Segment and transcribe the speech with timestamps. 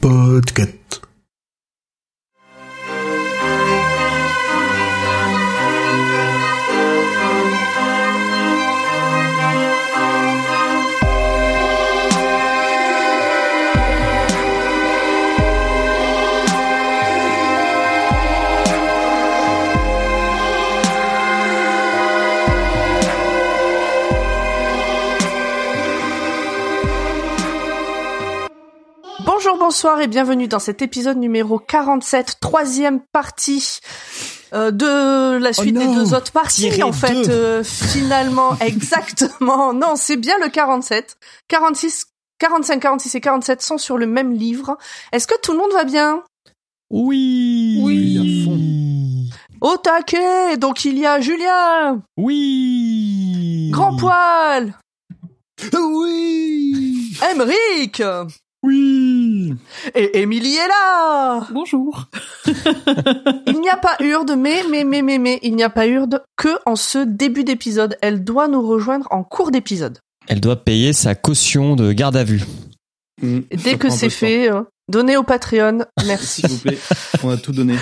[0.00, 1.05] Podcast.
[29.76, 33.80] Bonsoir et bienvenue dans cet épisode numéro 47, troisième partie
[34.54, 36.82] euh, de la suite Oh des non, deux autres parties.
[36.82, 39.74] En fait, euh, finalement, exactement.
[39.74, 41.18] Non, c'est bien le 47.
[41.48, 42.06] 46,
[42.38, 44.78] 45, 46 et 47 sont sur le même livre.
[45.12, 46.22] Est-ce que tout le monde va bien?
[46.88, 47.78] Oui.
[47.82, 49.30] Oui,
[49.60, 53.68] Au taquet Donc il y a Julien, Oui.
[53.72, 54.72] Grand Poil,
[55.74, 57.14] Oui.
[57.30, 58.00] Emeric
[58.66, 59.54] Oui.
[59.94, 62.06] et Émilie est là Bonjour.
[63.46, 66.24] Il n'y a pas Urde, mais, mais, mais, mais, mais, il n'y a pas Urde
[66.36, 67.96] que en ce début d'épisode.
[68.02, 70.00] Elle doit nous rejoindre en cours d'épisode.
[70.26, 72.42] Elle doit payer sa caution de garde à vue.
[73.22, 75.84] Et dès que c'est fait, euh, donnez au Patreon.
[76.04, 76.42] Merci.
[76.42, 76.78] S'il vous plaît,
[77.22, 77.76] on a tout donné.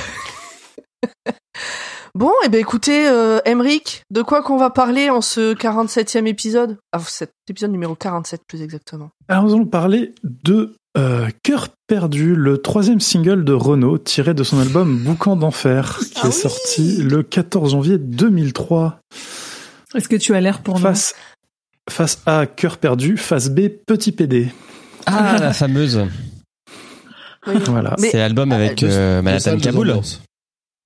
[2.15, 6.77] bon, et ben écoutez, euh, Emric, de quoi qu'on va parler en ce 47e épisode?
[6.93, 9.11] Ah, cet épisode numéro 47 plus exactement.
[9.29, 14.43] Alors nous allons parler de euh, Cœur perdu, le troisième single de Renault tiré de
[14.45, 19.01] son album Boucan d'enfer, qui Ah est sorti le 14 janvier 2003.
[19.95, 21.15] Est-ce que tu as l'air pour Face,
[21.91, 24.49] face A, Cœur perdu, face B, Petit PD.
[25.07, 26.01] Ah, la fameuse.
[27.47, 27.95] Oui, Voilà.
[27.99, 29.95] C'est l'album avec deux- euh, Manhattan Kaboul.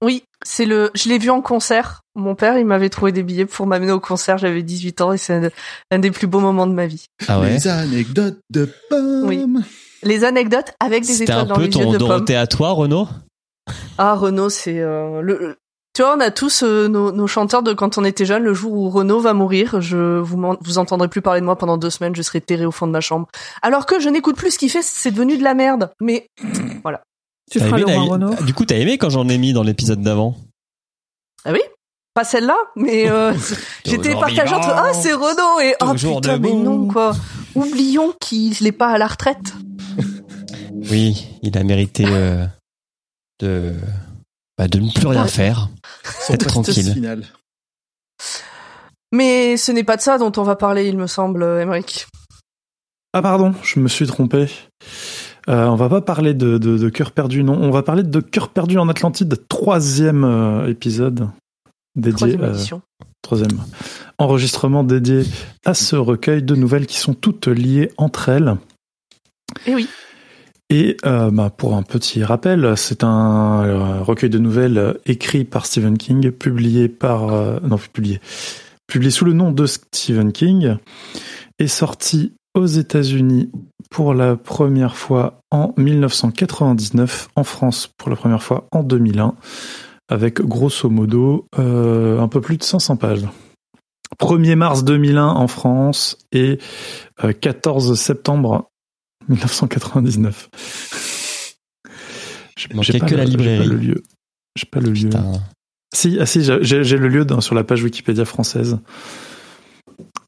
[0.03, 0.91] oui, c'est le.
[0.95, 2.01] Je l'ai vu en concert.
[2.17, 4.39] Mon père, il m'avait trouvé des billets pour m'amener au concert.
[4.39, 5.51] J'avais 18 ans et c'est un,
[5.93, 7.05] un des plus beaux moments de ma vie.
[7.29, 7.51] Ah ouais.
[7.51, 9.23] Les anecdotes de pommes.
[9.29, 9.45] Oui.
[10.03, 12.09] Les anecdotes avec des C'était étoiles un dans peu les yeux ton de pomme.
[12.09, 13.09] Dorothée à toi, Renaud?
[13.99, 15.39] Ah, Renault, c'est euh, le.
[15.39, 15.59] le-
[15.95, 18.43] Tu vois, on a tous euh, nos, nos chanteurs de quand on était jeune.
[18.45, 21.77] Le jour où Renault va mourir, je vous vous entendrez plus parler de moi pendant
[21.77, 22.15] deux semaines.
[22.15, 23.27] Je serai terré au fond de ma chambre.
[23.63, 24.83] Alors que je n'écoute plus ce qu'il fait.
[24.83, 25.91] C'est devenu de la merde.
[26.01, 26.29] Mais
[27.51, 28.45] Tu T'as feras aimé, le roi Naï- Renault.
[28.45, 30.37] Du coup, t'as aimé quand j'en ai mis dans l'épisode d'avant?
[31.45, 31.61] Ah oui,
[32.15, 32.57] pas celle-là.
[32.77, 33.33] Mais euh,
[33.85, 37.13] j'étais partagée entre ah c'est Renault et oh putain mais non quoi.
[37.55, 39.55] Oublions qu'il n'est pas à la retraite.
[40.91, 42.47] Oui, il a mérité euh,
[43.41, 43.75] de
[44.57, 45.69] bah, de ne plus rien faire.
[46.29, 46.93] Être tranquille.
[46.93, 47.25] final.
[49.13, 52.07] Mais ce n'est pas de ça dont on va parler, il me semble, Emmerich.
[53.15, 54.49] Ah pardon, je me suis trompé.
[55.49, 57.55] Euh, on va pas parler de, de, de Cœur perdu, non.
[57.55, 61.29] On va parler de Cœur perdu en Atlantide, troisième euh, épisode
[61.97, 62.77] dédié Troisième euh,
[63.23, 63.65] troisième
[64.19, 65.23] enregistrement dédié
[65.65, 68.57] à ce recueil de nouvelles qui sont toutes liées entre elles.
[69.67, 69.89] Et oui.
[70.71, 75.45] Et euh, bah, pour un petit rappel, c'est un euh, recueil de nouvelles euh, écrit
[75.45, 78.21] par Stephen King, publié par non publié,
[78.87, 80.77] publié sous le nom de Stephen King,
[81.59, 83.51] et sorti aux États-Unis
[83.91, 89.35] pour la première fois en 1999, en France pour la première fois en 2001,
[90.11, 93.27] avec grosso modo un peu plus de 500 pages.
[94.17, 96.59] 1er mars 2001 en France et
[97.25, 98.71] euh, 14 septembre
[99.29, 100.49] 1999.
[102.57, 103.59] J'ai- manquait j'ai pas que la le- j'ai librairie.
[103.69, 104.03] pas le lieu.
[104.57, 105.09] J'ai pas le lieu.
[105.11, 105.33] Putain.
[105.95, 108.79] Si, ah si, j'ai le lieu dans- sur la page Wikipédia française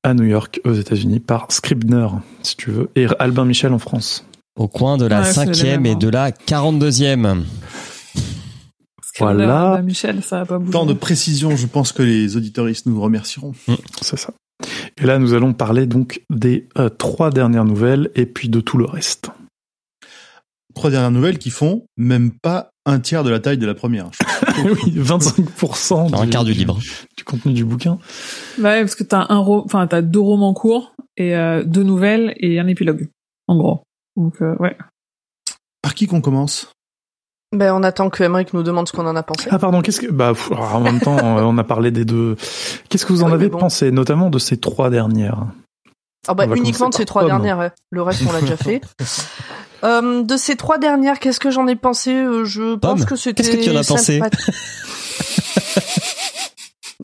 [0.05, 2.07] à New York, aux États-Unis, par Scribner,
[2.43, 4.25] si tu veux, et Albin Michel en France.
[4.57, 5.97] Au coin de la Ouais, cinquième mêmes, et hein.
[5.97, 7.45] de la 42e.
[9.19, 9.81] Voilà.
[9.83, 10.73] Michel, ça va pas bouger.
[10.73, 13.53] Tant de précision, je pense que les auditoristes nous remercieront.
[14.01, 14.33] C'est ça.
[15.01, 18.77] Et là, nous allons parler donc des euh, trois dernières nouvelles et puis de tout
[18.77, 19.31] le reste.
[20.75, 24.11] Trois dernières nouvelles qui font même pas un tiers de la taille de la première.
[24.65, 26.79] oui, 25% Un quart du livre.
[27.17, 27.99] du contenu du bouquin.
[28.59, 29.63] Bah ouais, parce que t'as un ro...
[29.65, 33.09] enfin t'as deux romans courts et euh, deux nouvelles et un épilogue,
[33.49, 33.83] en gros.
[34.17, 34.77] Donc euh, ouais.
[35.83, 36.71] Par qui qu'on commence?
[37.53, 39.49] Ben, on attend que Emmerich nous demande ce qu'on en a pensé.
[39.51, 42.37] Ah pardon, qu'est-ce que bah pff, en même temps euh, on a parlé des deux.
[42.89, 43.59] Qu'est-ce que vous en oui, avez bon.
[43.59, 45.47] pensé, notamment de ces trois dernières?
[46.29, 47.71] Ah bah uniquement de ces trois dernières.
[47.91, 48.81] Le reste, on l'a déjà fait.
[49.83, 52.15] Euh, de ces trois dernières, qu'est-ce que j'en ai pensé?
[52.15, 53.43] Euh, Je pense que c'était.
[53.43, 54.19] qu'est-ce que tu en as pensé?
[54.21, 54.37] sympa-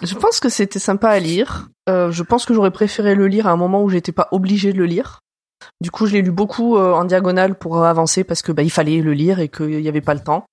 [0.03, 1.69] Je pense que c'était sympa à lire.
[1.89, 4.75] Euh, je pense que j'aurais préféré le lire à un moment où j'étais pas obligée
[4.75, 5.21] de le lire.
[5.83, 8.63] Du coup, je l'ai lu beaucoup euh, en diagonale pour euh, avancer parce que bah,
[8.63, 10.47] il fallait le lire et qu'il n'y avait pas le temps.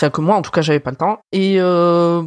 [0.00, 1.18] Enfin, que moi, en tout cas, j'avais pas le temps.
[1.32, 2.22] Et euh,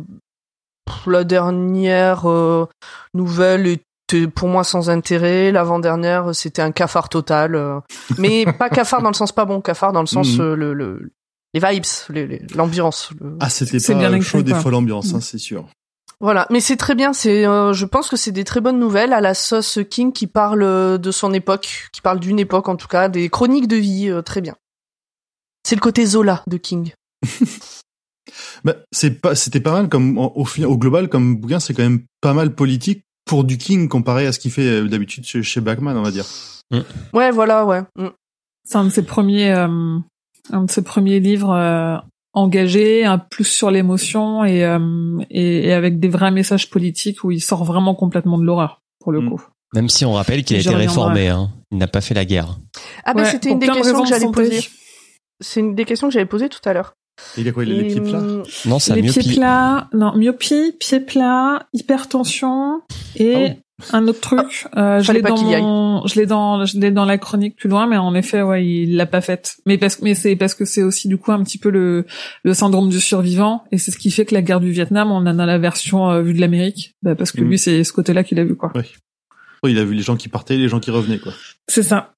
[0.86, 2.66] pff, la dernière euh,
[3.13, 3.78] nouvelle
[4.12, 5.51] c'était pour moi sans intérêt.
[5.51, 7.54] L'avant-dernière, c'était un cafard total.
[7.54, 7.80] euh.
[8.18, 10.42] Mais pas cafard dans le sens pas bon, cafard dans le sens Mhm.
[10.42, 11.12] euh, le, le
[11.54, 13.12] les vibes, les- les- l'ambiance.
[13.22, 15.68] le- Ah, c'était pas bien chaud des folles ambiances, hein, c'est sûr.
[16.21, 17.13] Voilà, mais c'est très bien.
[17.13, 20.27] C'est, euh, je pense que c'est des très bonnes nouvelles à la sauce King qui
[20.27, 23.77] parle euh, de son époque, qui parle d'une époque en tout cas, des chroniques de
[23.77, 24.56] vie, euh, très bien.
[25.66, 26.92] C'est le côté Zola de King.
[28.63, 32.04] Bah, c'est pas, c'était pas mal comme au, au, global comme bouquin, c'est quand même
[32.21, 35.62] pas mal politique pour du King comparé à ce qu'il fait euh, d'habitude chez, chez
[35.62, 36.25] Bachman, on va dire.
[37.13, 37.81] Ouais, voilà, ouais.
[37.95, 38.10] Mm.
[38.63, 39.98] C'est un de ses premiers, euh,
[40.51, 42.04] un de ses premiers livres
[42.40, 44.80] engagés, un plus sur l'émotion et, euh,
[45.30, 49.12] et et avec des vrais messages politiques où il sort vraiment complètement de l'horreur pour
[49.12, 49.30] le Mm.
[49.30, 49.42] coup.
[49.76, 51.52] Même si on rappelle qu'il a été réformé, hein.
[51.72, 52.58] il n'a pas fait la guerre.
[53.06, 54.62] Ah ben Ouais, c'était une des questions que j'allais poser.
[55.42, 56.94] C'est une des questions que j'avais posées tout à l'heure.
[57.38, 58.18] Il a quoi, il a les pieds plats?
[58.20, 59.20] hum, Non, ça les myopie.
[59.20, 62.82] pieds plats, non, myopie, pieds plats, hypertension
[63.16, 63.50] et Ah oui.
[63.94, 64.68] Un autre truc.
[64.78, 67.70] euh, je l'ai dans y mon, je l'ai dans, je l'ai dans la chronique plus
[67.70, 69.58] loin, mais en effet, ouais, il l'a pas faite.
[69.66, 72.06] Mais parce que, mais c'est parce que c'est aussi du coup un petit peu le,
[72.44, 75.18] le syndrome du survivant, et c'est ce qui fait que la guerre du Vietnam, on
[75.26, 77.48] en a la version euh, vue de l'Amérique, bah, parce que Mhm.
[77.48, 78.72] lui, c'est ce côté-là qu'il a vu, quoi.
[79.62, 81.34] Oh, il a vu les gens qui partaient, les gens qui revenaient, quoi.
[81.68, 82.14] C'est ça.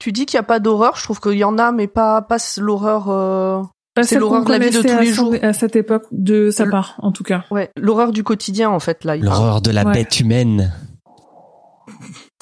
[0.00, 2.22] Tu dis qu'il n'y a pas d'horreur, je trouve qu'il y en a, mais pas
[2.22, 3.10] pas l'horreur.
[3.10, 3.62] euh,
[3.94, 5.34] Pas C'est l'horreur de la vie de tous à les jours.
[5.42, 7.44] à cette époque de sa part, en tout cas.
[7.50, 9.16] Ouais, l'horreur du quotidien en fait là.
[9.16, 9.92] L'horreur de la Ouais.
[9.92, 10.72] bête humaine.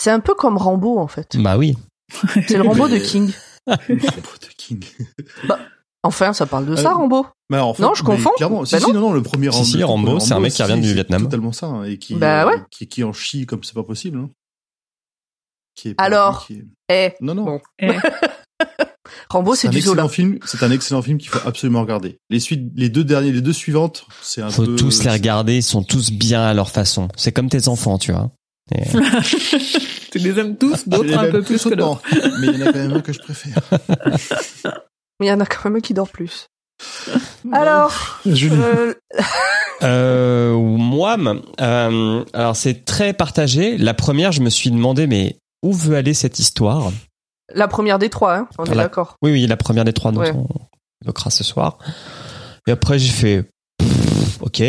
[0.00, 1.36] C'est un peu comme Rambo en fait.
[1.36, 1.76] Bah oui.
[2.46, 3.32] C'est le Rambo de King.
[3.66, 4.82] de King.
[6.04, 7.26] Enfin, ça parle de ça, Euh, Rambo.
[7.52, 8.30] En fait, Non, je confonds.
[8.36, 8.94] Clairement, si, Bah si, non.
[8.94, 10.88] non, non, le premier Si, si, le Rambo, c'est un mec qui si, revient du
[10.88, 11.24] c'est Vietnam.
[11.24, 12.62] totalement ça, hein, et qui, Bah euh, ouais.
[12.70, 14.30] qui, qui en chie comme c'est pas possible, hein.
[15.74, 17.44] Qui est pas- Alors, qui est- Eh, Non, non.
[17.44, 17.60] bon.
[17.80, 17.88] Eh,
[19.30, 20.04] Rambo, c'est un du Zola.
[20.04, 20.38] excellent film.
[20.46, 22.18] C'est un excellent film qu'il faut absolument regarder.
[22.30, 24.76] Les suites, les deux derniers, les deux suivantes, c'est un Faut peu.
[24.76, 27.08] tous les regarder, ils sont tous bien à leur façon.
[27.16, 28.30] C'est comme tes enfants, tu vois.
[28.74, 28.82] Et-
[30.10, 32.02] tu les aimes tous, Je d'autres un peu plus que d'autres.
[32.40, 33.56] Mais il y en a quand même un que je préfère.
[35.20, 36.46] Mais il y en a quand même un qui dort plus.
[37.52, 38.54] Alors, Julie.
[38.56, 38.94] euh,
[39.84, 41.16] Euh, moi,
[41.60, 43.78] euh, alors c'est très partagé.
[43.78, 46.90] La première, je me suis demandé, mais où veut aller cette histoire?
[47.54, 49.14] La première des trois, hein, on est d'accord.
[49.22, 50.32] Oui, oui, la première des trois dont Ouais.
[50.34, 50.48] on
[51.04, 51.78] évoquera ce soir.
[52.66, 53.44] Et après, j'ai fait,
[53.78, 54.62] pff, ok.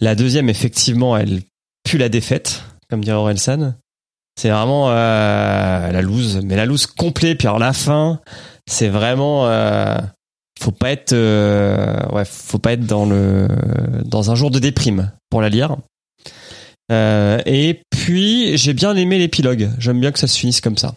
[0.00, 1.42] La deuxième, effectivement, elle
[1.84, 3.74] pue la défaite, comme dirait Orelsan.
[4.36, 7.38] C'est vraiment euh, la loose, mais la loose complète.
[7.38, 8.20] Puis alors la fin,
[8.66, 9.98] c'est vraiment, euh,
[10.60, 15.48] faut pas être, euh, ouais, faut pas être dans un jour de déprime pour la
[15.48, 15.76] lire.
[16.90, 19.70] Et puis j'ai bien aimé l'épilogue.
[19.78, 20.94] J'aime bien que ça se finisse comme ça.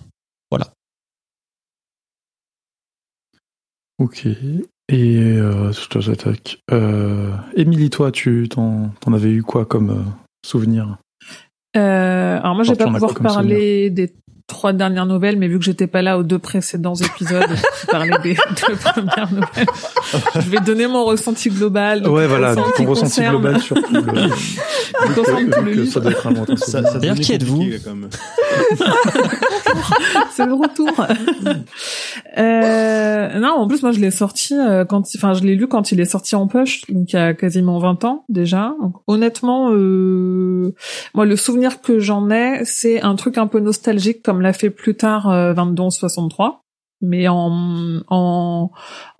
[3.99, 4.27] Ok.
[4.89, 5.71] Et euh,
[7.89, 10.13] toi, tu t'en, avais eu quoi comme
[10.45, 10.97] souvenir?
[11.75, 14.13] Euh, alors moi, je vais pas pouvoir parler des
[14.47, 17.45] trois dernières nouvelles, mais vu que j'étais pas là aux deux précédents épisodes,
[17.81, 19.65] je parlais des deux premières nouvelles.
[20.35, 22.01] Je vais donner mon ressenti global.
[22.01, 24.01] donc, Ouais, voilà, qui ton ressenti concerne- global sur tout le.
[24.29, 27.63] qui tout le que ça doit être un Ça, ça D'ailleurs, qui êtes-vous
[30.31, 30.89] c'est le retour.
[32.37, 35.91] euh, non, en plus moi je l'ai sorti euh, quand, enfin je l'ai lu quand
[35.91, 38.75] il est sorti en poche, donc il y a quasiment 20 ans déjà.
[38.81, 40.73] Donc, honnêtement, euh,
[41.13, 44.69] moi le souvenir que j'en ai, c'est un truc un peu nostalgique comme l'a fait
[44.69, 46.59] plus tard euh, 22-63,
[47.01, 48.71] mais en en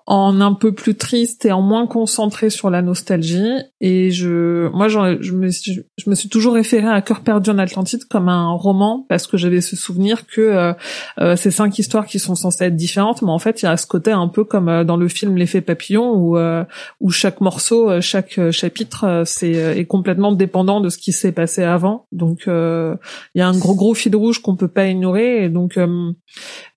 [0.07, 3.51] en un peu plus triste et en moins concentré sur la nostalgie.
[3.81, 7.57] Et je, moi, je me, suis, je me suis toujours référé à Cœur perdu en
[7.57, 10.73] Atlantide comme un roman parce que j'avais ce souvenir que euh,
[11.19, 13.75] euh, ces cinq histoires qui sont censées être différentes, mais en fait, il y a
[13.75, 16.63] ce côté un peu comme euh, dans le film L'effet papillon où euh,
[17.01, 21.63] où chaque morceau, euh, chaque chapitre, c'est est complètement dépendant de ce qui s'est passé
[21.63, 22.07] avant.
[22.13, 22.99] Donc, il
[23.35, 25.77] y a un gros gros fil rouge qu'on peut pas ignorer et donc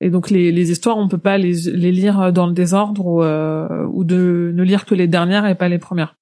[0.01, 3.85] et donc les, les histoires, on peut pas les, les lire dans le désordre euh,
[3.93, 6.15] ou de ne lire que les dernières et pas les premières.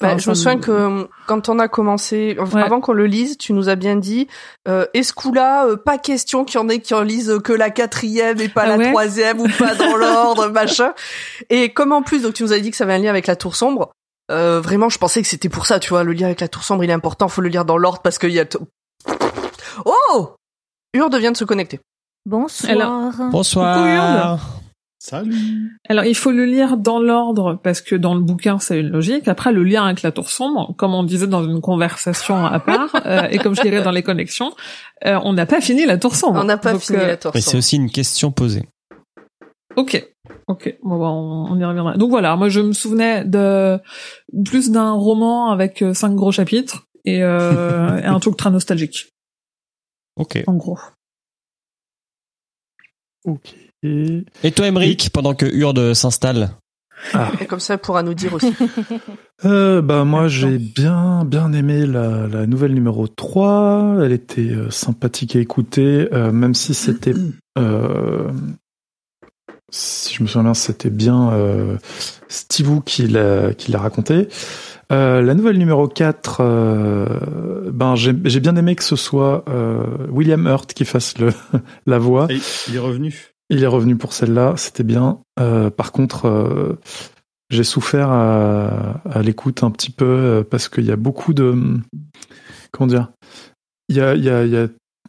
[0.00, 2.64] Bah, Enfin, je me souviens que euh, quand on a commencé, enfin, Ouais.
[2.64, 4.26] avant qu'on le lise, tu nous as bien dit,
[4.66, 8.40] euh, Escoula, euh, pas question qu'il y en ait qui en lisent que la quatrième
[8.40, 10.92] et pas Ah la ouais troisième ou pas dans l'ordre, machin.
[11.50, 13.28] Et comme en plus, donc tu nous as dit que ça avait un lien avec
[13.28, 13.92] la tour sombre.
[14.32, 16.64] Euh, vraiment, je pensais que c'était pour ça, tu vois, le lien avec la tour
[16.64, 18.44] sombre, il est important, faut le lire dans l'ordre parce qu'il y a.
[19.84, 20.30] Oh,
[20.94, 21.78] Urde vient de se connecter.
[22.26, 22.72] Bonsoir.
[22.72, 24.40] Alors- Bonsoir.
[25.02, 25.80] Salut.
[25.88, 29.28] Alors il faut le lire dans l'ordre parce que dans le bouquin c'est une logique.
[29.28, 32.90] Après le lien avec la tour sombre, comme on disait dans une conversation à part
[33.06, 34.52] euh, et comme je dirais dans les connexions,
[35.06, 36.38] euh, on n'a pas fini la tour sombre.
[36.38, 37.58] On n'a pas Donc, fini euh, la tour Mais c'est sombre.
[37.58, 38.68] aussi une question posée.
[39.76, 40.06] Ok,
[40.48, 41.96] ok, bon, bah, on, y reviendra.
[41.96, 43.78] Donc voilà, moi je me souvenais de
[44.44, 49.08] plus d'un roman avec euh, cinq gros chapitres et, euh, et un truc très nostalgique.
[50.16, 50.42] Ok.
[50.46, 50.78] En gros.
[53.24, 53.54] Ok.
[53.82, 54.24] Et...
[54.42, 56.50] Et toi, Emric, pendant que Urde s'installe
[57.14, 57.32] Ah.
[57.40, 58.52] Et comme ça, elle pourra nous dire aussi.
[59.46, 64.00] Euh, bah moi j'ai bien bien aimé la, la nouvelle numéro 3.
[64.02, 67.14] Elle était euh, sympathique à écouter, euh, même si c'était
[67.56, 68.30] euh,
[69.70, 71.78] si je me souviens bien, c'était bien euh,
[72.28, 74.28] Steve qui l'a qui l'a raconté.
[74.92, 77.06] Euh, la nouvelle numéro 4, euh,
[77.72, 81.30] ben j'ai j'ai bien aimé que ce soit euh, William Hurt qui fasse le
[81.86, 82.26] la voix.
[82.28, 83.29] Et il est revenu.
[83.50, 85.18] Il est revenu pour celle-là, c'était bien.
[85.38, 86.78] Euh, par contre, euh,
[87.50, 91.54] j'ai souffert à, à l'écoute un petit peu euh, parce qu'il y a beaucoup de
[92.70, 93.10] comment dire.
[93.88, 94.68] Il y a, il y a, il y a,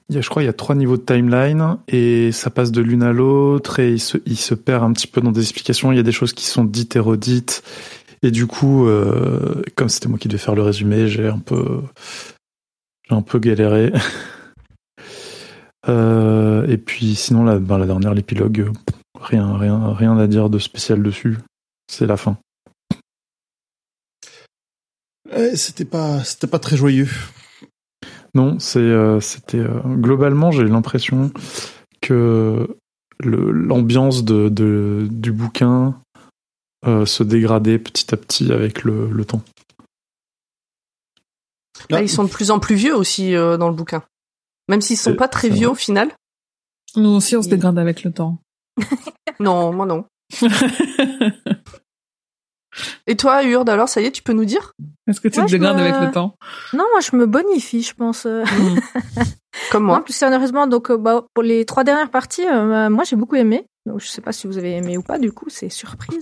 [0.10, 2.71] il y a, je crois, il y a trois niveaux de timeline et ça passe
[2.71, 5.41] de l'une à l'autre et il se, il se perd un petit peu dans des
[5.41, 5.91] explications.
[5.91, 7.63] Il y a des choses qui sont dites et redites
[8.24, 11.81] et du coup, euh, comme c'était moi qui devais faire le résumé, j'ai un peu,
[13.10, 13.91] j'ai un peu galéré.
[15.89, 18.71] Euh, et puis sinon la, ben, la dernière l'épilogue
[19.19, 21.38] rien rien rien à dire de spécial dessus
[21.89, 22.38] c'est la fin
[25.31, 27.07] Ouais, c'était pas, c'était pas très joyeux.
[28.35, 31.31] non c'est euh, c'était euh, globalement j'ai l'impression
[32.01, 32.67] que
[33.19, 36.00] le- l'ambiance de, de du bouquin
[36.88, 39.41] euh, se dégradait petit à petit avec le, le temps
[41.89, 44.03] Là, ils sont de plus en plus vieux aussi euh, dans le bouquin.
[44.71, 45.73] Même s'ils sont C'est- pas très vieux vrai.
[45.73, 46.09] au final.
[46.95, 48.39] Nous aussi, on se dégrade avec le temps.
[49.39, 50.05] Non, moi non.
[53.05, 54.71] Et toi, Urde, alors, ça y est, tu peux nous dire?
[55.07, 56.35] Est-ce que tu Moi, te dégrades me- avec le temps?
[56.73, 58.25] Non, moi je me bonifie, je pense.
[58.25, 58.43] euh.
[59.71, 60.03] Comme Non, moi.
[60.03, 63.65] plus sérieusement, donc euh, bah, pour les trois dernières parties, euh, moi j'ai beaucoup aimé.
[63.85, 66.19] Donc je sais pas si vous avez aimé ou pas, du coup c'est surprise.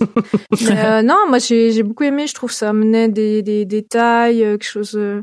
[0.62, 2.26] Mais euh, non, moi j'ai j'ai beaucoup aimé.
[2.26, 5.22] Je trouve que ça amenait des des détails, euh, quelque chose, euh,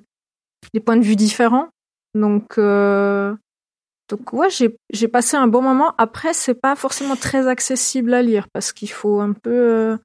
[0.74, 1.68] des points de vue différents.
[2.18, 3.36] Donc euh,
[4.10, 5.94] donc ouais, j'ai passé un bon moment.
[5.98, 9.98] Après c'est pas forcément très accessible à lire parce qu'il faut un peu euh,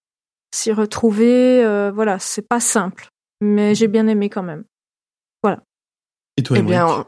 [0.54, 1.64] s'y retrouver.
[1.64, 3.09] euh, voilà, c'est pas simple,
[3.40, 4.64] mais j'ai bien aimé quand même.
[6.38, 7.04] Et toi, Eh bien,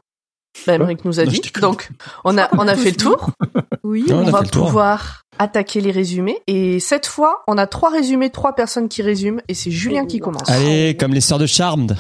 [0.67, 1.41] bah, Emmerich nous a Non, dit.
[1.61, 1.89] Donc,
[2.25, 3.31] on a, on a fait le tour.
[3.83, 4.05] Oui.
[4.09, 6.39] Non, on on va pouvoir attaquer les résumés.
[6.47, 9.41] Et cette fois, on a trois résumés, trois personnes qui résument.
[9.49, 10.49] Et c'est Julien qui commence.
[10.49, 11.97] Allez, comme les sœurs de Charmed.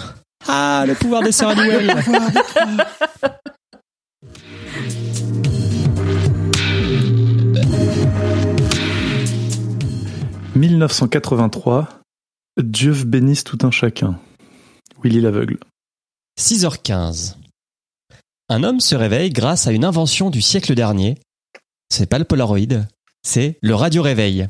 [0.46, 1.94] Ah, le pouvoir des sœurs Halliwell.
[10.54, 12.00] 1983
[12.62, 14.20] Dieu bénisse tout un chacun
[15.02, 15.58] Willy l'aveugle
[16.40, 17.34] 6h15.
[18.48, 21.16] Un homme se réveille grâce à une invention du siècle dernier.
[21.90, 22.86] C'est pas le Polaroid,
[23.22, 24.48] c'est le radio-réveil.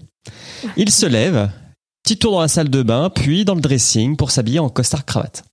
[0.77, 1.51] Il se lève,
[2.03, 5.45] petit tour dans la salle de bain, puis dans le dressing pour s'habiller en costard-cravate.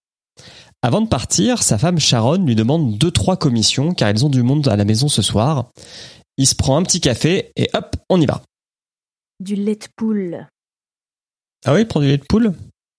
[0.84, 4.42] Avant de partir, sa femme Sharon lui demande deux trois commissions car ils ont du
[4.42, 5.70] monde à la maison ce soir.
[6.38, 8.42] Il se prend un petit café et hop, on y va.
[9.40, 10.48] Du lait de poule.
[11.66, 12.54] Ah oui, prend du lait de poule?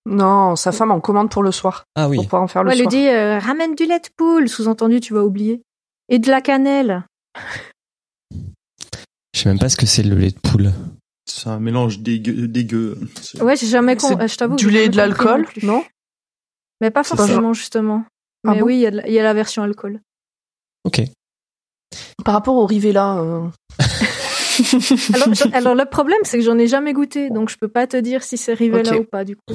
[0.06, 1.84] Non, sa femme en commande pour le soir.
[1.96, 2.16] Ah oui.
[2.16, 3.02] Pour pouvoir en faire le Ouais, elle lui soir.
[3.02, 5.62] dit euh, ramène du lait de poule, sous-entendu tu vas oublier.
[6.08, 7.04] Et de la cannelle.
[9.34, 10.72] Je sais même pas ce que c'est le lait de poule.
[11.24, 12.46] C'est un mélange dégueu.
[12.46, 12.98] dégueu.
[13.40, 14.18] Ouais, j'ai jamais con...
[14.20, 14.56] euh, je t'avoue.
[14.56, 15.82] Du lait et de l'alcool, non?
[16.82, 18.04] Mais pas forcément justement.
[18.46, 20.00] Ah Mais bon oui, il y, a la- il y a la version alcool.
[20.84, 21.00] Ok.
[22.24, 23.46] Par rapport au Rivella, euh,
[25.54, 28.22] Alors, le problème c'est que j'en ai jamais goûté, donc je peux pas te dire
[28.22, 29.54] si c'est Rivella ou pas du coup.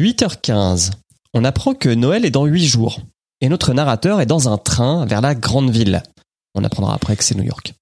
[0.00, 0.90] 8h15.
[1.34, 3.00] On apprend que Noël est dans 8 jours.
[3.40, 6.02] Et notre narrateur est dans un train vers la grande ville.
[6.54, 7.72] On apprendra après que c'est New York.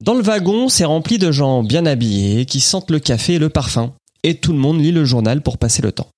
[0.00, 3.50] Dans le wagon, c'est rempli de gens bien habillés qui sentent le café et le
[3.50, 3.92] parfum.
[4.24, 6.08] Et tout le monde lit le journal pour passer le temps.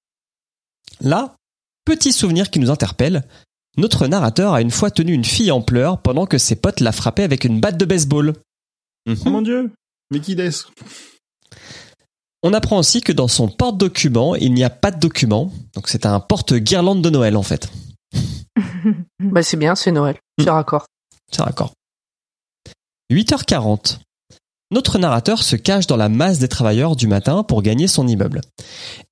[1.00, 1.36] Là,
[1.84, 3.24] petit souvenir qui nous interpelle.
[3.76, 6.92] Notre narrateur a une fois tenu une fille en pleurs pendant que ses potes la
[6.92, 8.34] frappaient avec une batte de baseball.
[9.06, 9.16] Mhm.
[9.26, 9.72] Oh mon dieu
[10.10, 10.66] Mais qui est-ce?
[12.42, 15.50] On apprend aussi que dans son porte-document, il n'y a pas de document.
[15.74, 17.68] Donc c'est un porte-guirlande de Noël en fait.
[19.18, 20.18] bah c'est bien, c'est Noël.
[20.38, 20.86] C'est raccord.
[21.32, 21.72] C'est raccord.
[23.10, 23.98] 8h40.
[24.70, 28.40] Notre narrateur se cache dans la masse des travailleurs du matin pour gagner son immeuble.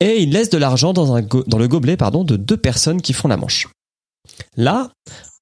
[0.00, 3.36] Et il laisse de l'argent dans, le gobelet pardon, de deux personnes qui font la
[3.36, 3.68] manche.
[4.56, 4.90] Là,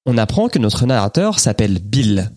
[0.05, 2.31] on apprend que notre narrateur s'appelle Bill.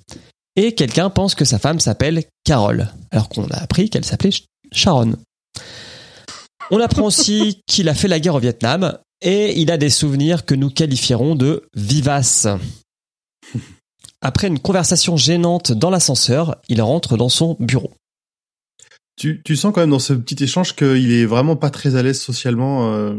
[0.57, 4.45] Et quelqu'un pense que sa femme s'appelle Carole, alors qu'on a appris qu'elle s'appelait Sh-
[4.73, 5.17] Sharon.
[6.71, 10.45] On apprend aussi qu'il a fait la guerre au Vietnam et il a des souvenirs
[10.45, 12.47] que nous qualifierons de vivaces.
[14.25, 17.93] Après une conversation gênante dans l'ascenseur, il rentre dans son bureau.
[19.17, 22.03] tu, tu sens quand même dans ce petit échange qu'il est vraiment pas très à
[22.03, 22.91] l'aise socialement.
[22.95, 23.15] euh,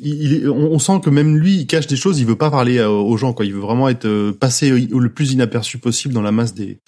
[0.00, 2.20] il, on, on sent que même lui, il cache des choses.
[2.20, 3.46] Il veut pas parler euh, aux gens, quoi.
[3.46, 6.78] Il veut vraiment être euh, passé le plus inaperçu possible dans la masse des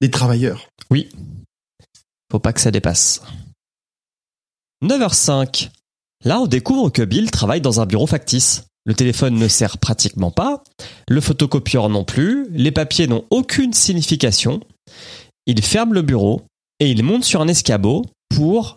[0.00, 0.68] des travailleurs.
[0.90, 1.08] Oui.
[2.30, 3.22] Faut pas que ça dépasse.
[4.84, 5.70] 9h05.
[6.24, 8.66] Là, on découvre que Bill travaille dans un bureau factice.
[8.86, 10.62] Le téléphone ne sert pratiquement pas,
[11.08, 14.60] le photocopieur non plus, les papiers n'ont aucune signification.
[15.46, 16.42] Il ferme le bureau
[16.78, 18.76] et il monte sur un escabeau pour,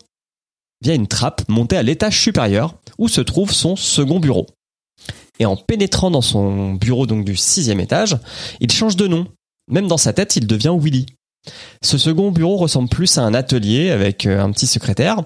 [0.82, 4.48] via une trappe, monter à l'étage supérieur où se trouve son second bureau.
[5.40, 8.18] Et en pénétrant dans son bureau donc du sixième étage,
[8.60, 9.28] il change de nom.
[9.70, 11.06] Même dans sa tête, il devient Willy.
[11.82, 15.18] Ce second bureau ressemble plus à un atelier avec euh, un petit secrétaire.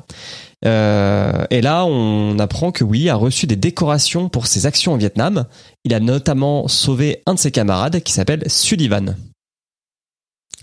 [0.66, 4.98] Euh, et là, on apprend que Willy a reçu des décorations pour ses actions au
[4.98, 5.46] Vietnam.
[5.84, 9.16] Il a notamment sauvé un de ses camarades qui s'appelle Sullivan.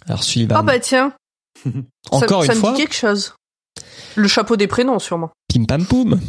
[0.07, 1.13] Alors Sullivan, Ah bah tiens,
[2.11, 3.35] encore ça, une ça fois, me dit quelque chose.
[4.17, 5.31] Le chapeau des prénoms, sûrement.
[5.53, 6.21] pim pam poum.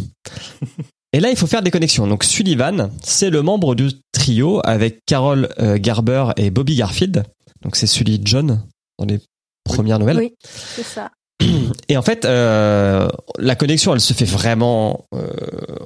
[1.14, 2.08] Et là, il faut faire des connexions.
[2.08, 7.24] Donc Sullivan, c'est le membre du trio avec Carol euh, Garber et Bobby Garfield.
[7.64, 8.64] Donc c'est Sully John
[9.00, 9.20] dans les
[9.64, 10.18] premières nouvelles.
[10.18, 11.12] Oui, c'est ça.
[11.90, 15.28] Et en fait, euh, la connexion, elle se fait vraiment, euh,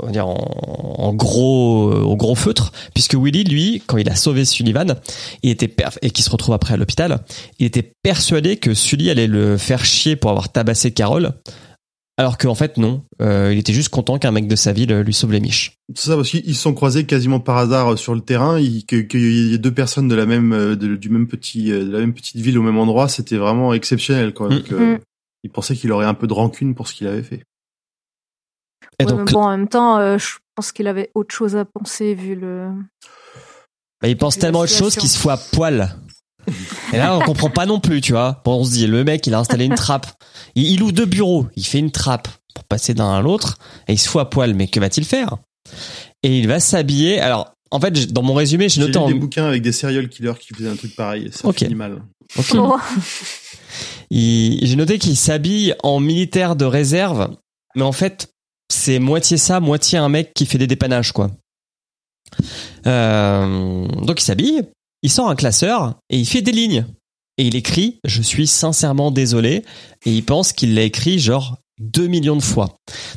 [0.02, 4.08] on va dire en, en gros, euh, au gros feutre, puisque Willy, lui, quand il
[4.10, 4.96] a sauvé Sullivan,
[5.44, 7.20] il était perf- et qui se retrouve après à l'hôpital,
[7.58, 11.34] il était persuadé que Sully allait le faire chier pour avoir tabassé Carole,
[12.18, 15.14] alors qu'en fait non, euh, il était juste content qu'un mec de sa ville lui
[15.14, 15.74] sauve les miches.
[15.96, 18.58] C'est ça parce qu'ils se sont croisés quasiment par hasard euh, sur le terrain.
[18.62, 21.92] Qu'il y ait deux personnes de la même euh, de- du même petit euh, de
[21.92, 24.34] la même petite ville au même endroit, c'était vraiment exceptionnel.
[24.34, 24.50] Quoi.
[24.50, 24.54] Mm.
[24.54, 25.00] Donc, euh, Mm.
[25.44, 27.44] Il pensait qu'il aurait un peu de rancune pour ce qu'il avait fait.
[29.00, 31.56] Et Ouais, donc, mais bon, en même temps, euh, je pense qu'il avait autre chose
[31.56, 32.70] à penser vu le.
[34.02, 35.96] bah, il pense tellement autre chose qu'il se fout à poil.
[36.94, 38.42] Et là, on comprend pas non plus, tu vois.
[38.44, 40.08] Bon, on se dit, le mec, il a installé une trappe.
[40.56, 41.48] Il, il loue deux bureaux.
[41.56, 43.58] Il fait une trappe pour passer d'un à l'autre.
[43.88, 44.54] Et il se fout à poil.
[44.56, 45.38] Mais que va-t-il faire?
[46.24, 47.20] Et il va s'habiller.
[47.22, 49.08] Alors, en fait, dans mon résumé, j'ai J'ai lu noté en...
[49.08, 51.30] des bouquins avec des serial killers qui faisaient un truc pareil.
[51.32, 51.60] Ça Ok.
[51.60, 52.02] finit mal.
[52.38, 52.48] Ok.
[52.56, 52.78] Oh.
[54.12, 57.36] J'ai noté qu'il s'habille en militaire de réserve.
[57.76, 58.32] Mais en fait,
[58.72, 61.32] c'est moitié ça, moitié un mec qui fait des dépannages, quoi.
[62.86, 64.64] Euh, donc il s'habille,
[65.02, 66.86] il sort un classeur et il fait des lignes.
[67.38, 69.64] Et il écrit Je suis sincèrement désolé.
[70.06, 72.76] Et il pense qu'il l'a écrit genre 2 millions de fois.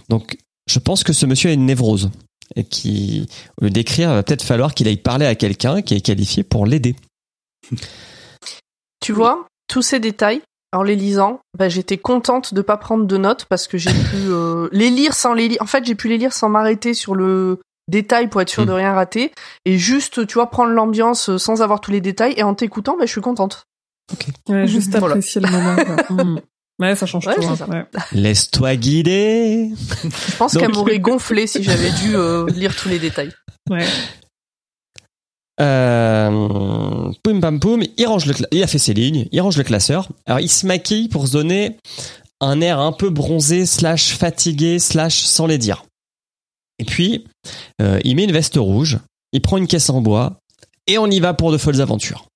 [0.08, 0.38] Donc
[0.68, 2.10] je pense que ce monsieur a une névrose.
[2.54, 3.26] Et qui,
[3.60, 6.66] au lieu d'écrire, va peut-être falloir qu'il aille parler à quelqu'un qui est qualifié pour
[6.66, 6.94] l'aider.
[9.00, 10.42] Tu vois, tous ces détails,
[10.74, 14.16] en les lisant, bah, j'étais contente de pas prendre de notes parce que j'ai pu
[14.28, 15.58] euh, les lire sans les lire.
[15.60, 18.66] En fait, j'ai pu les lire sans m'arrêter sur le détail pour être sûr Mm.
[18.66, 19.32] de rien rater
[19.64, 22.96] et juste, tu vois, prendre l'ambiance euh, sans avoir tous les détails et en t'écoutant,
[22.96, 23.64] bah, je suis contente.
[24.48, 25.14] Ouais, juste Voilà.
[25.14, 25.76] apprécier le moment.
[25.76, 25.96] quoi.
[26.24, 26.40] Mm.
[26.80, 27.42] Ouais, ça change Ouais, tout.
[27.44, 27.56] hein.
[27.70, 27.84] Ouais.
[28.12, 29.70] Laisse-toi guider.
[30.02, 33.30] Je pense Donc- qu'elle m'aurait gonflé si j'avais dû euh, lire tous les détails.
[33.70, 33.84] Ouais.
[35.60, 36.30] Euh,
[37.22, 40.08] poum pam poum, il range le, il a fait ses lignes, il range le classeur.
[40.26, 41.76] Alors il se maquille pour se donner
[42.40, 45.84] un air un peu bronzé, slash fatigué, slash sans les dire.
[46.78, 47.24] Et puis
[47.80, 48.98] euh, il met une veste rouge,
[49.32, 50.38] il prend une caisse en bois
[50.86, 52.26] et on y va pour de folles aventures.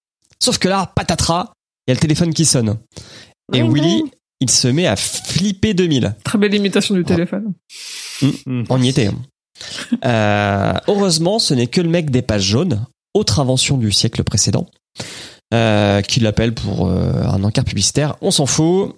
[0.40, 1.52] Sauf que là, patatras,
[1.86, 2.78] il y a le téléphone qui sonne.
[3.52, 4.04] Et Willy,
[4.40, 6.14] il se met à flipper 2000.
[6.24, 6.98] Très belle imitation Ah.
[6.98, 7.54] du téléphone.
[8.68, 9.10] On y était.
[10.04, 14.66] Euh, heureusement, ce n'est que le mec des pages jaunes, autre invention du siècle précédent,
[15.54, 18.16] euh, qui l'appelle pour euh, un encart publicitaire.
[18.20, 18.94] On s'en fout.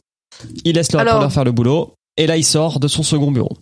[0.65, 1.95] Il laisse le Alors- faire le boulot.
[2.17, 3.57] Et là, il sort de son second bureau.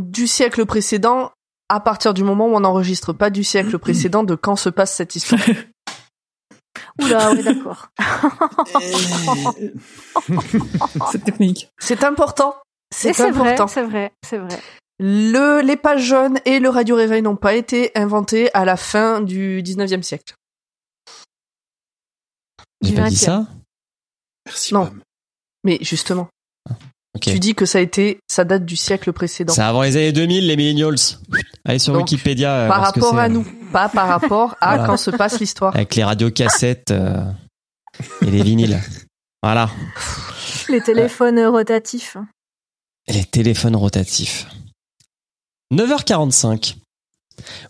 [0.00, 1.30] Du siècle précédent,
[1.68, 4.94] à partir du moment où on n'enregistre pas du siècle précédent, de quand se passe
[4.94, 5.40] cette histoire?
[7.00, 7.88] Oula, oui, d'accord.
[11.12, 11.68] C'est technique.
[11.78, 12.54] C'est important.
[12.94, 13.68] C'est C'est vrai, important.
[13.68, 14.58] c'est vrai, c'est vrai.
[15.00, 19.20] Le, les pages jaunes et le radio réveil n'ont pas été inventés à la fin
[19.20, 20.34] du 19e siècle.
[22.82, 23.18] J'ai pas dit 20e.
[23.24, 23.46] ça?
[24.46, 24.74] Merci.
[24.74, 24.86] Non.
[24.86, 25.00] Pam.
[25.64, 26.28] Mais justement,
[27.14, 27.22] Ok.
[27.22, 29.52] tu dis que ça a été, ça date du siècle précédent.
[29.52, 30.96] C'est avant les années 2000, les millennials.
[31.64, 32.52] Allez sur Donc, Wikipédia.
[32.64, 34.86] euh, par que rapport à euh, nous, pas par rapport à Voilà.
[34.86, 35.74] quand se passe l'histoire.
[35.74, 37.24] Avec les radiocassettes euh,
[38.22, 38.80] et les vinyles.
[39.42, 39.70] Voilà.
[40.68, 42.16] Les téléphones rotatifs.
[43.08, 44.46] Les téléphones rotatifs.
[45.72, 46.76] 9h45.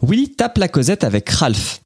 [0.03, 1.81] Willy tape la causette avec Ralph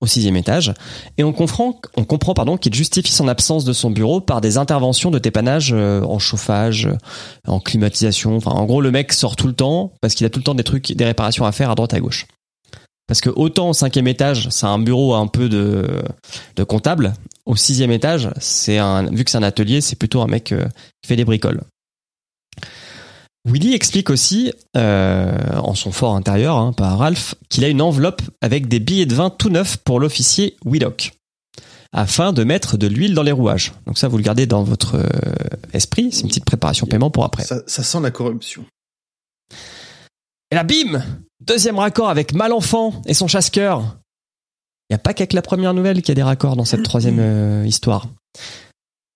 [0.00, 0.72] au sixième étage
[1.16, 5.18] et on comprend, on qu'il justifie son absence de son bureau par des interventions de
[5.18, 6.96] dépannage euh, en chauffage, euh,
[7.48, 8.36] en climatisation.
[8.36, 10.54] Enfin, en gros, le mec sort tout le temps parce qu'il a tout le temps
[10.54, 12.26] des trucs, des réparations à faire à droite à gauche.
[13.08, 16.02] Parce que autant au cinquième étage, c'est un bureau un peu de,
[16.56, 17.14] de comptable,
[17.46, 20.66] au sixième étage, c'est un, vu que c'est un atelier, c'est plutôt un mec euh,
[21.02, 21.62] qui fait des bricoles.
[23.48, 27.80] Willy explique aussi, euh, en son fort intérieur, hein, pas à Ralph, qu'il a une
[27.80, 31.12] enveloppe avec des billets de vin tout neufs pour l'officier Willock,
[31.92, 33.72] afin de mettre de l'huile dans les rouages.
[33.86, 35.06] Donc ça, vous le gardez dans votre euh,
[35.72, 37.44] esprit, c'est une petite préparation paiement pour après.
[37.44, 38.64] Ça, ça sent la corruption.
[40.50, 41.02] Et là, bim
[41.40, 43.98] Deuxième raccord avec Malenfant et son chasse-cœur.
[44.90, 46.82] Il n'y a pas qu'avec la première nouvelle qu'il y a des raccords dans cette
[46.82, 48.08] troisième euh, histoire.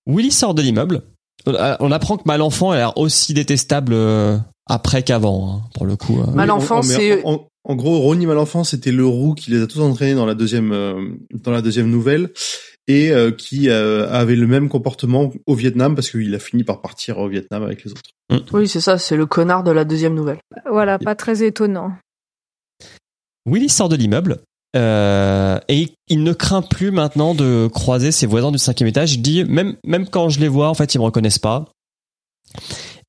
[0.06, 1.02] Willy sort de l'immeuble.
[1.48, 5.96] Euh, On apprend que Malenfant a l'air aussi détestable euh, après qu'avant, hein, pour le
[5.96, 6.20] coup.
[6.20, 6.30] euh.
[6.32, 9.62] Malenfant, Oui, en- en- c'est- En, en gros, Ronnie Malenfant, c'était le roux qui les
[9.62, 12.30] a tous entraînés dans la deuxième, euh, dans la deuxième nouvelle
[12.88, 16.80] et euh, qui euh, avait le même comportement au Vietnam parce qu'il a fini par
[16.80, 18.10] partir au Vietnam avec les autres.
[18.52, 20.38] Oui, c'est ça, c'est le connard de la deuxième nouvelle.
[20.70, 21.92] Voilà, pas très étonnant.
[23.46, 24.38] Willy sort de l'immeuble
[24.74, 29.14] euh, et il, ne craint plus maintenant de croiser ses voisins du cinquième étage.
[29.14, 31.66] Il dit même même quand je les vois, en fait, ils me reconnaissent pas.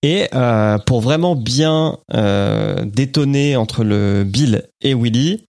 [0.01, 5.45] Et euh, pour vraiment bien euh, détonner entre le Bill et Willy,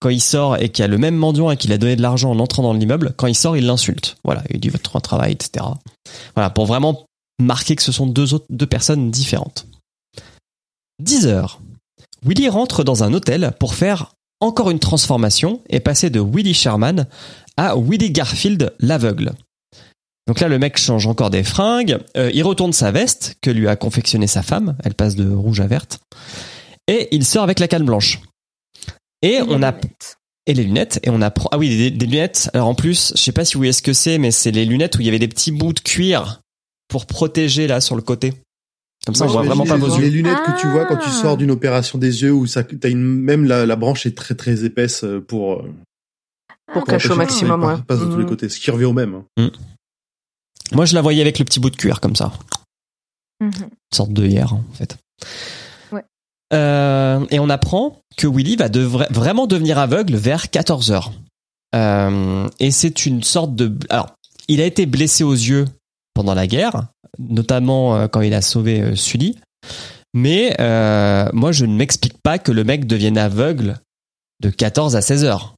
[0.00, 2.02] quand il sort et qu'il y a le même mendiant et qu'il a donné de
[2.02, 4.16] l'argent en entrant dans l'immeuble, quand il sort, il l'insulte.
[4.24, 5.64] Voilà, il dit votre travail, etc.
[6.34, 7.06] Voilà, pour vraiment
[7.40, 9.66] marquer que ce sont deux autres deux personnes différentes.
[11.00, 11.60] 10 heures.
[12.24, 17.06] Willy rentre dans un hôtel pour faire encore une transformation et passer de Willy Sherman
[17.56, 19.32] à Willy Garfield l'aveugle.
[20.26, 23.68] Donc là, le mec change encore des fringues, euh, il retourne sa veste que lui
[23.68, 26.00] a confectionnée sa femme, elle passe de rouge à verte,
[26.88, 28.20] et il sort avec la canne blanche.
[29.22, 29.74] Et on a
[30.46, 32.50] et les lunettes et on apprend ah oui des, des lunettes.
[32.52, 34.66] Alors en plus, je sais pas si vous voyez ce que c'est, mais c'est les
[34.66, 36.42] lunettes où il y avait des petits bouts de cuir
[36.88, 38.34] pour protéger là sur le côté.
[39.06, 40.02] Comme ça, on voit vraiment pas vos yeux.
[40.04, 41.12] les lunettes que tu vois quand tu Ah.
[41.12, 44.34] sors d'une opération des yeux où ça, t'as une, même la, la branche est très
[44.34, 45.74] très épaisse euh, pour, euh,
[46.66, 47.82] Pour pour cacher au maximum, ça ouais.
[47.86, 48.28] passe de tous les Mhm.
[48.30, 49.22] côtés, ce qui revient au même.
[49.38, 49.50] hein.
[50.72, 52.32] Moi, je la voyais avec le petit bout de cuir comme ça.
[53.40, 53.50] Mhm.
[53.62, 54.96] une sorte de hier en fait.
[55.92, 56.04] Ouais.
[56.54, 61.12] Euh, et on apprend que Willy va devra- vraiment devenir aveugle vers 14 heures.
[61.74, 63.76] Euh, et c'est une sorte de...
[63.90, 64.14] Alors,
[64.48, 65.66] il a été blessé aux yeux
[66.14, 66.86] pendant la guerre,
[67.18, 69.38] notamment euh, quand il a sauvé euh, Sully.
[70.14, 73.78] Mais euh, moi, je ne m'explique pas que le mec devienne aveugle
[74.40, 75.54] de 14 à 16 heures.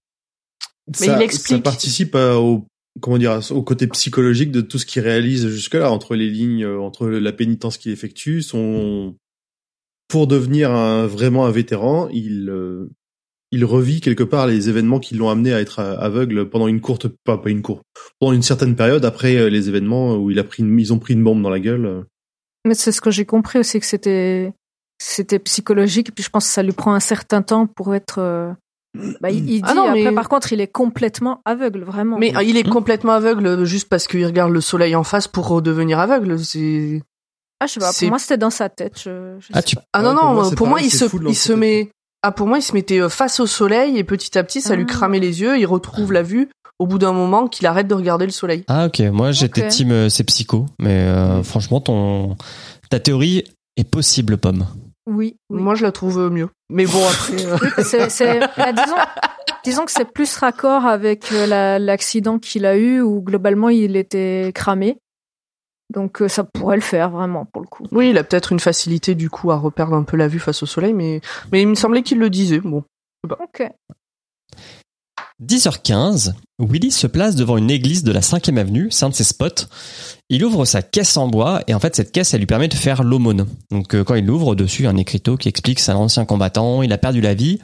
[1.01, 1.57] Mais ça, il explique.
[1.59, 2.65] ça participe à- au
[3.03, 6.65] comment dire au côté psychologique de tout ce qu'il réalise jusque là entre les lignes
[6.65, 9.15] euh, entre la pénitence qu'il effectue son
[10.09, 12.89] pour devenir un, vraiment un vétéran il euh,
[13.53, 17.07] il revit quelque part les événements qui l'ont amené à être aveugle pendant une courte
[17.25, 17.83] pas pas une courte
[18.19, 20.99] pendant une certaine période après euh, les événements où il a pris une, ils ont
[20.99, 22.03] pris une bombe dans la gueule euh.
[22.67, 24.53] Mais c'est ce que j'ai compris aussi que c'était
[24.99, 26.09] c'était psychologique.
[26.09, 28.19] Et puis je pense que ça lui prend un certain temps pour être.
[28.19, 28.51] euh,
[29.21, 32.19] Bah, il, il dit Ah non, après mais- par contre il est complètement aveugle vraiment.
[32.19, 36.01] Mais il est complètement aveugle juste parce qu'il regarde le soleil en face pour redevenir
[36.01, 36.39] aveugle.
[36.41, 37.03] C'est
[37.61, 37.93] ah je sais pas.
[37.97, 38.99] Pour moi c'était dans sa tête.
[38.99, 39.77] Je, je Ah, sais tu...
[39.77, 39.83] pas.
[39.93, 41.91] ah Ouais, non pour non moi, pour moi, il se il se met
[42.23, 44.75] ah pour moi il se mettait euh, face au soleil et petit à petit ça
[44.77, 44.93] lui Ah.
[44.93, 45.59] cramait les yeux.
[45.59, 46.49] Il retrouve la vue
[46.79, 48.65] au bout d'un moment qu'il arrête de regarder le soleil.
[48.69, 49.69] Ah ok, moi j'étais Ok.
[49.69, 52.37] team euh, c'est psycho, mais euh, franchement ton
[52.91, 53.45] ta théorie
[53.77, 54.67] est possible, pomme.
[55.09, 55.37] Oui.
[55.51, 55.63] oui.
[55.63, 56.49] Moi je la trouve mieux.
[56.71, 57.35] Mais bon après.
[57.47, 58.97] euh, Oui, c'est, c'est- bah, disons,
[59.65, 64.51] disons que c'est plus raccord avec la- l'accident qu'il a eu où globalement il était
[64.55, 64.99] cramé.
[65.93, 67.87] Donc euh, ça pourrait le faire vraiment pour le coup.
[67.93, 70.63] Oui, il a peut-être une facilité du coup à reperdre un peu la vue face
[70.63, 71.21] au soleil, mais
[71.53, 72.61] mais il me semblait qu'il le disait.
[72.61, 72.85] Bon.
[73.25, 73.69] Ok.
[75.43, 79.25] 10h15, Willy se place devant une église de la 5e avenue, c'est un de ses
[79.25, 79.67] spots.
[80.31, 82.75] Il ouvre sa caisse en bois et en fait cette caisse elle lui permet de
[82.75, 83.47] faire l'aumône.
[83.71, 85.93] Donc euh, quand il l'ouvre dessus il y a un écriteau qui explique que c'est
[85.93, 87.61] un ancien combattant, il a perdu la vie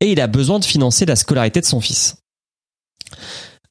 [0.00, 2.16] et il a besoin de financer la scolarité de son fils.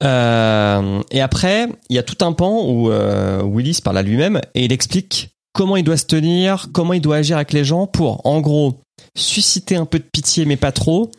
[0.01, 4.01] Euh, et après il y a tout un pan où euh, Willy se parle à
[4.01, 7.65] lui-même et il explique comment il doit se tenir, comment il doit agir avec les
[7.65, 8.79] gens pour en gros
[9.17, 11.11] susciter un peu de pitié mais pas trop.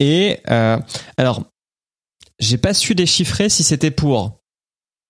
[0.00, 0.78] Et euh,
[1.16, 1.44] alors
[2.38, 4.40] j'ai pas su déchiffrer si c'était pour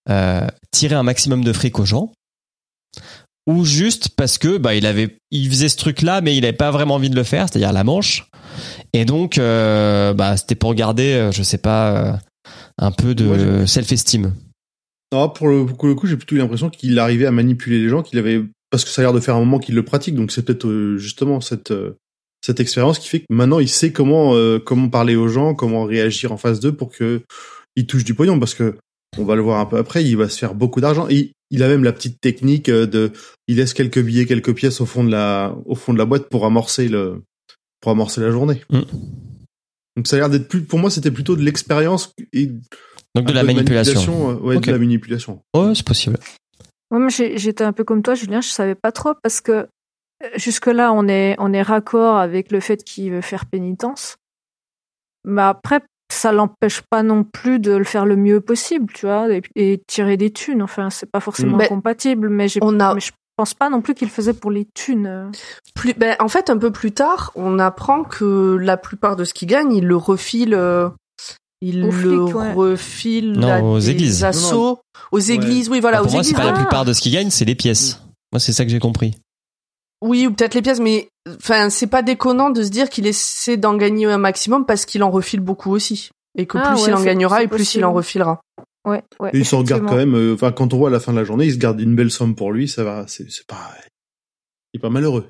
[0.09, 2.12] euh, tirer un maximum de fric aux gens
[3.46, 6.53] ou juste parce que bah il avait il faisait ce truc là mais il avait
[6.53, 8.27] pas vraiment envie de le faire c'est-à-dire la manche
[8.92, 12.18] et donc euh, bah c'était pour garder euh, je sais pas
[12.81, 14.35] un peu de self-esteem
[15.12, 17.88] Non, pour le, pour le coup, j'ai plutôt eu l'impression qu'il arrivait à manipuler les
[17.88, 20.14] gens, qu'il avait parce que ça a l'air de faire un moment qu'il le pratique,
[20.14, 21.97] donc c'est peut-être euh, justement cette euh,
[22.40, 25.85] cette expérience qui fait que maintenant il sait comment euh, comment parler aux gens, comment
[25.85, 27.23] réagir en face d'eux pour que
[27.77, 28.77] ils touchent du pognon, parce que
[29.19, 31.07] on va le voir un peu après, il va se faire beaucoup d'argent.
[31.09, 33.12] Et il a même la petite technique euh, de,
[33.49, 36.29] il laisse quelques billets, quelques pièces au fond de la au fond de la boîte
[36.29, 37.23] pour amorcer le
[37.81, 38.62] pour amorcer la journée.
[38.71, 38.81] Mm.
[39.96, 42.46] Donc ça a l'air d'être plus, pour moi, c'était plutôt de l'expérience et
[43.14, 45.42] donc de un la manipulation, euh, ouais, de la manipulation.
[45.53, 46.16] oh c'est possible
[46.92, 48.40] Ouais, moi, j'ai- j'étais un peu comme toi, Julien.
[48.40, 49.68] Je savais pas trop parce que
[50.37, 54.16] jusque là, on est on est raccord avec le fait qu'il veut faire pénitence.
[55.24, 55.81] Mais après,
[56.12, 59.81] ça l'empêche pas non plus de le faire le mieux possible, tu vois, et, et
[59.87, 60.62] tirer des thunes.
[60.62, 63.81] Enfin, c'est pas forcément Mais compatible, mais j'ai on a- mais je pense pas non
[63.81, 65.07] plus qu'il le faisait pour les thunes.
[65.07, 65.31] euh.
[65.74, 69.33] Plus, ben, en fait, un peu plus tard, on apprend que la plupart de ce
[69.33, 70.90] qu'il gagne, il le refile, euh,
[71.62, 72.53] il Aux le flics, ouais.
[72.53, 74.24] refile Non, à aux des églises.
[74.24, 74.81] assauts,
[75.12, 76.59] aux églises, oui, voilà, aux pour moi, c'est pas la Ah.
[76.59, 78.00] plupart de ce qu'il gagne, c'est les pièces.
[78.33, 79.14] Moi, c'est ça que j'ai compris.
[80.03, 83.57] Oui, ou peut-être les pièces, mais enfin, c'est pas déconnant de se dire qu'il essaie
[83.57, 86.11] d'en gagner un maximum parce qu'il en refile beaucoup aussi.
[86.38, 88.40] Et que Ah, plus ouais, il en gagnera et plus il en refilera.
[88.87, 89.31] Ouais, ouais.
[89.35, 90.14] Et il s'en garde quand même.
[90.14, 91.95] euh, Enfin, quand on voit à la fin de la journée, il se garde une
[91.95, 92.66] belle somme pour lui.
[92.69, 93.05] Ça va.
[93.09, 93.71] C'est c'est pas.
[94.73, 95.29] Il est pas malheureux.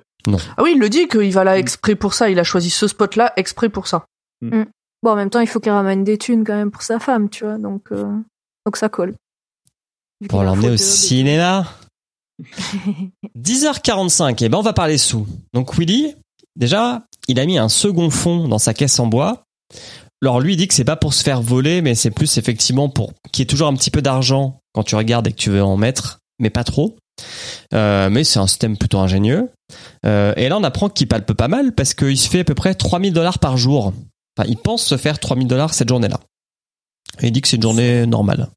[0.57, 1.61] Ah oui, il le dit qu'il va là Mm.
[1.61, 2.31] exprès pour ça.
[2.31, 4.05] Il a choisi ce spot-là exprès pour ça.
[4.43, 7.31] Bon, en même temps, il faut qu'il ramène des thunes quand même pour sa femme,
[7.31, 8.05] tu vois, donc euh,
[8.67, 9.15] donc ça colle.
[10.29, 11.65] Pour l'emmener au cinéma.
[13.39, 15.27] 10h45, et ben on va parler sous.
[15.55, 16.15] Donc Willy,
[16.57, 19.45] déjà, il a mis un second fond dans sa caisse en bois.
[20.23, 22.89] Alors lui il dit que c'est pas pour se faire voler, mais c'est plus effectivement
[22.89, 25.51] pour qu'il y ait toujours un petit peu d'argent quand tu regardes et que tu
[25.51, 26.97] veux en mettre, mais pas trop.
[27.75, 29.51] Euh, mais c'est un système plutôt ingénieux.
[30.07, 32.55] Euh, et là on apprend qu'il palpe pas mal parce qu'il se fait à peu
[32.55, 33.93] près 3000 dollars par jour.
[34.39, 36.21] Enfin, il pense se faire 3000 dollars cette journée-là.
[37.21, 38.49] Et il dit que c'est une journée normale.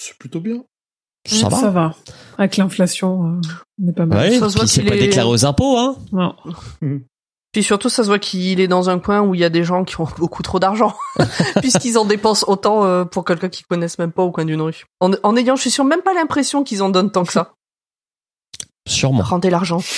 [0.00, 0.64] C'est plutôt bien.
[1.26, 1.56] Ça va.
[1.60, 1.94] Ça va.
[2.36, 3.40] Avec l'inflation, euh,
[3.82, 4.18] on est pas mal.
[4.18, 5.96] Ouais, Ça se voit qu'il pas est- déclaré aux impôts, hein.
[6.10, 6.34] Non.
[7.52, 9.62] Puis surtout, ça se voit qu'il est dans un coin où il y a des
[9.64, 10.94] gens qui ont beaucoup trop d'argent,
[11.60, 14.84] puisqu'ils en dépensent autant euh, pour quelqu'un qu'ils connaissent même pas au coin d'une rue.
[15.00, 17.52] En, en ayant, je suis sûr, même pas l'impression qu'ils en donnent tant que ça.
[18.88, 19.22] Sûrement.
[19.22, 19.80] Rendez l'argent.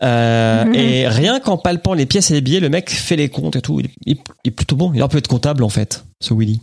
[0.00, 3.56] Euh, et rien qu'en palpant les pièces et les billets, le mec fait les comptes
[3.56, 3.80] et tout.
[3.80, 4.92] Il, il- il est plutôt bon.
[4.94, 6.60] Il aurait pu être comptable en fait, ce Willy.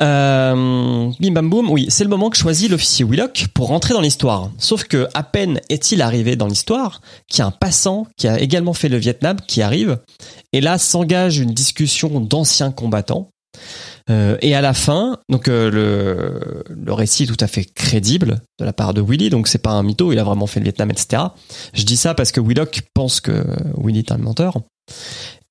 [0.00, 4.00] Euh, bim bam boum, oui, c'est le moment que choisit l'officier Willock pour rentrer dans
[4.00, 4.50] l'histoire.
[4.58, 8.38] Sauf que à peine est-il arrivé dans l'histoire qu'il y a un passant qui a
[8.40, 9.98] également fait le Vietnam qui arrive
[10.52, 13.30] et là s'engage une discussion d'anciens combattants.
[14.08, 18.40] Euh, et à la fin, donc euh, le, le récit est tout à fait crédible
[18.58, 20.64] de la part de Willy, donc c'est pas un mytho, il a vraiment fait le
[20.64, 21.24] Vietnam, etc.
[21.74, 23.44] Je dis ça parce que Willock pense que
[23.76, 24.58] Willy est un menteur.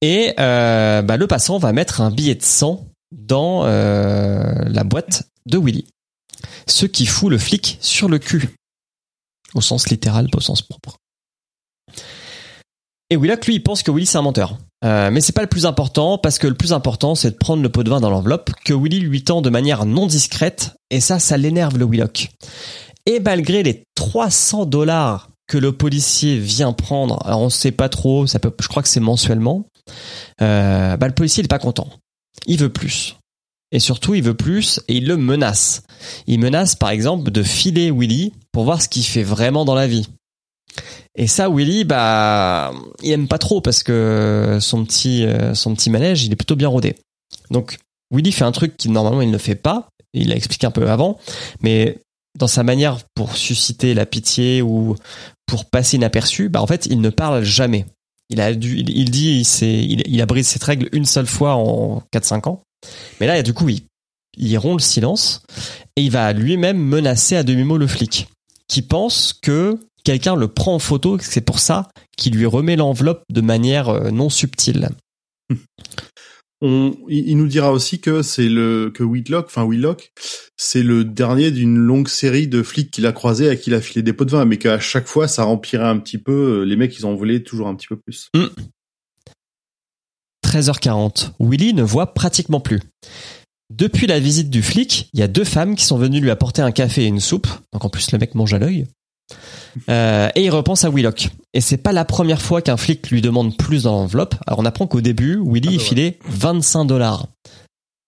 [0.01, 5.29] Et euh, bah, le passant va mettre un billet de sang dans euh, la boîte
[5.45, 5.85] de Willy.
[6.67, 8.49] Ce qui fout le flic sur le cul.
[9.53, 10.97] Au sens littéral, pas au sens propre.
[13.09, 14.57] Et Willock, lui, il pense que Willy, c'est un menteur.
[14.83, 17.63] Euh, mais c'est pas le plus important, parce que le plus important, c'est de prendre
[17.63, 20.99] le pot de vin dans l'enveloppe que Willy lui tend de manière non discrète, et
[20.99, 22.29] ça, ça l'énerve le Willock.
[23.05, 28.27] Et malgré les 300 dollars que le policier vient prendre, alors on sait pas trop,
[28.27, 29.65] ça peut, je crois que c'est mensuellement,
[30.41, 31.87] euh, bah le policier il est pas content.
[32.45, 33.15] Il veut plus.
[33.71, 35.84] Et surtout, il veut plus et il le menace.
[36.26, 39.88] Il menace par exemple de filer Willy pour voir ce qu'il fait vraiment dans la
[39.88, 40.08] vie.
[41.15, 42.71] Et ça, Willy, bah,
[43.02, 46.56] il aime pas trop parce que son petit, euh, son petit manège, il est plutôt
[46.56, 46.95] bien rodé.
[47.50, 47.78] Donc,
[48.12, 49.89] Willy fait un truc qui normalement il ne fait pas.
[50.13, 51.19] Il l'a expliqué un peu avant,
[51.62, 51.97] mais
[52.38, 54.95] dans sa manière pour susciter la pitié ou
[55.45, 57.86] pour passer inaperçu, bah en fait, il ne parle jamais.
[58.29, 61.55] Il a dû, il, dit, il, il, il a brisé cette règle une seule fois
[61.55, 62.63] en 4-5 ans.
[63.19, 63.83] Mais là, du coup, il,
[64.37, 65.41] il rompt le silence
[65.95, 68.27] et il va lui-même menacer à demi-mot le flic,
[68.67, 73.23] qui pense que quelqu'un le prend en photo c'est pour ça qu'il lui remet l'enveloppe
[73.29, 74.89] de manière euh, non subtile.
[76.61, 80.11] On, il, nous dira aussi que c'est le que Whitlock, enfin Whitlock,
[80.55, 83.81] c'est le dernier d'une longue série de flics qu'il a croisés à qui il a
[83.81, 86.61] filé des pots de vin, mais qu'à chaque fois ça remplirait un petit peu.
[86.61, 88.29] euh, Les mecs, ils en voulaient toujours un petit peu plus.
[90.45, 91.31] 13h40.
[91.39, 92.79] Willy ne voit pratiquement plus.
[93.69, 96.61] Depuis la visite du flic, il y a deux femmes qui sont venues lui apporter
[96.61, 97.47] un café et une soupe.
[97.73, 98.87] Donc en plus, le mec mange à l'œil.
[99.89, 101.29] Euh, et il repense à Willock.
[101.53, 104.35] Et c'est pas la première fois qu'un flic lui demande plus dans l'enveloppe.
[104.45, 105.83] Alors on apprend qu'au début, Willy Ah bah il ouais.
[105.83, 107.27] filait 25 dollars.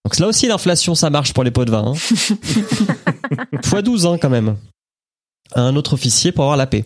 [0.04, 1.92] Donc là aussi, l'inflation, ça marche pour les pots de vin.
[1.94, 3.56] Hein.
[3.64, 4.56] Fois 12 hein, quand même.
[5.52, 6.84] À un autre officier pour avoir la paix.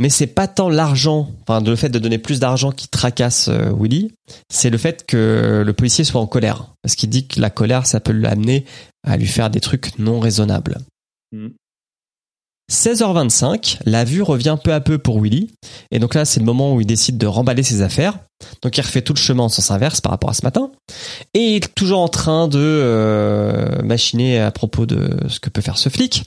[0.00, 3.72] Mais c'est pas tant l'argent, enfin le fait de donner plus d'argent qui tracasse euh,
[3.76, 4.12] Willy,
[4.48, 6.66] c'est le fait que le policier soit en colère.
[6.82, 8.64] Parce qu'il dit que la colère, ça peut l'amener
[9.04, 10.78] à lui faire des trucs non raisonnables.
[11.32, 11.52] Mhm.
[12.70, 15.50] 16h25, la vue revient peu à peu pour Willy.
[15.90, 18.18] Et donc là, c'est le moment où il décide de remballer ses affaires.
[18.62, 20.70] Donc il refait tout le chemin en sens inverse par rapport à ce matin.
[21.32, 25.62] Et il est toujours en train de euh, machiner à propos de ce que peut
[25.62, 26.24] faire ce flic.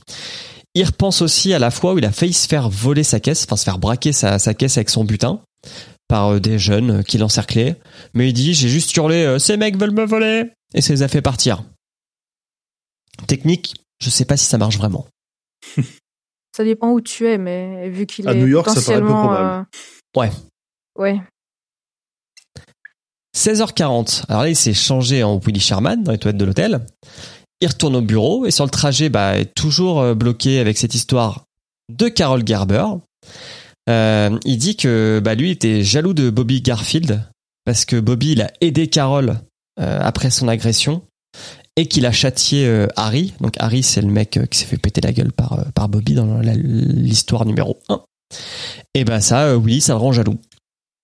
[0.73, 3.43] Il repense aussi à la fois où il a failli se faire voler sa caisse,
[3.43, 5.41] enfin se faire braquer sa, caisse avec son butin
[6.07, 7.75] par euh, des jeunes euh, qui l'encerclaient.
[8.15, 11.07] Mais il dit, j'ai juste hurlé, ces mecs veulent me voler Et ça les a
[11.07, 11.63] fait partir.
[13.27, 15.05] Technique, je sais pas si ça marche vraiment.
[16.55, 19.07] Ça dépend où tu es, mais vu qu'il À est New York, ça paraît peu
[19.07, 19.67] potentiellement, probable.
[20.15, 20.31] euh, Ouais.
[20.97, 21.21] Ouais.
[23.35, 24.23] 16h40.
[24.27, 26.85] Alors là, il s'est changé en Willy Sherman dans les toilettes de l'hôtel.
[27.61, 30.95] Il retourne au bureau et sur le trajet, bah, est toujours euh, bloqué avec cette
[30.95, 31.45] histoire
[31.89, 32.85] de Carol Gerber.
[33.89, 37.23] Euh, il dit que bah, lui était jaloux de Bobby Garfield
[37.65, 39.37] parce que Bobby il a aidé Carol
[39.79, 41.03] euh, après son agression
[41.77, 43.33] et qu'il a châtié euh, Harry.
[43.39, 45.89] Donc Harry c'est le mec euh, qui s'est fait péter la gueule par, euh, par
[45.89, 48.01] Bobby dans l'histoire numéro 1.
[48.93, 50.37] Et ben ça, euh, Willy, ça le rend jaloux.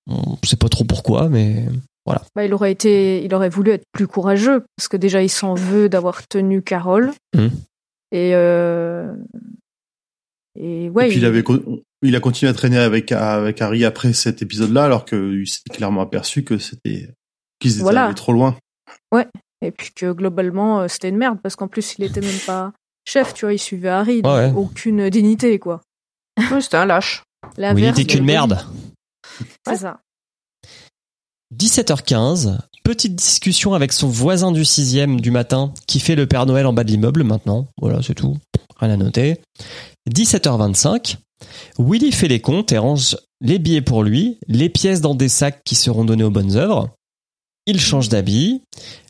[0.09, 1.65] On sait pas trop pourquoi, mais
[2.05, 5.53] Bah, il aurait été, il aurait voulu être plus courageux parce que déjà il s'en
[5.53, 7.11] veut d'avoir tenu Carole.
[7.35, 7.51] Mhm.
[8.13, 9.11] Et euh...
[10.57, 11.07] et ouais.
[11.07, 11.43] et puis il avait,
[12.01, 16.01] il a continué à traîner avec, avec Harry après cet épisode-là, alors qu'il s'est clairement
[16.01, 17.09] aperçu que c'était,
[17.59, 18.05] qu'ils étaient Voilà.
[18.05, 18.55] allés trop loin.
[19.61, 22.73] Et puis que globalement euh, c'était une merde parce qu'en plus il était même pas
[23.05, 24.51] chef, tu vois, il suivait Harry, donc Ouais.
[24.55, 25.81] aucune dignité quoi.
[26.61, 27.23] C'était un lâche.
[27.57, 28.59] L'inverse, était qu'une de- merde.
[29.67, 29.99] C'est ça.
[31.55, 36.65] 17h15, petite discussion avec son voisin du 6 du matin qui fait le Père Noël
[36.65, 37.67] en bas de l'immeuble maintenant.
[37.81, 38.37] Voilà, c'est tout.
[38.79, 39.39] Rien à noter.
[40.09, 41.17] 17h25,
[41.79, 45.61] Willy fait les comptes et range les billets pour lui, les pièces dans des sacs
[45.63, 46.89] qui seront donnés aux bonnes œuvres.
[47.67, 48.63] Il change d'habit.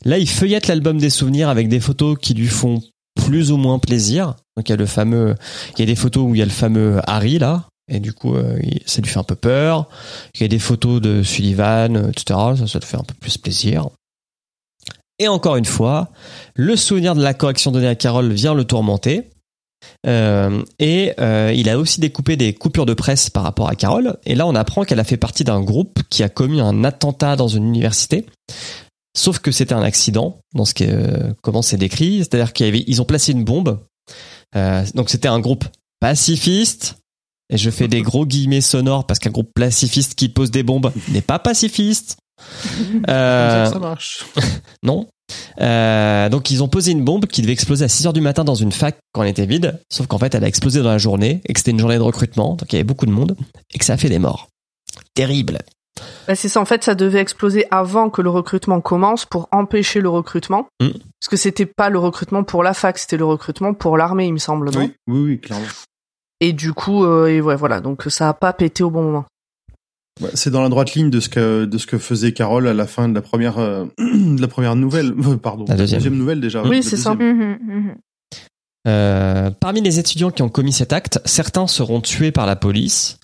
[0.04, 2.82] Là, il feuillette l'album des souvenirs avec des photos qui lui font
[3.14, 4.34] plus ou moins plaisir.
[4.56, 5.34] Donc il y a le fameux,
[5.76, 8.12] il y a des photos où il y a le fameux Harry là, et du
[8.12, 9.88] coup euh, ça lui fait un peu peur.
[10.34, 12.38] Il y a des photos de Sullivan, euh, etc.
[12.58, 13.88] Ça, ça te fait un peu plus plaisir.
[15.20, 16.10] Et encore une fois,
[16.54, 19.30] le souvenir de la correction donnée à Carole vient le tourmenter.
[20.06, 24.18] Euh, et euh, il a aussi découpé des coupures de presse par rapport à Carole.
[24.24, 27.36] Et là, on apprend qu'elle a fait partie d'un groupe qui a commis un attentat
[27.36, 28.26] dans une université.
[29.16, 32.18] Sauf que c'était un accident, dans ce qui est, euh, comment c'est décrit.
[32.18, 33.80] C'est-à-dire qu'ils ont placé une bombe.
[34.94, 35.64] Donc c'était un groupe
[36.00, 36.96] pacifiste.
[37.50, 40.92] Et je fais des gros guillemets sonores parce qu'un groupe pacifiste qui pose des bombes
[41.08, 42.18] n'est pas pacifiste.
[43.08, 44.24] Euh, Ça marche.
[44.82, 45.08] non.
[45.60, 48.44] Euh, donc ils ont posé une bombe qui devait exploser à 6 heures du matin
[48.44, 50.98] dans une fac quand elle était vide, sauf qu'en fait elle a explosé dans la
[50.98, 53.36] journée et que c'était une journée de recrutement, donc il y avait beaucoup de monde
[53.74, 54.48] et que ça a fait des morts.
[55.14, 55.58] Terrible.
[56.26, 60.00] Bah, c'est ça, en fait, ça devait exploser avant que le recrutement commence pour empêcher
[60.00, 60.68] le recrutement.
[60.80, 60.90] Mm.
[60.90, 64.32] Parce que c'était pas le recrutement pour la fac, c'était le recrutement pour l'armée, il
[64.32, 64.80] me semble, non?
[64.80, 65.66] Oui, oui, oui, clairement.
[66.40, 69.24] Et du coup, euh, et ouais, voilà, donc ça a pas pété au bon moment.
[70.20, 72.74] Ouais, C'est dans la droite ligne de ce que de ce que faisait Carole à
[72.74, 76.14] la fin de la première euh, de la première nouvelle, euh, pardon, La deuxième.
[76.14, 76.62] nouvelle déjà.
[76.62, 77.14] Oui, c'est ça.
[77.14, 77.36] deuxième.
[77.36, 77.94] Mhm, mhm.
[78.86, 83.18] Euh, parmi les étudiants qui ont commis cet acte, certains seront tués par la police,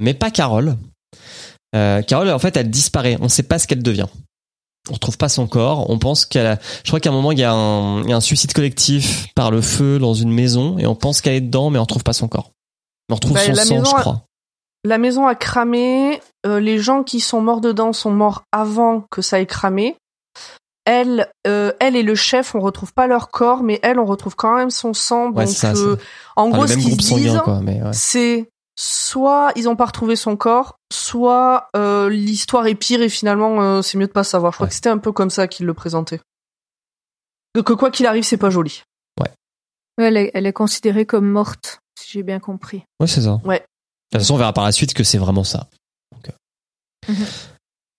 [0.00, 0.76] mais pas Carole.
[1.76, 3.16] Euh, Carole, en fait, elle disparaît.
[3.20, 4.06] On ne sait pas ce qu'elle devient.
[4.90, 5.90] On retrouve pas son corps.
[5.90, 6.46] On pense qu'elle.
[6.46, 6.58] A...
[6.82, 8.02] Je crois qu'à un moment il y, a un...
[8.04, 11.20] il y a un suicide collectif par le feu dans une maison et on pense
[11.20, 12.52] qu'elle est dedans, mais on retrouve pas son corps.
[13.10, 14.22] On retrouve Bah, son sang, maison je crois.
[14.84, 19.22] La maison a cramé, euh, les gens qui sont morts dedans sont morts avant que
[19.22, 19.96] ça ait cramé.
[20.84, 24.36] Elle, euh, elle et le chef, on retrouve pas leur corps, mais elle, on retrouve
[24.36, 25.30] quand même son sang.
[25.32, 25.96] Ouais, donc, ça, euh,
[26.36, 27.80] en Enfin, gros, ce qu'ils disent, ouais.
[27.92, 28.48] c'est
[28.80, 33.82] soit ils ont pas retrouvé son corps, soit euh, l'histoire est pire et finalement euh,
[33.82, 34.52] c'est mieux de pas savoir.
[34.52, 34.68] Je crois Ouais.
[34.68, 36.20] que c'était un peu comme ça qu'il le présentait.
[37.54, 38.82] Donc quoi qu'il arrive, c'est pas joli.
[39.20, 39.30] Ouais,
[39.98, 42.84] elle, est, elle est considérée comme morte, si j'ai bien compris.
[43.00, 43.40] Ouais, c'est ça.
[43.44, 43.64] Ouais.
[44.12, 45.68] De toute façon, on verra par la suite que c'est vraiment ça.
[46.12, 47.12] Donc, euh.
[47.12, 47.26] Mhm.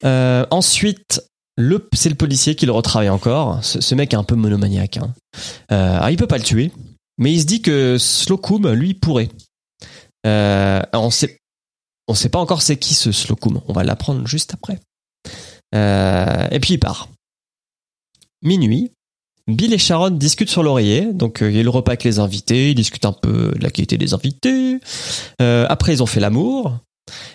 [0.06, 1.22] Euh, ensuite,
[1.58, 3.63] le, c'est le policier qui le retravaille encore.
[3.63, 4.98] Ce, ce mec est un peu monomaniaque.
[4.98, 5.13] Hein.
[5.72, 6.72] Euh, alors, il peut pas le tuer,
[7.17, 9.30] mais il se dit que Slocum, lui, pourrait.
[10.26, 11.38] Euh, on sait,
[12.08, 13.62] on sait pas encore c'est qui ce Slocum.
[13.67, 14.80] On va l'apprendre juste après.
[15.76, 17.10] Euh, et puis il part.
[18.41, 18.91] Minuit.
[19.50, 22.20] Bill et Sharon discutent sur l'oreiller, donc euh, il y a le repas avec les
[22.20, 24.80] invités, ils discutent un peu de la qualité des invités.
[25.42, 26.78] Euh, après, ils ont fait l'amour.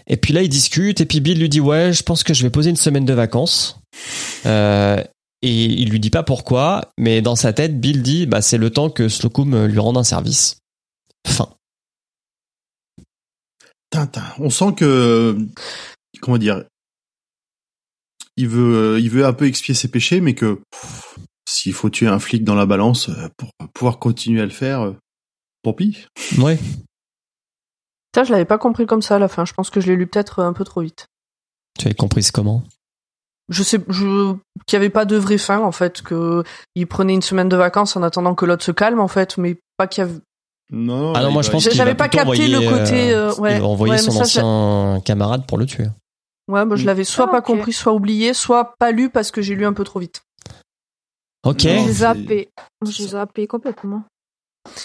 [0.06, 2.42] Et puis là, ils discutent, et puis Bill lui dit Ouais, je pense que je
[2.42, 3.80] vais poser une semaine de vacances.
[4.46, 5.02] Euh,
[5.42, 8.70] et il lui dit pas pourquoi, mais dans sa tête, Bill dit Bah, c'est le
[8.70, 10.58] temps que Slocum lui rende un service.
[11.26, 11.48] Fin.
[13.90, 14.24] Tintin.
[14.38, 15.36] On sent que
[16.20, 16.64] comment dire,
[18.36, 20.60] il veut il veut un peu expier ses péchés, mais que
[21.48, 24.80] s'il faut tuer un flic dans la balance euh, pour pouvoir continuer à le faire,
[24.82, 24.92] euh,
[25.62, 26.06] tant pis.
[26.38, 26.58] Ouais.
[28.14, 29.44] Ça, je l'avais pas compris comme ça à la fin.
[29.44, 31.06] Je pense que je l'ai lu peut-être un peu trop vite.
[31.78, 32.62] Tu avais compris comment?
[33.50, 34.34] Je sais, je
[34.66, 37.56] qu'il y avait pas de vraie fin en fait, que il prenait une semaine de
[37.56, 40.20] vacances en attendant que l'autre se calme en fait, mais pas qu'il y avait.
[40.70, 43.32] Non, Ah non, moi va- je pense qu'il j'avais va pas capté le côté, euh,
[43.32, 43.56] euh, ouais.
[43.56, 45.88] il va envoyer Ouais, son ça, ancien camarade pour le tuer.
[46.48, 46.86] Ouais, bah, je Mm.
[46.86, 49.74] l'avais soit Ah, pas compris, soit oublié, soit pas lu parce que j'ai lu un
[49.74, 50.22] peu trop vite.
[51.44, 51.60] Ok.
[51.60, 52.48] J'ai zappé.
[52.86, 54.04] J'ai zappé complètement.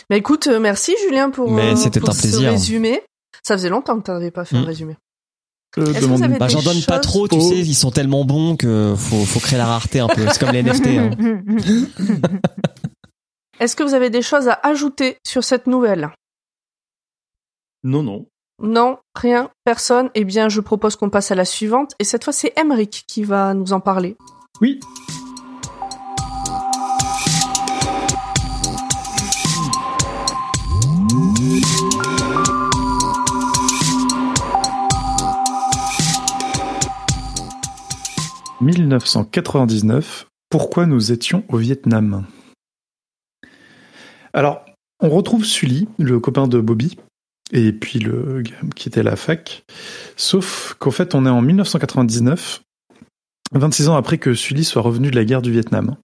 [0.09, 2.51] Bah écoute, euh, merci Julien pour, Mais euh, c'était pour un ce plaisir.
[2.51, 3.01] résumé.
[3.43, 4.65] Ça faisait longtemps que tu n'avais pas fait un Mm.
[4.65, 4.97] résumé.
[5.77, 7.41] Avez Bah, j'en donne pas trop, tu Oh.
[7.41, 10.25] sais, ils sont tellement bons que faut, faut créer la rareté un peu.
[10.27, 10.87] C'est comme les NFT.
[10.97, 11.11] Hein.
[13.59, 16.09] Est-ce que vous avez des choses à ajouter sur cette nouvelle?
[17.83, 18.25] Non, non.
[18.61, 20.09] Non, rien, personne.
[20.15, 21.93] Eh bien, je propose qu'on passe à la suivante.
[21.99, 24.17] Et cette fois, c'est Emeric qui va nous en parler.
[24.61, 24.79] Oui.
[38.61, 42.25] «1999, pourquoi nous étions au Vietnam?»
[44.33, 44.65] Alors,
[44.99, 46.97] on retrouve Sully, le copain de Bobby,
[47.51, 49.63] et puis le gars qui était à la fac,
[50.17, 52.61] sauf qu'en fait, on est en 1999,
[53.53, 55.95] 26 ans après que Sully soit revenu de la guerre du Vietnam.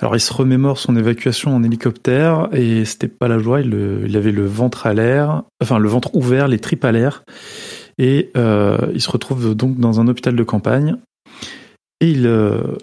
[0.00, 4.30] Alors il se remémore son évacuation en hélicoptère et c'était pas la joie, il, avait
[4.30, 7.24] le ventre à l'air, enfin le ventre ouvert, les tripes à l'air
[7.98, 10.96] et euh, il se retrouve donc dans un hôpital de campagne
[12.00, 12.76] et il, euh,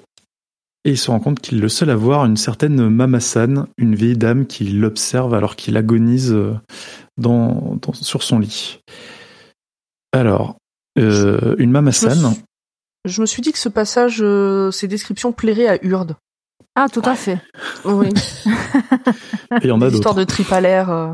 [0.83, 3.95] et il se rend compte qu'il est le seul à voir une certaine Mamasan, une
[3.95, 6.53] vieille dame qui l'observe alors qu'il agonise euh,
[7.93, 8.81] sur son lit.
[10.11, 10.57] Alors,
[10.97, 12.35] une Mamasan...
[13.05, 14.23] Je me suis- dit que ce passage,
[14.71, 16.15] ces descriptions plairaient à Urde.
[16.75, 17.39] Ah, tout à fait.
[17.85, 18.09] Oui,
[18.45, 20.13] Et il y en a d'autres.
[20.13, 20.89] de trip à l'air.
[20.91, 21.13] euh,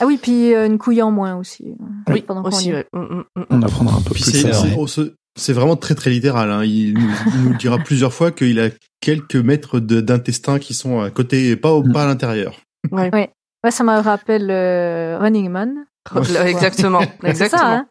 [0.00, 1.64] Ah oui, puis euh, une couille en moins aussi.
[2.08, 2.74] Oui, pendant qu'on aussi, y est.
[2.74, 2.86] ouais.
[2.92, 3.44] Mm, mm, mm.
[3.50, 6.50] On apprendra un peu Puis plus c'est c'est- oh, c'est- c'est vraiment très très littéral.
[6.50, 6.64] Hein.
[6.64, 8.68] Il, nous, il nous dira plusieurs fois qu'il a
[9.00, 12.54] quelques mètres de- d'intestin qui sont à côté et pas, au, pas à l'intérieur.
[12.90, 13.10] Ouais.
[13.12, 15.86] Ouais, ça me rappelle euh, Running Man.
[16.14, 17.62] Là, Exactement, C'est exactement.
[17.62, 17.86] ça, hein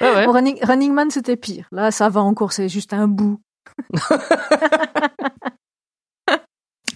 [0.00, 0.26] Ouais, ouais.
[0.26, 1.66] Bon, Running, Running Man, c'était pire.
[1.72, 3.40] Là, ça va encore, c'est juste un bout.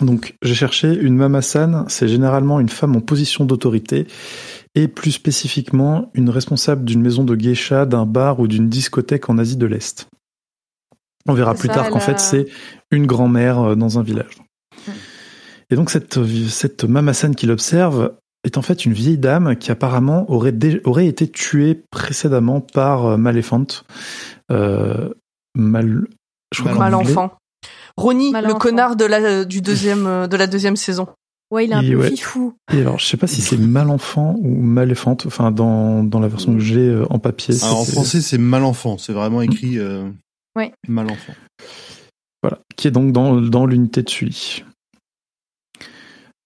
[0.00, 4.06] Donc, j'ai cherché une mamasan, c'est généralement une femme en position d'autorité
[4.74, 9.38] et plus spécifiquement une responsable d'une maison de geisha, d'un bar ou d'une discothèque en
[9.38, 10.08] Asie de l'Est.
[11.28, 12.46] On verra plus ça, tard qu'en a- fait c'est
[12.90, 14.36] une grand-mère euh, dans un village.
[15.70, 16.18] Et donc cette,
[16.48, 18.12] cette mamasan qui l'observe
[18.44, 23.06] est en fait une vieille dame qui apparemment aurait, dé- aurait été tuée précédemment par
[23.06, 23.66] euh, Maléphant.
[24.52, 25.08] Euh,
[25.56, 26.06] mal,
[26.54, 27.32] je crois Mal enfant.
[27.96, 28.58] Ronnie, Mal le enfant.
[28.58, 31.06] connard de la, du deuxième, euh, de la deuxième saison.
[31.50, 32.10] Ouais, il est un Et peu ouais.
[32.10, 32.54] fifou.
[32.72, 36.52] Et alors, je sais pas si c'est Malenfant ou Maléphante, enfin dans, dans la version
[36.54, 37.54] que j'ai euh, en papier.
[37.62, 38.98] Alors, en français, c'est Malenfant.
[38.98, 40.10] C'est vraiment écrit euh,
[40.56, 40.72] Ouais.
[42.42, 44.64] Voilà, qui est donc dans, dans l'unité de Sully.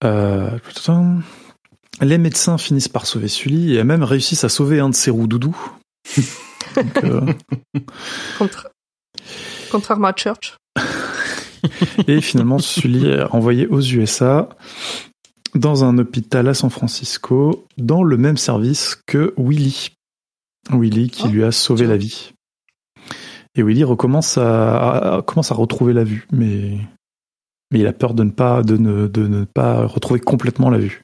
[0.04, 0.50] Euh,
[2.00, 5.26] les médecins finissent par sauver Sully et même réussissent à sauver un de ses roues
[5.26, 5.56] doudous.
[6.76, 7.20] Donc, euh,
[8.38, 8.70] Contra-
[9.70, 10.56] Contrairement à Church.
[12.06, 14.48] Et finalement, Sully est envoyé aux USA
[15.54, 19.90] dans un hôpital à San Francisco, dans le même service que Willy.
[20.70, 21.88] Willy qui Oh, lui a sauvé tiens.
[21.90, 22.32] la vie.
[23.56, 26.78] Et Willy recommence à, à- commence à retrouver la vue, mais,
[27.72, 30.78] mais il a peur de ne pas, de ne, de ne pas retrouver complètement la
[30.78, 31.02] vue.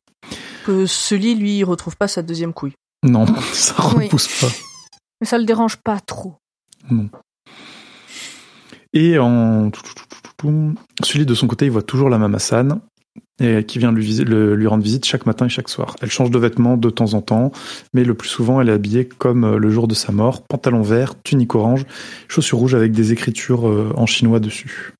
[0.64, 2.74] Que Sully, lui, il retrouve pas sa deuxième couille.
[3.02, 4.04] Non, ça Oui.
[4.04, 4.48] repousse pas.
[5.20, 6.36] Mais ça le dérange pas trop.
[8.92, 9.70] Et en
[11.02, 12.80] celui de son côté, il voit toujours la Mamasan
[13.40, 15.96] et qui vient lui, visi- le- lui rendre visite chaque matin et chaque soir.
[16.00, 17.52] Elle change de vêtements de temps en temps,
[17.94, 20.82] mais le plus souvent, elle est habillée comme euh, le jour de sa mort, pantalon
[20.82, 21.84] vert, tunique orange,
[22.28, 24.92] chaussures rouges avec des écritures euh, en chinois dessus.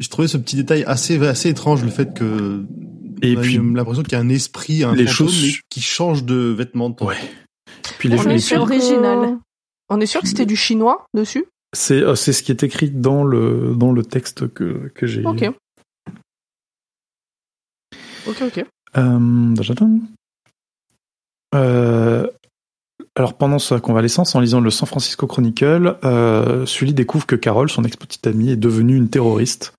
[0.00, 2.64] J'ai trouvé ce petit détail assez, assez étrange, le fait que.
[3.22, 5.52] Et on a puis- l'impression qu'il y a un esprit, un Les fantôme, choses- mais
[5.70, 6.90] qui change de vêtements.
[6.90, 7.14] de temps en Ouais.
[7.16, 7.90] temps.
[7.98, 9.38] Puis les On est sûr que- original.
[9.88, 11.44] On est sûr que c'était du chinois dessus?
[11.74, 15.24] C'est euh, c'est ce qui est écrit dans le dans le texte que que j'ai.
[15.24, 15.44] Ok.
[18.26, 18.64] Ok, ok.
[18.96, 19.54] Euh.
[21.54, 22.26] Euh,
[23.16, 27.70] alors pendant sa convalescence, en lisant le San Francisco Chronicle, euh, Sully découvre que Carole,
[27.70, 29.74] son ex-petite amie, est devenue une terroriste.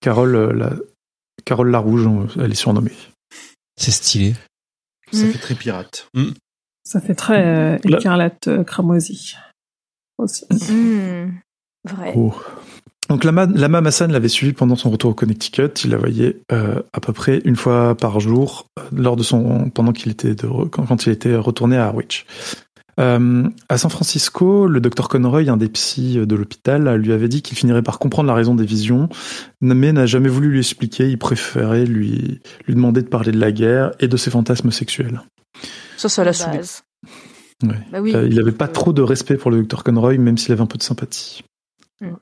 [0.00, 0.72] Carole, euh, la,
[1.44, 2.08] Carole la Rouge,
[2.40, 2.92] elle est surnommée.
[3.76, 4.34] C'est stylé.
[5.12, 5.30] Ça Mm.
[5.32, 6.08] fait très pirate.
[6.84, 9.36] Ça fait très euh, écarlate euh, cramoisie.
[10.22, 10.44] Aussi.
[10.50, 11.30] Hmm,
[11.84, 12.14] vrai.
[12.16, 12.32] Oh.
[13.08, 15.68] Donc Lama, Lama Massan l'avait suivi pendant son retour au Connecticut.
[15.84, 19.68] Il la voyait euh, à peu près une fois par jour euh, lors de son
[19.70, 22.24] pendant qu'il était de, quand, quand il était retourné à Harwich.
[23.00, 27.42] Euh, à San Francisco, le docteur Conroy, un des psys de l'hôpital, lui avait dit
[27.42, 29.08] qu'il finirait par comprendre la raison des visions,
[29.60, 31.08] mais n'a jamais voulu lui expliquer.
[31.08, 35.22] Il préférait lui lui demander de parler de la guerre et de ses fantasmes sexuels.
[35.96, 36.60] Ça, ça l'a saoulé.
[37.62, 37.78] Ouais.
[37.90, 38.14] Bah oui.
[38.14, 40.66] Euh, il n'avait pas trop de respect pour le docteur Conroy, même s'il avait un
[40.66, 41.42] peu de sympathie.
[42.00, 42.12] Mm.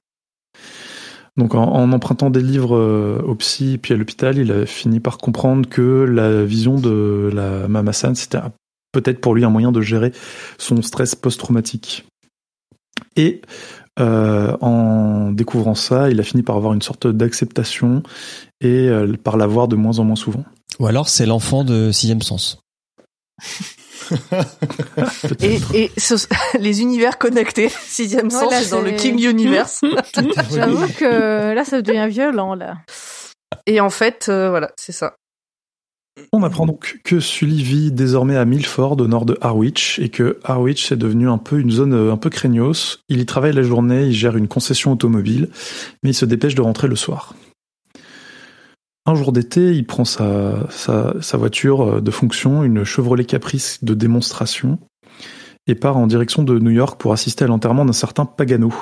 [1.36, 5.00] Donc en, en empruntant des livres euh, au psy puis à l'hôpital, il a fini
[5.00, 8.52] par comprendre que la vision de la Mamasan, c'était un-
[8.92, 10.12] peut-être pour lui un moyen de gérer
[10.58, 12.04] son stress post-traumatique.
[13.16, 13.40] Et
[13.98, 18.02] euh, en découvrant ça, il a fini par avoir une sorte d'acceptation
[18.60, 20.44] et euh, par la voir de moins en moins souvent.
[20.80, 22.60] Ou alors c'est l'enfant de sixième sens.
[25.40, 26.26] Et, et ce-
[26.58, 29.80] les univers connectés, sixième sens, dans le King Universe.
[30.52, 32.78] J'avoue que là, ça devient violent, là.
[33.66, 35.14] Et en fait, euh, voilà, c'est ça.
[36.32, 40.38] On apprend donc que Sully vit désormais à Milford, au nord de Harwich, et que
[40.44, 42.98] Harwich est devenu un peu une zone euh, un peu craignos.
[43.08, 45.48] Il y travaille la journée, il gère une concession automobile,
[46.02, 47.34] mais il se dépêche de rentrer le soir.
[49.06, 53.82] Un jour d'été, il prend sa, sa, sa voiture euh, de fonction, une Chevrolet Caprice
[53.82, 54.78] de démonstration,
[55.66, 58.72] et part en direction de New York pour assister à l'enterrement d'un certain Pagano.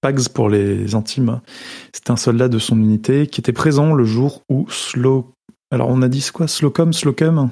[0.00, 1.40] Pags pour les intimes,
[1.94, 5.32] c'est un soldat de son unité qui était présent le jour où Slow
[5.72, 6.46] alors on a dit quoi?
[6.48, 7.48] Slocum, Slocum?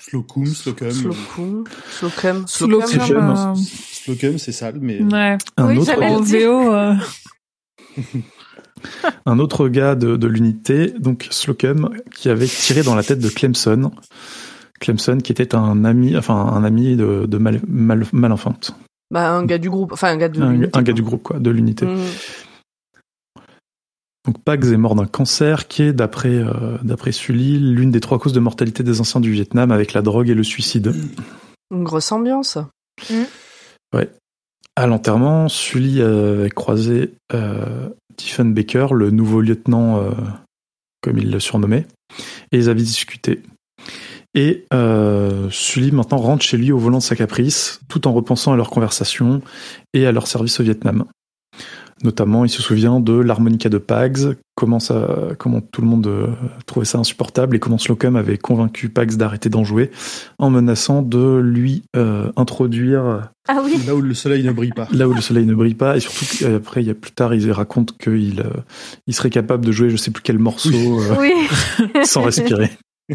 [0.00, 0.46] Slocum, Slocum.
[0.46, 3.16] Slocum, Slocum, Slocum, Slocum.
[3.18, 5.00] euh, Slocum, c'est sale, mais.
[5.00, 5.38] ouais.
[5.56, 5.92] Un Oui, autre
[9.26, 13.28] un autre gars de, de l'unité, donc Slocum, qui avait tiré dans la tête de
[13.28, 13.90] Clemson.
[14.80, 18.76] Clemson qui était un ami, enfin un ami de, de mal, mal, Malenfante.
[19.10, 21.22] Bah, un gars du groupe, enfin, un gars de Un, l'unité, un gars du groupe
[21.22, 21.86] quoi, de l'unité.
[21.86, 21.98] Mm.
[24.26, 28.18] Donc Pags est mort d'un cancer qui est, d'après euh, d'après Sully, l'une des trois
[28.18, 30.94] causes de mortalité des anciens du Vietnam avec la drogue et le suicide.
[31.70, 32.58] Une grosse ambiance.
[34.76, 40.10] À l'enterrement, Sully avait croisé euh, Diefenbaker, le nouveau lieutenant, euh,
[41.00, 41.86] comme il le surnommait,
[42.52, 43.42] et ils avaient discuté.
[44.34, 48.52] Et euh, Sully maintenant rentre chez lui au volant de sa caprice, tout en repensant
[48.52, 49.42] à leur conversation
[49.92, 51.04] et à leur service au Vietnam.
[52.02, 56.26] Notamment, il se souvient de l'harmonica de Pags, comment, ça, comment tout le monde euh,
[56.66, 59.90] trouvait ça insupportable et comment Slocum avait convaincu Pags d'arrêter d'en jouer
[60.38, 63.76] en menaçant de lui euh, introduire Ah oui.
[63.86, 64.88] Là où le soleil ne brille pas.
[64.92, 67.32] là où le soleil ne brille pas et surtout qu'après il y a plus tard
[67.32, 68.60] ils racontent qu'il euh,
[69.06, 71.32] il serait capable de jouer je sais plus quel morceau euh, Oui.
[72.04, 72.70] sans respirer.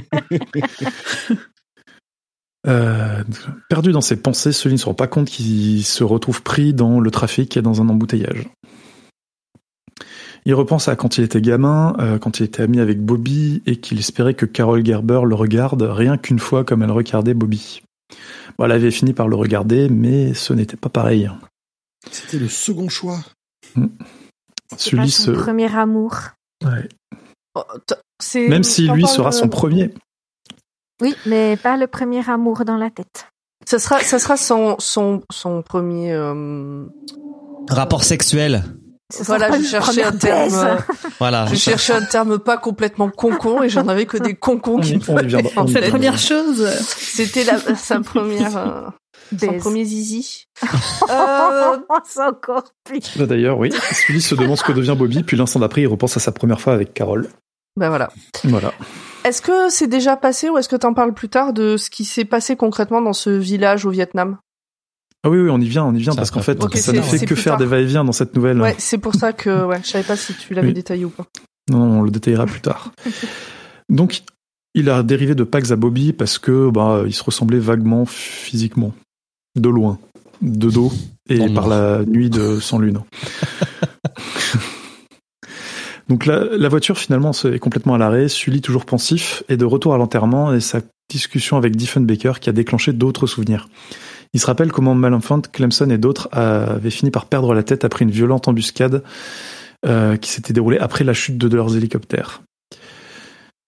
[2.67, 3.23] Euh,
[3.69, 6.99] perdu dans ses pensées, celui ne se rend pas compte qu'il se retrouve pris dans
[6.99, 8.49] le trafic et dans un embouteillage.
[10.49, 13.75] Il repense à quand il était gamin, euh, quand il était ami avec Bobby et
[13.75, 17.83] qu'il espérait que Carol Gerber le regarde rien qu'une fois comme elle regardait Bobby.
[18.57, 21.29] Bon, elle avait fini par le regarder, mais ce n'était pas pareil.
[22.09, 23.19] C'était le second choix.
[24.75, 25.31] C'est pas son se...
[25.39, 26.15] premier amour.
[26.65, 26.89] Ouais.
[27.53, 27.61] Oh,
[28.35, 29.93] Même si lui sera de- son premier.
[30.99, 33.27] Oui, mais pas le premier amour dans la tête.
[33.67, 36.11] Ça sera, ça sera son, son, son premier.
[36.11, 36.87] euh,
[37.69, 38.63] Rapport sexuel.
[39.25, 40.53] Voilà, je cherchais un terme.
[40.53, 40.75] euh,
[41.19, 41.47] Voilà.
[41.47, 44.99] je cherchais un terme pas complètement concon et j'en avais que des concons On qui
[45.07, 45.15] on
[45.63, 48.81] on fait, Cette première chose, C'était la, sa première, euh,
[49.39, 50.45] son premier zizi.
[51.09, 53.01] Euh, C'est encore pire.
[53.17, 53.71] Là, D'ailleurs, oui.
[53.91, 56.61] Sully se demande ce que devient Bobby, puis l'instant d'après, il repense à sa première
[56.61, 57.27] fois avec Carole.
[57.75, 58.09] ben voilà.
[58.43, 58.73] Voilà.
[59.23, 62.05] Est-ce que c'est déjà passé ou est-ce que t'en parles plus tard de ce qui
[62.05, 64.37] s'est passé concrètement dans ce village au Vietnam?
[65.23, 67.01] Ah oui, oui, on y vient, on y vient, Ça parce qu'en fait, ça ne
[67.01, 67.57] fait que faire tard.
[67.59, 68.61] des va-et-vient dans cette nouvelle.
[68.61, 70.73] Ouais, c'est pour ça que ouais, je savais pas si tu l'avais Oui.
[70.73, 71.25] détaillé ou pas.
[71.69, 72.91] Non, on le détaillera plus tard.
[73.89, 74.21] Donc,
[74.75, 78.93] il a dérivé de Pax à Bobby parce que bah, il se ressemblait vaguement physiquement,
[79.57, 79.99] de loin,
[80.41, 80.91] de dos
[81.27, 83.01] et par la nuit de sans lune.
[86.07, 89.93] Donc la, la voiture finalement est complètement à l'arrêt, Sully toujours pensif est de retour
[89.93, 93.69] à l'enterrement et sa discussion avec Diefenbaker qui a déclenché d'autres souvenirs.
[94.33, 98.05] Il se rappelle comment Malenfant, Clemson et d'autres avaient fini par perdre la tête après
[98.05, 99.03] une violente embuscade
[99.85, 102.43] euh, qui s'était déroulée après la chute de, leurs hélicoptères.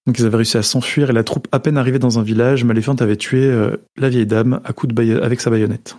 [0.06, 2.64] Donc ils avaient réussi à s'enfuir et la troupe à peine arrivée dans un village,
[2.64, 5.96] Maléphant avait tué euh, la vieille dame à coups de avec sa baïonnette.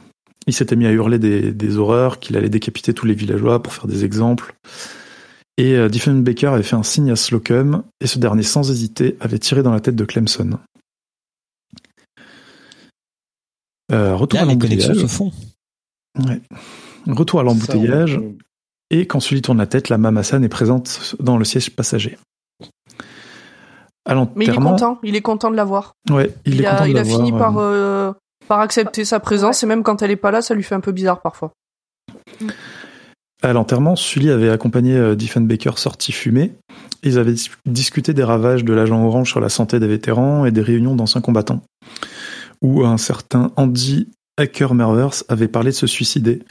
[0.46, 3.86] Il s'était mis à hurler des, horreurs, qu'il allait décapiter tous les villageois pour faire
[3.86, 4.54] des exemples.
[5.56, 9.38] Et euh, Diefenbaker avait fait un signe à Slocum, et ce dernier, sans hésiter, avait
[9.38, 10.58] tiré dans la tête de Clemson.
[13.90, 14.96] Euh, retour Là, à l'embouteillage.
[14.96, 15.32] se font.
[16.18, 16.40] Ouais.
[17.06, 18.20] Retour à l'embouteillage.
[18.90, 22.18] Et quand Sully tourne la tête, la Mamasan est présente dans le siège passager.
[24.04, 25.94] À Mais il est content, il est content de l'avoir.
[26.10, 28.12] ouais, il, Il, est a, content de il a l'avoir, fini euh, par euh,
[28.48, 30.80] par accepter sa présence et même quand elle est pas là, ça lui fait un
[30.80, 31.52] peu bizarre parfois.
[33.42, 36.52] À l'enterrement, Sully avait accompagné euh, Diefenbaker sorti fumée.
[37.02, 40.50] Ils avaient dis- discuté des ravages de l'agent orange sur la santé des vétérans et
[40.52, 41.62] des réunions d'anciens combattants.
[42.62, 44.08] Où un certain Andy
[44.38, 46.42] Hacker Mervers avait parlé de se suicider.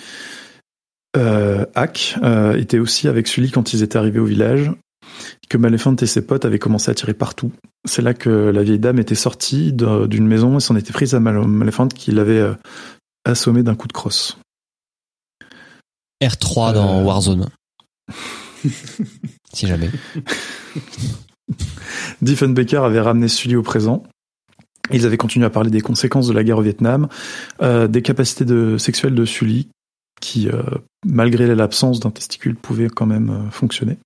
[1.18, 4.72] euh, Hack euh, était aussi avec Sully quand ils étaient arrivés au village,
[5.50, 7.52] que Maleficent et ses potes avaient commencé à tirer partout.
[7.88, 11.20] C'est là que la vieille dame était sortie d'une maison et s'en était prise à
[11.20, 12.54] Mal- Maleficent qui l'avait euh,
[13.26, 14.38] assommé d'un coup de crosse.
[16.24, 17.04] R3 dans.
[17.04, 17.50] Warzone.
[19.54, 19.90] si jamais.
[22.22, 24.04] Diefenbaker avait ramené Sully au présent.
[24.94, 27.08] Ils avaient continué à parler des conséquences de la guerre au Vietnam,
[27.62, 29.68] euh, des capacités de, sexuelles de Sully,
[30.20, 30.62] qui, euh,
[31.06, 33.98] malgré l'absence d'un testicule, pouvaient quand même euh, fonctionner.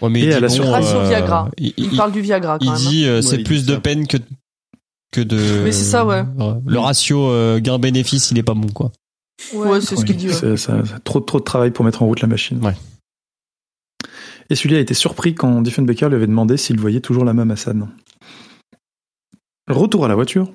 [0.00, 1.50] Ouais, mais Et il à la bon, euh, Viagra.
[1.58, 2.76] Il, Il il- parle du Viagra quand il même.
[2.80, 2.88] hein.
[2.90, 4.16] dit euh, c'est il plus dit de peine que
[5.12, 5.36] que de.
[5.64, 6.24] Mais c'est ça, ouais.
[6.66, 8.92] Le ratio euh, gain-bénéfice, il est pas bon, quoi.
[9.54, 10.30] Ouais, c'est ce qu'il dit.
[10.30, 12.64] ça- ça- trop, trop de travail pour mettre en route la machine.
[12.64, 12.76] Ouais.
[14.50, 17.50] Et Sully a été surpris quand Diefenbaker lui avait demandé s'il voyait toujours la même
[17.50, 17.88] Hassan.
[19.70, 20.50] Retour à la voiture.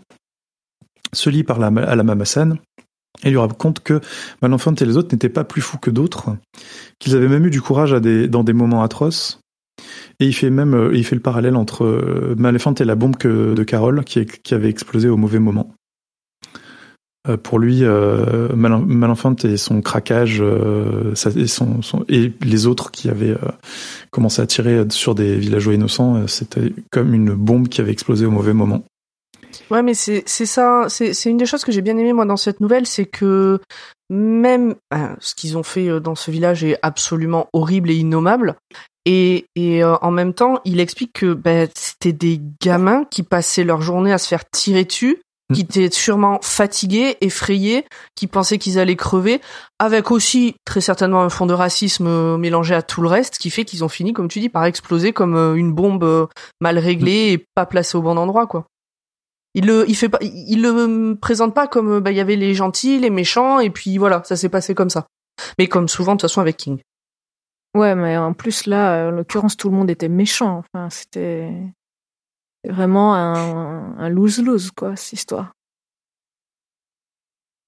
[1.13, 2.59] Sully parle à, à la même Hassan
[3.23, 4.01] et lui raconte que
[4.41, 6.35] Malenfant et les autres n'étaient pas plus fous que d'autres,
[6.99, 9.39] qu'ils avaient même eu du courage dans des moments atroces.
[10.19, 13.17] Et il fait même euh, il fait le parallèle entre euh, Malenfant et la bombe
[13.17, 15.73] de Carole qui, avait explosé au mauvais moment.
[17.27, 20.41] Euh, pour lui, euh, Malenfant et son craquage
[22.07, 23.35] et, les autres qui avaient
[24.11, 28.31] commencé à tirer sur des villageois innocents, c'était comme une bombe qui avait explosé au
[28.31, 28.85] mauvais moment.
[29.69, 32.25] Ouais, mais c'est c'est ça, c'est c'est une des choses que j'ai bien aimé moi
[32.25, 33.59] dans cette nouvelle, c'est que
[34.09, 38.55] même ben, ce qu'ils ont fait euh, dans ce village est absolument horrible et innommable.
[39.05, 43.63] Et, et euh, en même temps, il explique que ben, c'était des gamins qui passaient
[43.63, 45.21] leur journée à se faire tirer dessus,
[45.53, 47.85] qui étaient sûrement fatigués, effrayés,
[48.15, 49.41] qui pensaient qu'ils allaient crever,
[49.77, 53.51] avec aussi très certainement un fond de racisme euh, mélangé à tout le reste, qui
[53.51, 56.27] fait qu'ils ont fini, comme tu dis, par exploser comme euh, une bombe
[56.59, 58.65] mal réglée et pas placée au bon endroit, quoi.
[59.55, 62.53] Il le, il fait pas, il le présente pas comme bah il y avait les
[62.53, 65.07] gentils, les méchants et puis voilà, ça s'est passé comme ça.
[65.57, 66.79] Mais comme souvent de toute façon avec King.
[67.75, 70.59] Ouais, mais en plus là, en l'occurrence, tout le monde était méchant.
[70.59, 71.51] Enfin, c'était
[72.67, 75.51] vraiment un, un lose-lose, quoi, cette histoire.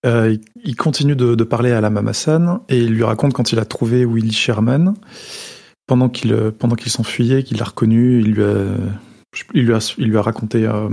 [0.06, 3.60] Euh, il, continue de, de parler à la Mamassan et il lui raconte quand il
[3.60, 4.94] a trouvé Willy Sherman
[5.88, 8.76] pendant qu'il euh, pendant qu'il s'enfuyait, qu'il l'a reconnu, il lui a
[9.54, 10.90] il lui a il lui a raconté euh,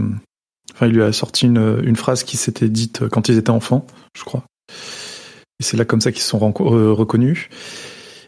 [0.75, 4.25] enfin il lui a sorti une, phrase qui s'était dite quand ils étaient enfants, je
[4.25, 4.45] crois.
[5.61, 7.49] Et c'est là comme ça qu'ils se sont euh, reconnus.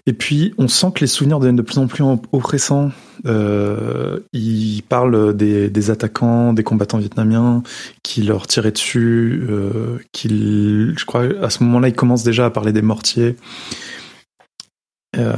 [0.08, 2.92] Et puis, on sent que les souvenirs deviennent de plus en plus oppressants.
[3.26, 7.64] Euh, il parle des, attaquants, des combattants vietnamiens
[8.04, 9.44] qui leur tiraient dessus.
[9.50, 13.36] Euh, je crois, à ce moment-là, il commence déjà à parler des mortiers.
[15.16, 15.34] Euh,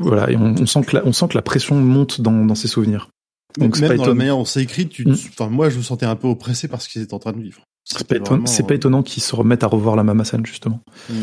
[0.00, 2.54] voilà, et on, on sent que la, on sent que la pression monte dans, dans
[2.54, 3.08] ses souvenirs.
[3.56, 5.12] Donc, même dans la manière dont c'est écrit, tu, Mm.
[5.30, 7.40] enfin, moi, je me sentais un peu oppressé par ce qu'ils étaient en train de
[7.40, 7.62] vivre.
[7.84, 10.44] C'est pas, étonnant, vraiment, c'est pas euh, étonnant qu'il se remette à revoir la Mamasan,
[10.44, 10.80] justement.
[11.08, 11.14] Mm.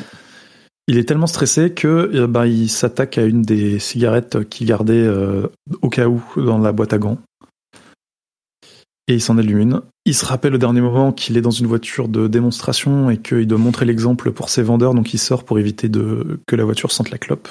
[0.87, 5.47] Il est tellement stressé que ben, il s'attaque à une des cigarettes qu'il gardait euh,
[5.81, 7.17] au cas où dans la boîte à gants.
[9.07, 9.81] Et il s'en allume une.
[10.05, 13.47] Il se rappelle au dernier moment qu'il est dans une voiture de démonstration et qu'il
[13.47, 16.91] doit montrer l'exemple pour ses vendeurs, donc il sort pour éviter de, que la voiture
[16.91, 17.47] sente la clope.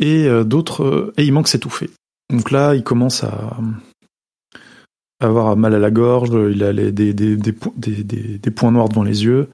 [0.00, 1.90] Et euh, d'autres, euh, et il manque s'étouffer.
[2.30, 3.58] Donc là, il commence à,
[5.20, 8.72] avoir mal à la gorge, il a des, des, des, po- des- des- des points
[8.72, 9.48] noirs devant les yeux,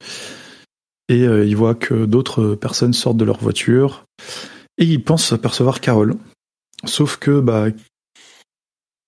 [1.09, 4.05] et euh, il voit que d'autres personnes sortent de leur voiture,
[4.79, 6.17] et il pense apercevoir Carole.
[6.85, 7.67] Sauf que bah,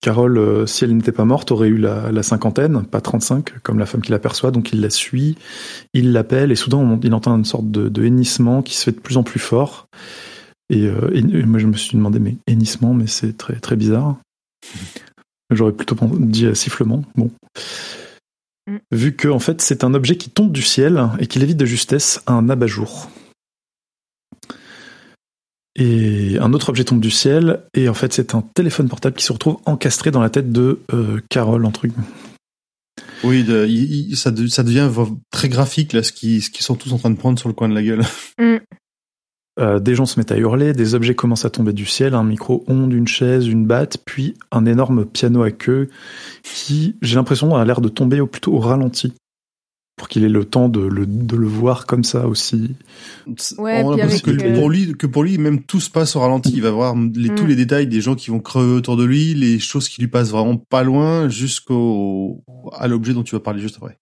[0.03, 3.87] Carole, euh, si elle n'était pas morte, aurait eu la, cinquantaine, pas 35, comme la
[3.87, 5.37] femme qui l'aperçoit, donc il la suit,
[5.95, 9.17] il l'appelle, et soudain il entend une sorte de hennissement qui se fait de plus
[9.17, 9.87] en plus fort.
[10.71, 14.17] Et, euh, et moi je me suis demandé, mais hennissement, mais c'est très, très bizarre.
[15.51, 17.03] J'aurais plutôt dit euh, sifflement.
[17.17, 17.31] Bon.
[18.69, 18.77] Mm.
[18.93, 21.67] Vu que en fait c'est un objet qui tombe du ciel et qui évite de
[21.67, 23.11] justesse un abat-jour.
[25.77, 29.25] Et un autre objet tombe du ciel et en fait c'est un téléphone portable qui
[29.25, 31.93] se retrouve encastré dans la tête de euh, Carole, un truc.
[33.25, 34.91] Oui, de- il- il- ça, de- ça devient
[35.31, 37.55] très graphique là, ce qu'ils ce qu'ils sont tous en train de prendre sur le
[37.55, 38.03] coin de la gueule.
[39.61, 42.25] Euh, des gens se mettent à hurler, des objets commencent à tomber du ciel, un
[42.25, 45.91] micro-ondes, une chaise, une batte, puis un énorme piano à queue
[46.43, 49.13] qui, j'ai l'impression, a l'air de tomber au, plutôt au ralenti.
[49.97, 52.75] Pour qu'il ait le temps de le, de le voir comme ça aussi.
[53.59, 56.17] Ouais, On a l'impression que euh, pour lui, que pour lui, même tout se passe
[56.17, 56.53] au ralenti.
[56.55, 57.49] Il va voir les, tous Mm.
[57.49, 60.31] les détails des gens qui vont crever autour de lui, les choses qui lui passent
[60.31, 62.43] vraiment pas loin, jusqu'au
[62.73, 63.99] à l'objet dont tu vas parler juste après.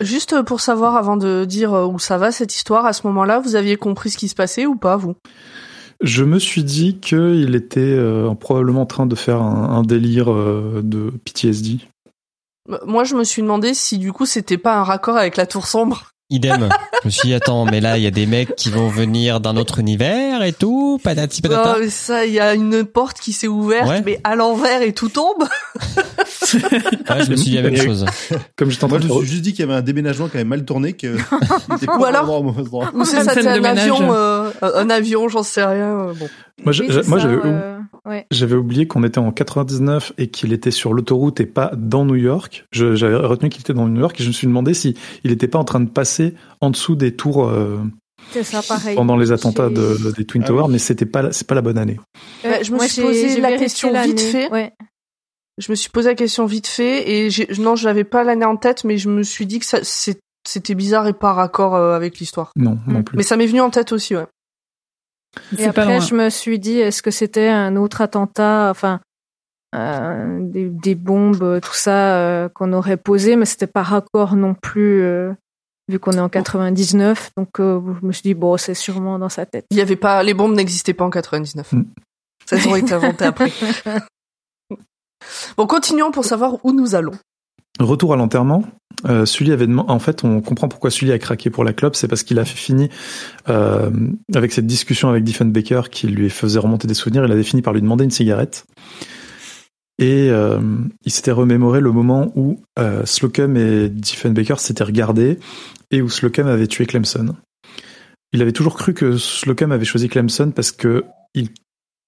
[0.00, 3.40] Juste pour savoir avant de dire euh, où ça va cette histoire, à ce moment-là,
[3.40, 5.14] vous aviez compris ce qui se passait ou pas vous?
[6.02, 10.32] Je me suis dit qu'il était euh, probablement en train de faire un, un délire
[10.32, 11.78] euh, de PTSD.
[12.70, 15.46] Euh, Moi, je me suis demandé si du coup c'était pas un raccord avec la
[15.46, 16.68] tour sombre idem.
[17.02, 19.40] Je me suis dit, attends, mais là, il y a des mecs qui vont venir
[19.40, 21.74] d'un autre univers et tout, patati patata.
[21.74, 24.02] Ah, mais ça, il y a une porte qui s'est ouverte, Ouais.
[24.04, 25.44] mais à l'envers et tout tombe.
[26.54, 28.04] Ouais, je me suis dit la même chose.
[28.56, 29.82] Comme j'étais en Moi, train je de me suis juste dit qu'il y avait un
[29.82, 31.16] déménagement qui avait mal tourné, que
[31.96, 32.44] Ou au alors-.
[32.94, 35.98] Ou c'est ça, c'est un avion, euh, un avion, j'en sais rien.
[36.08, 36.28] euh, Bon.
[36.64, 37.78] Moi, je- Oui, c'est moi, ça, j'avais euh,
[38.08, 38.26] ouais.
[38.30, 42.16] J'avais oublié qu'on était en 99 et qu'il était sur l'autoroute et pas dans New
[42.16, 42.64] York.
[42.72, 45.30] Je- J'avais retenu qu'il était dans New York et je me suis demandé si il
[45.30, 47.78] n'était pas en train de passer en dessous des tours euh,
[48.42, 48.60] ça,
[48.94, 50.72] pendant les attentats de, des Twin Ah Towers, oui.
[50.72, 51.98] mais c'était pas la- c'est pas la bonne année.
[52.44, 54.08] Ouais, Ouais, je me moi, suis posé la question l'année.
[54.08, 54.50] vite fait.
[54.50, 54.72] Ouais.
[55.58, 58.46] Je me suis posé la question vite fait et j'ai, non, je l'avais pas l'année
[58.46, 59.66] en tête, mais je me suis dit que
[60.44, 62.52] c'était bizarre et pas raccord euh, avec l'histoire.
[62.56, 63.04] Non, non Mm.
[63.04, 63.16] plus.
[63.18, 64.24] Mais ça m'est venu en tête aussi, ouais.
[65.58, 66.00] Et pas après, loin.
[66.00, 69.00] je me suis dit, est-ce que c'était un autre attentat, enfin,
[69.74, 74.54] euh, des, des bombes, tout ça, euh, qu'on aurait posé, mais c'était pas raccord non
[74.54, 75.32] plus, euh,
[75.88, 77.30] vu qu'on est en 99.
[77.36, 79.64] Donc, euh, je me suis dit, bon, c'est sûrement dans sa tête.
[79.70, 81.72] Il y avait pas, les bombes n'existaient pas en 99.
[81.72, 81.84] Mm.
[82.44, 83.50] Ça aurait été inventé après.
[85.56, 87.12] Bon, continuons pour savoir où nous allons.
[87.80, 88.64] Retour à l'enterrement.
[89.06, 92.06] Euh, Sully avait en fait, on comprend pourquoi Sully a craqué pour la clope, c'est
[92.06, 92.88] parce qu'il a fini
[93.48, 93.90] euh,
[94.34, 97.24] avec cette discussion avec Diefenbaker qui lui faisait remonter des souvenirs.
[97.24, 98.66] Il avait fini par lui demander une cigarette.
[99.98, 100.60] Et euh,
[101.04, 105.38] il s'était remémoré le moment où euh, Slocum et Diefenbaker s'étaient regardés
[105.90, 107.34] et où Slocum avait tué Clemson.
[108.32, 111.04] Il avait toujours cru que Slocum avait choisi Clemson parce que
[111.34, 111.48] il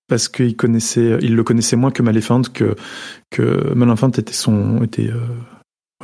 [0.06, 2.76] parce qu'il connaissait, il le connaissait moins que Maleficent, que
[3.30, 3.74] que
[4.18, 5.10] était son était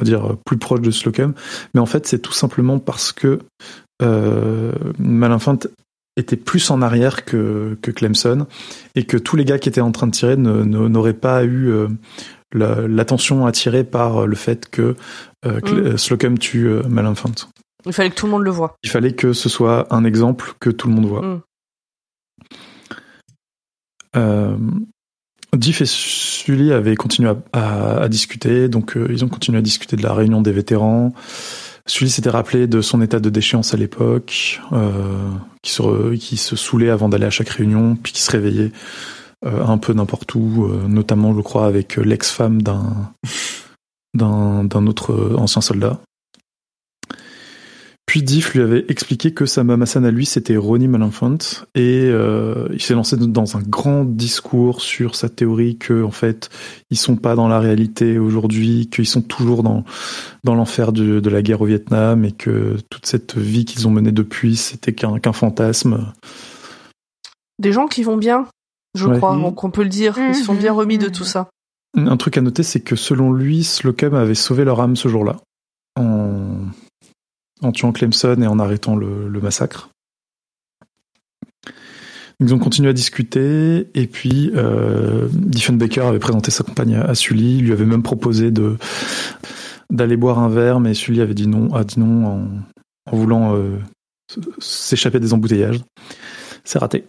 [0.01, 1.35] on va dire plus proche de Slocum,
[1.75, 3.41] mais en fait c'est tout simplement parce que
[4.03, 5.69] euh, Maleficent
[6.17, 8.47] était plus en arrière que, que Clemson
[8.95, 11.89] et que tous les gars qui étaient en train de tirer n'auraient pas eu euh,
[12.53, 14.97] la- l'attention attirée par le fait que
[15.47, 16.83] euh, Cle- Slocum tue euh.
[17.87, 18.75] Il fallait que tout le monde le voie.
[18.83, 21.23] Il fallait que ce soit un exemple que tout le monde voit.
[24.17, 24.87] Mm.
[25.57, 29.97] Diff et Sully avaient continué à, à- discuter, donc euh, ils ont continué à discuter
[29.97, 31.13] de la réunion des vétérans.
[31.87, 35.29] Sully s'était rappelé de son état de déchéance à l'époque, euh,
[35.63, 38.71] qui, se qui saoulait avant d'aller à chaque réunion, puis qui se réveillait
[39.45, 43.13] euh, un peu n'importe où, euh, notamment, je crois, avec l'ex-femme d'un
[44.13, 46.01] d'un autre ancien soldat.
[48.11, 51.39] Puis Diff lui avait expliqué que sa mamasan à lui, c'était Ronnie Malenfant,
[51.77, 56.51] et euh, il s'est lancé dans un grand discours sur sa théorie que, en fait,
[56.91, 59.85] ils sont pas dans la réalité aujourd'hui, qu'ils sont toujours dans
[60.43, 63.93] dans l'enfer de, de la guerre au Vietnam, et que toute cette vie qu'ils ont
[63.93, 66.13] menée depuis, c'était qu'un qu'un fantasme.
[67.61, 68.49] Des gens qui vont bien,
[68.97, 69.19] je Ouais.
[69.19, 69.43] crois, Mhm.
[69.43, 70.19] donc on peut le dire.
[70.19, 71.49] Ils se sont bien remis de tout ça.
[71.97, 75.37] Un truc à noter, c'est que selon lui, Slocum avait sauvé leur âme ce jour-là,
[75.97, 76.57] en,
[77.63, 79.91] en tuant Clemson et en arrêtant le, massacre.
[82.41, 87.59] Ils ont continué à discuter, et puis euh, Diefenbaker avait présenté sa compagne à, Sully,
[87.59, 88.51] il lui avait même proposé
[89.91, 92.49] d'aller boire un verre, mais Sully avait dit non, a dit non
[93.11, 93.77] en, voulant euh,
[94.59, 95.81] s'échapper des embouteillages.
[96.65, 97.05] C'est raté.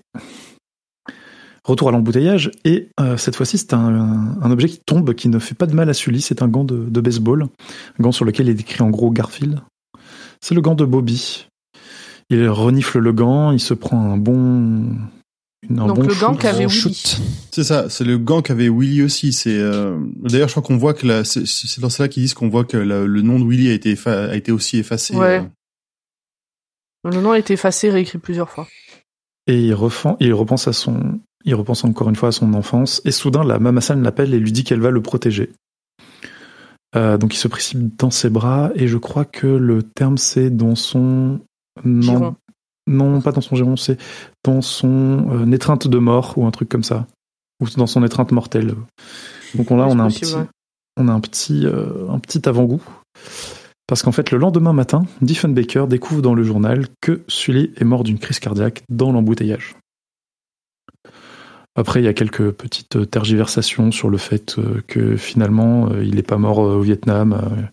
[1.63, 5.53] Retour à l'embouteillage, et euh, cette fois-ci, c'est un, objet qui tombe, qui ne fait
[5.53, 6.19] pas de mal à Sully.
[6.19, 9.61] C'est un gant de, baseball, un gant sur lequel est écrit en gros Garfield.
[10.41, 11.47] C'est le gant de Bobby.
[12.29, 14.35] Il renifle le gant, il se prend un bon.
[14.35, 16.41] une- un Donc bon le gant shoot.
[16.41, 16.93] qu'avait Gros Willy.
[16.95, 17.21] shoot.
[17.51, 19.31] C'est ça, c'est le gant qu'avait Willy aussi.
[19.33, 22.33] C'est euh, d'ailleurs, je crois qu'on voit que la, c'est, c'est dans cela qu'ils disent
[22.33, 25.15] qu'on voit que la- le nom de Willy a été effa- a été aussi effacé.
[25.15, 25.39] Ouais.
[27.05, 27.09] euh.
[27.11, 28.67] Le nom a été effacé, réécrit plusieurs fois.
[29.47, 33.01] Et il, refend, il repense à son, il repense encore une fois à son enfance.
[33.05, 35.49] Et soudain, la Mamasan l'appelle et lui dit qu'elle va le protéger.
[36.95, 40.49] Euh, donc il se précipite dans ses bras et je crois que le terme c'est
[40.49, 41.39] dans son
[41.85, 42.35] non,
[42.87, 43.97] non pas dans son giron, c'est
[44.43, 47.07] dans son euh, étreinte de mort ou un truc comme ça,
[47.61, 48.75] ou dans son étreinte mortelle.
[49.55, 50.49] Donc on, là on a un c'est possible, petit, ouais.
[50.97, 52.83] on a un petit, euh, un petit avant-goût.
[53.87, 58.05] Parce qu'en fait, le lendemain matin, Diefenbaker découvre dans le journal que Sully est mort
[58.05, 59.75] d'une crise cardiaque dans l'embouteillage.
[61.75, 66.03] Après, il y a quelques petites euh, tergiversations sur le fait euh, que finalement, euh,
[66.03, 67.69] il n'est pas mort au Vietnam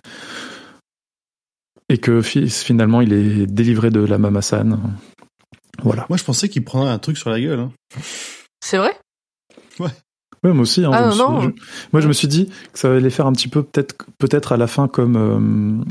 [1.89, 4.79] et que fi- finalement, il est délivré de la Mamasan.
[5.83, 6.07] Voilà.
[6.09, 7.59] Moi, je pensais qu'il prendrait un truc sur la gueule.
[7.61, 7.73] Hein.
[8.61, 8.93] C'est vrai?
[9.81, 10.85] Ouais, moi aussi.
[10.85, 11.55] hein, Ah, je me non, suis- non.
[11.57, 14.53] je- moi, je me suis dit que ça allait faire un petit peu, peut-être, peut-être
[14.53, 15.85] à la fin, comme euh,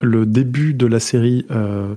[0.00, 1.94] le début de la série euh,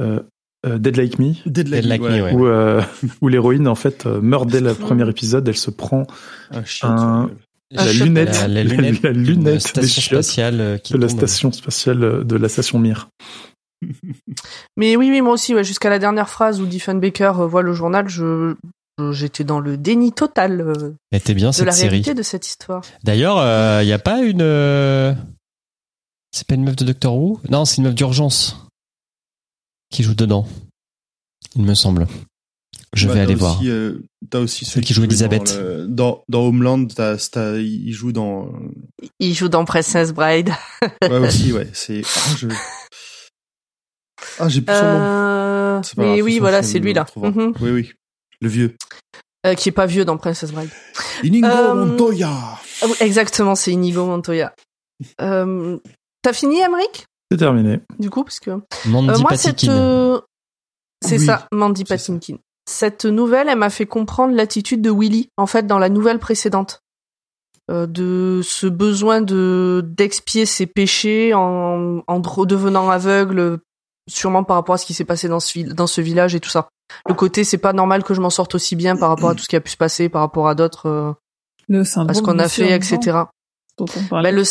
[0.00, 0.20] euh,
[0.66, 2.32] euh, Dead Like Me, Dead Dead Like Me, ouais.
[2.34, 2.82] où, euh,
[3.20, 5.46] où l'héroïne en fait euh, meurt dès le premier épisode.
[5.48, 6.06] Elle se prend
[6.50, 6.90] Un chien.
[6.90, 7.30] Un-
[7.70, 11.08] sur la lunette, La, la la- lunette, la d'une lunette des spatiale qui de la
[11.08, 13.08] station spatiale de la station Mir.
[14.76, 17.72] Mais oui, oui, moi aussi, ouais, jusqu'à la dernière phrase où Diefenbaker euh, voit le
[17.72, 18.54] journal, je
[19.12, 21.88] j'étais dans le déni total euh, Elle était bien de cette la série.
[21.90, 22.82] réalité de cette histoire.
[23.04, 23.36] D'ailleurs,
[23.82, 24.40] il n'y a pas une.
[24.42, 25.14] euh,
[26.32, 27.40] C'est pas une meuf de Doctor Who?
[27.48, 28.66] Non, c'est une meuf d'urgence
[29.90, 30.46] qui joue dedans.
[31.56, 32.06] Il me semble.
[32.94, 33.60] Je Bah, vais aller aussi, voir.
[33.64, 35.52] euh, t'as aussi celui qui joue Elisabeth.
[35.54, 38.50] Dans, le- dans, dans Homeland, t'as, t'as- il joue dans.
[39.20, 40.50] Il joue dans Princess Bride.
[41.02, 41.68] Ouais, aussi, ouais.
[41.74, 42.02] C'est.
[42.04, 42.48] Ah, je...
[44.38, 45.00] ah j'ai plus son nom.
[45.00, 47.06] Euh, C'est pas mais grave, oui, voilà, c'est lui là.
[47.16, 47.54] Mhm.
[47.60, 47.92] Oui, oui.
[48.40, 48.74] Le vieux.
[49.46, 50.70] Euh, qui est pas vieux dans Princess Bride.
[51.22, 52.30] Inigo Euh, Montoya.
[52.82, 54.54] Ah exactement, c'est Inigo Montoya.
[55.20, 55.78] Euh,
[56.22, 57.80] T'as fini, Emric C'est terminé.
[57.98, 58.50] Du coup, parce que
[58.86, 59.70] Mandy Euh, moi, Patinkin.
[59.72, 60.20] euh,
[61.04, 61.96] c'est Oui, ça, Mandy ça.
[61.96, 62.36] Patinkin.
[62.68, 66.80] Cette nouvelle, elle m'a fait comprendre l'attitude de Willy, en fait, dans la nouvelle précédente.
[67.70, 73.58] Euh, de ce besoin de d'expier ses péchés en, en redevenant aveugle,
[74.08, 76.40] sûrement par rapport à ce qui s'est passé dans ce, vil- dans ce village et
[76.40, 76.68] tout ça.
[77.06, 79.42] Le côté, c'est pas normal que je m'en sorte aussi bien par rapport à tout
[79.42, 81.12] ce qui a pu se passer, par rapport à d'autres, euh,
[81.68, 83.18] Le à ce qu'on a fait, etc.
[83.76, 84.44] Dont on parlait le, à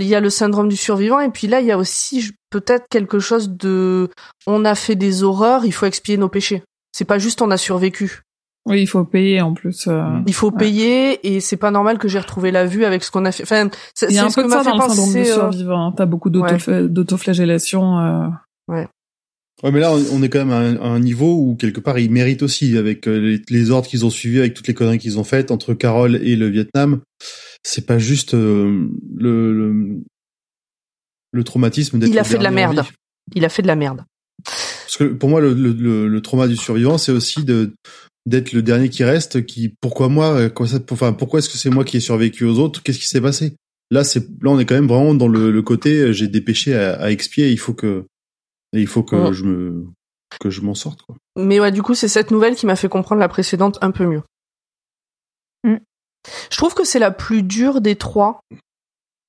[0.00, 2.84] il y a le syndrome du survivant et puis là il y a aussi peut-être
[2.90, 4.08] quelque chose de
[4.46, 6.62] on a fait des horreurs, il faut expier nos péchés.
[6.92, 8.20] C'est pas juste on a survécu.
[8.66, 9.88] Oui, il faut payer en plus.
[9.88, 10.58] euh, Il faut Ouais.
[10.58, 13.42] payer et c'est pas normal que j'ai retrouvé la vue avec ce qu'on a fait.
[13.42, 14.92] Enfin, c'est Il y a c'est un ce peu que m'a ça fait dans le
[14.94, 15.86] syndrome du euh, survivant.
[15.88, 15.94] hein.
[15.96, 17.98] T'as beaucoup d'auto- d'autoflagellation.
[17.98, 18.28] euh,
[19.62, 21.98] Ouais, mais là, on est quand même à un, à un niveau où, quelque part,
[21.98, 25.20] ils méritent aussi, avec les, les ordres qu'ils ont suivis, avec toutes les conneries qu'ils
[25.20, 27.00] ont faites, entre Carole et le Vietnam.
[27.64, 30.00] C'est pas juste euh, le, le,
[31.32, 32.80] le traumatisme d'être Il a fait de la merde.
[32.80, 32.90] vie.
[33.34, 34.04] Il a fait de la merde.
[34.44, 37.72] Parce que pour moi, le, le, le, le trauma du survivant, c'est aussi de
[38.26, 39.44] d'être le dernier qui reste.
[39.46, 42.44] Qui, pourquoi moi euh, quoi ça, Enfin, pourquoi est-ce que c'est moi qui ai survécu
[42.44, 42.82] aux autres?
[42.82, 43.56] Qu'est-ce qui s'est passé?
[43.90, 45.98] Là, c'est là, on est quand même vraiment dans le, le côté.
[46.00, 47.50] euh, J'ai des péchés à, à expier.
[47.50, 48.04] Il faut que,
[48.72, 49.32] il faut que Ouais.
[49.32, 49.86] je me
[50.40, 51.02] que je m'en sorte.
[51.02, 51.16] Quoi.
[51.38, 54.06] Mais ouais, du coup, c'est cette nouvelle qui m'a fait comprendre la précédente un peu
[54.06, 54.22] mieux.
[56.50, 58.40] Je trouve que c'est la plus dure des trois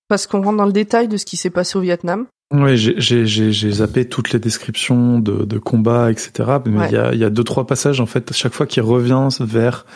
[0.10, 2.26] parce qu'on rentre dans le détail de ce qui s'est passé au Vietnam.
[2.54, 6.58] Oui, j'ai- zappé toutes les descriptions de, de combats, etc.
[6.66, 8.68] Mais il y, a, il y a deux trois passages en fait, à chaque fois
[8.68, 9.88] qui revient vers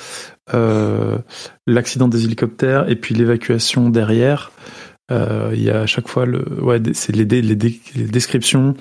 [0.55, 1.19] euh,
[1.67, 4.51] l'accident des hélicoptères et puis l'évacuation derrière.
[5.11, 8.73] euh, Il y a à chaque fois le, ouais, c'est les descriptions.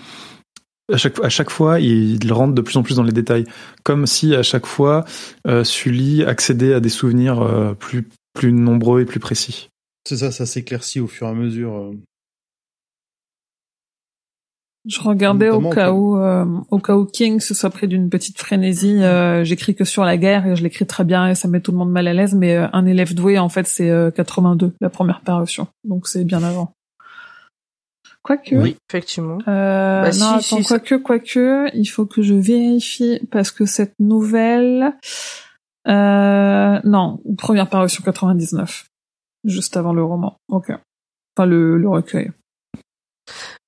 [0.93, 3.45] À chaque, à chaque fois, il rentre de plus en plus dans les détails,
[3.83, 5.05] comme si à chaque fois
[5.47, 9.69] euh, Sully accédait à des souvenirs euh, plus plus nombreux et plus précis.
[10.07, 11.75] C'est ça, ça s'éclaircit au fur et à mesure.
[11.75, 11.91] euh.
[14.89, 18.39] Je regardais au cas où, euh, au cas où King se soit pris d'une petite
[18.39, 19.03] frénésie.
[19.03, 21.73] euh, J'écris que sur la guerre et je l'écris très bien et ça met tout
[21.73, 22.35] le monde mal à l'aise.
[22.35, 25.67] Mais euh, un élève doué, en fait, c'est euh, 82, la première parution.
[25.83, 26.73] Donc c'est bien avant.
[28.27, 28.57] Quoique.
[28.57, 29.39] Oui, effectivement.
[29.47, 33.53] Euh, Bah, non, si, attends, si, ça- quoique, quoique, il faut que je vérifie parce
[33.53, 34.93] que cette nouvelle,
[35.87, 38.87] euh, non, première parution 99,
[39.45, 40.37] juste avant le roman.
[40.49, 40.71] Ok.
[41.37, 42.33] Enfin le, le recueil.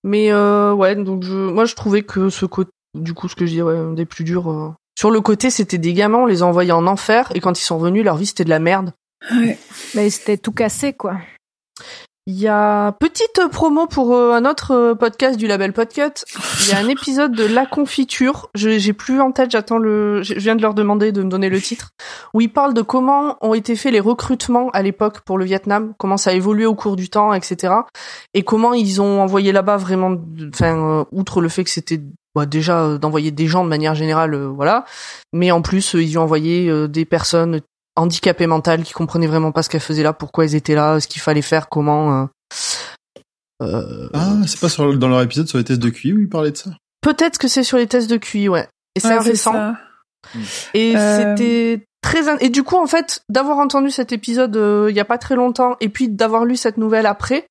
[0.03, 3.47] Mais euh, ouais, donc je, moi je trouvais que ce côté, du coup, ce que
[3.47, 4.51] je dis, ouais, des plus durs.
[4.51, 7.65] euh, Sur le côté, c'était des gamins, on les envoyait en enfer, et quand ils
[7.65, 8.93] sont revenus, leur vie c'était de la merde.
[9.33, 9.59] Ouais.
[9.95, 11.19] Mais c'était tout cassé, quoi.
[12.31, 16.27] Il y a petite promo pour euh, un autre euh, podcast du label Podcut.
[16.61, 18.51] Il y a un épisode de La Confiture.
[18.55, 19.51] Je j'ai plus en tête.
[19.51, 20.23] J'attends le.
[20.23, 21.95] Je viens de leur demander de me donner le titre.
[22.35, 25.95] Où ils parlent de comment ont été faits les recrutements à l'époque pour le Vietnam,
[25.97, 27.73] comment ça a évolué au cours du temps, etc.
[28.35, 30.15] Et comment ils ont envoyé là-bas vraiment.
[30.53, 32.03] Enfin, euh, outre le fait que c'était
[32.35, 34.85] bah, déjà d'envoyer des gens de manière générale, voilà.
[35.33, 37.63] Mais en plus, euh, ils ont envoyé des personnes
[37.99, 41.09] handicapées mentales qui comprenaient vraiment pas ce qu'elles faisaient là, pourquoi elles étaient là, ce
[41.09, 42.23] qu'il fallait faire, comment.
[42.23, 42.27] euh,
[43.63, 46.29] euh, Ah, c'est pas sur, dans leur épisode sur les tests de QI où ils
[46.29, 46.71] parlaient de ça?
[47.01, 48.69] Peut-être que c'est sur les tests de QI, ouais.
[48.95, 49.53] Et c'est Ouais, récent.
[49.53, 49.77] ça.
[50.75, 54.87] Et Euh, c'était très in- et du coup en fait d'avoir entendu cet épisode euh,
[54.91, 57.47] il y a pas très longtemps et puis d'avoir lu cette nouvelle après,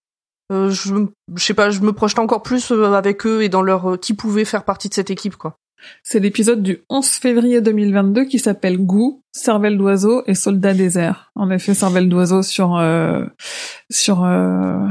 [0.51, 3.49] euh, je me- je sais pas, je me projette encore plus euh, avec eux et
[3.49, 5.55] dans leur euh, qui pouvait faire partie de cette équipe quoi.
[6.03, 11.31] C'est l'épisode du 11 février 2022 qui s'appelle Goût, cervelle d'oiseau et soldat désert.
[11.35, 13.25] En effet, cervelle d'oiseau sur euh,
[13.89, 14.87] sur euh,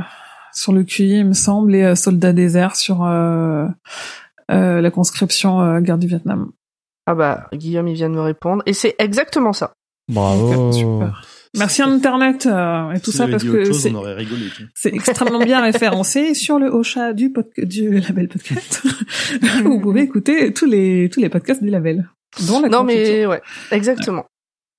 [0.53, 3.67] sur le QI, il me semble, et euh, soldat désert sur euh,
[4.51, 6.51] euh, la conscription euh, guerre du Vietnam.
[7.07, 9.73] Ah bah Guillaume il vient de me répondre et c'est exactement ça.
[10.09, 10.73] Bravo.
[10.73, 11.25] Super.
[11.57, 14.47] Merci Internet euh, et tout ça parce que chose, c'est on aurait rigolé.
[14.55, 14.71] tu vois.
[14.75, 18.83] c'est extrêmement bien référencé sur le Ocha du podca- du label podcast.
[19.65, 22.09] Vous pouvez écouter tous les tous les podcasts du label.
[22.47, 23.41] Dont la Non mais ouais,
[23.71, 24.27] exactement.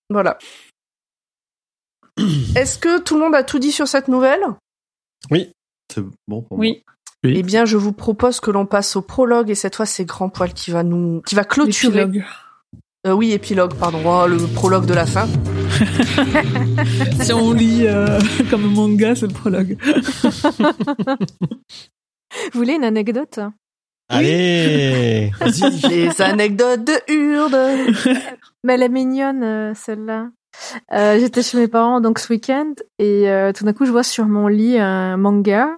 [0.09, 0.37] Voilà.
[2.55, 4.43] Est-ce que tout le monde a tout dit sur cette nouvelle?
[5.31, 6.83] C'est bon pour oui.
[7.23, 7.33] Oui.
[7.35, 10.29] Eh bien, je vous propose que l'on passe au prologue et cette fois c'est Grand
[10.29, 12.05] Poil qui va nous, qui va clôturer.
[13.07, 14.01] Euh, oui, épilogue, pardon.
[14.05, 15.27] Oh, le prologue de la fin.
[17.21, 18.19] si on lit euh,
[18.49, 19.77] comme un manga, c'est le prologue.
[22.53, 23.39] Vous voulez une anecdote?
[24.09, 25.31] Allez
[25.89, 27.95] Les anecdotes de Hurde.
[28.63, 30.29] Mais elle est mignonne, euh, celle-là.
[30.93, 34.03] Euh, J'étais chez mes parents donc ce week-end et euh, tout d'un coup je vois
[34.03, 35.77] sur mon lit un manga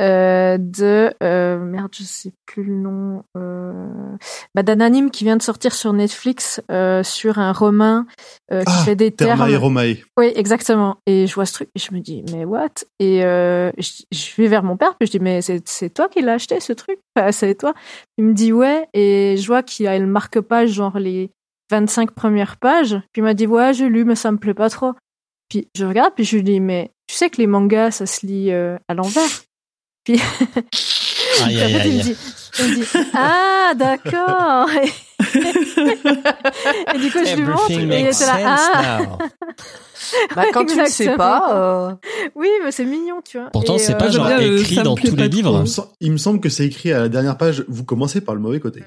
[0.00, 4.16] euh, de euh, merde je sais plus le nom euh,
[4.54, 8.06] bah, d'un anime qui vient de sortir sur Netflix euh, sur un romain
[8.50, 9.96] qui Ah, fait des termes Romae.
[10.18, 10.96] oui, exactement.
[11.06, 12.68] Et je vois ce truc et je me dis, mais what?
[13.00, 13.72] Et je,
[14.10, 16.58] je vais vers mon père, puis je dis, mais c'est c'est toi qui l'as acheté
[16.60, 16.98] ce truc?
[17.16, 17.74] Enfin, C'est toi?
[18.18, 18.86] Il me dit, ouais.
[18.94, 21.30] Et je vois qu'il a le marque-page, genre les
[21.70, 22.96] 25 premières pages.
[23.12, 24.92] Puis il m'a dit, ouais, j'ai lu, mais ça me plaît pas trop.
[25.48, 28.26] Puis je regarde, puis je lui dis, mais tu sais que les mangas, ça se
[28.26, 29.42] lit à l'envers.
[30.04, 30.20] Puis
[31.44, 32.00] Aïe, aïe, il me aïe.
[32.02, 32.16] dit,
[32.58, 32.84] il me dit,
[33.14, 34.68] ah, d'accord.
[36.94, 39.18] et du coup, je lui montre, et il était là, ah.
[40.34, 41.94] Bah, quand tu le sais pas, euh,
[42.34, 43.48] Oui, mais c'est mignon, tu vois.
[43.50, 45.54] Pourtant, c'est euh, pas genre écrit dans tous les livres.
[45.56, 47.64] Il me, sem- il me semble que c'est écrit à la dernière page.
[47.68, 48.82] Vous commencez par le mauvais côté.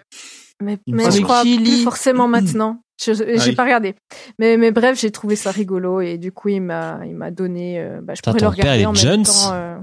[0.62, 1.84] Mais, je crois qu'il plus lit.
[1.84, 2.82] forcément maintenant.
[3.04, 3.56] Je j'ai Ah oui.
[3.56, 3.96] pas regardé.
[4.40, 7.78] Mais mais bref, j'ai trouvé ça rigolo et du coup il m'a il m'a donné.
[7.80, 9.54] euh, bah, je pourrais le regarder en Jones même temps.
[9.54, 9.76] euh.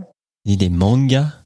[0.45, 1.43] Il des mangas.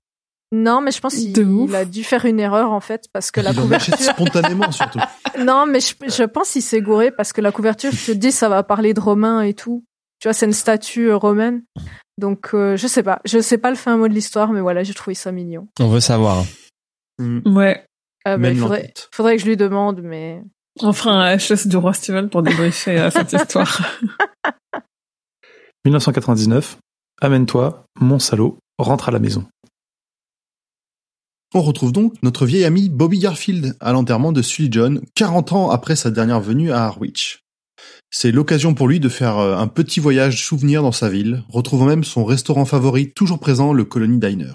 [0.53, 3.41] Non, mais je pense qu'il il a dû faire une erreur en fait parce que
[3.41, 4.15] la Il en achète couverture.
[4.15, 5.01] spontanément, surtout.
[5.39, 8.33] non, mais je, je pense qu'il s'est gouré parce que la couverture, je te dis,
[8.33, 9.85] ça va parler de Romain et tout.
[10.21, 11.63] Tu vois, c'est une statue euh, romaine.
[12.19, 14.83] Donc euh, je sais pas, je sais pas le fin mot de l'histoire, mais voilà,
[14.83, 15.69] j'ai trouvé ça mignon.
[15.81, 16.45] On veut savoir.
[17.19, 17.41] Hmm.
[17.45, 17.85] Ouais.
[18.27, 20.43] Euh, bah, il faudrait, que je lui demande, mais
[20.81, 23.83] On fera un HS du roi Steven pour débriefer euh, cette histoire.
[25.85, 26.79] 1999.
[27.21, 29.47] Amène-toi, mon salaud, rentre à la maison.
[31.55, 35.71] On retrouve donc notre vieil ami Bobby Garfield à l'enterrement de Sully John, 40 ans
[35.71, 37.45] après sa dernière venue à Harwich.
[38.11, 41.87] C'est l'occasion pour lui de faire euh, un petit voyage souvenir dans sa ville, retrouvant
[41.87, 44.53] même son restaurant favori toujours présent, le Colony Diner.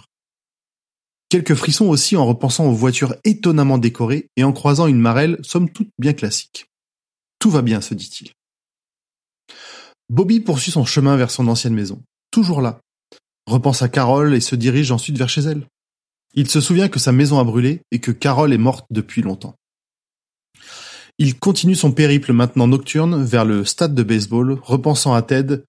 [1.30, 5.72] Quelques frissons aussi en repensant aux voitures étonnamment décorées et en croisant une marelle somme
[5.72, 6.68] toute bien classique.
[7.40, 8.32] Tout va bien, se dit-il.
[10.10, 12.82] Bobby poursuit son chemin vers son ancienne maison, toujours là,
[13.48, 15.68] repense à Carole et se dirige ensuite vers chez elle.
[16.34, 19.56] Il se souvient que sa maison a brûlé et que Carole est morte depuis longtemps.
[21.18, 25.64] Il continue son périple maintenant nocturne vers le stade de baseball, repensant à Ted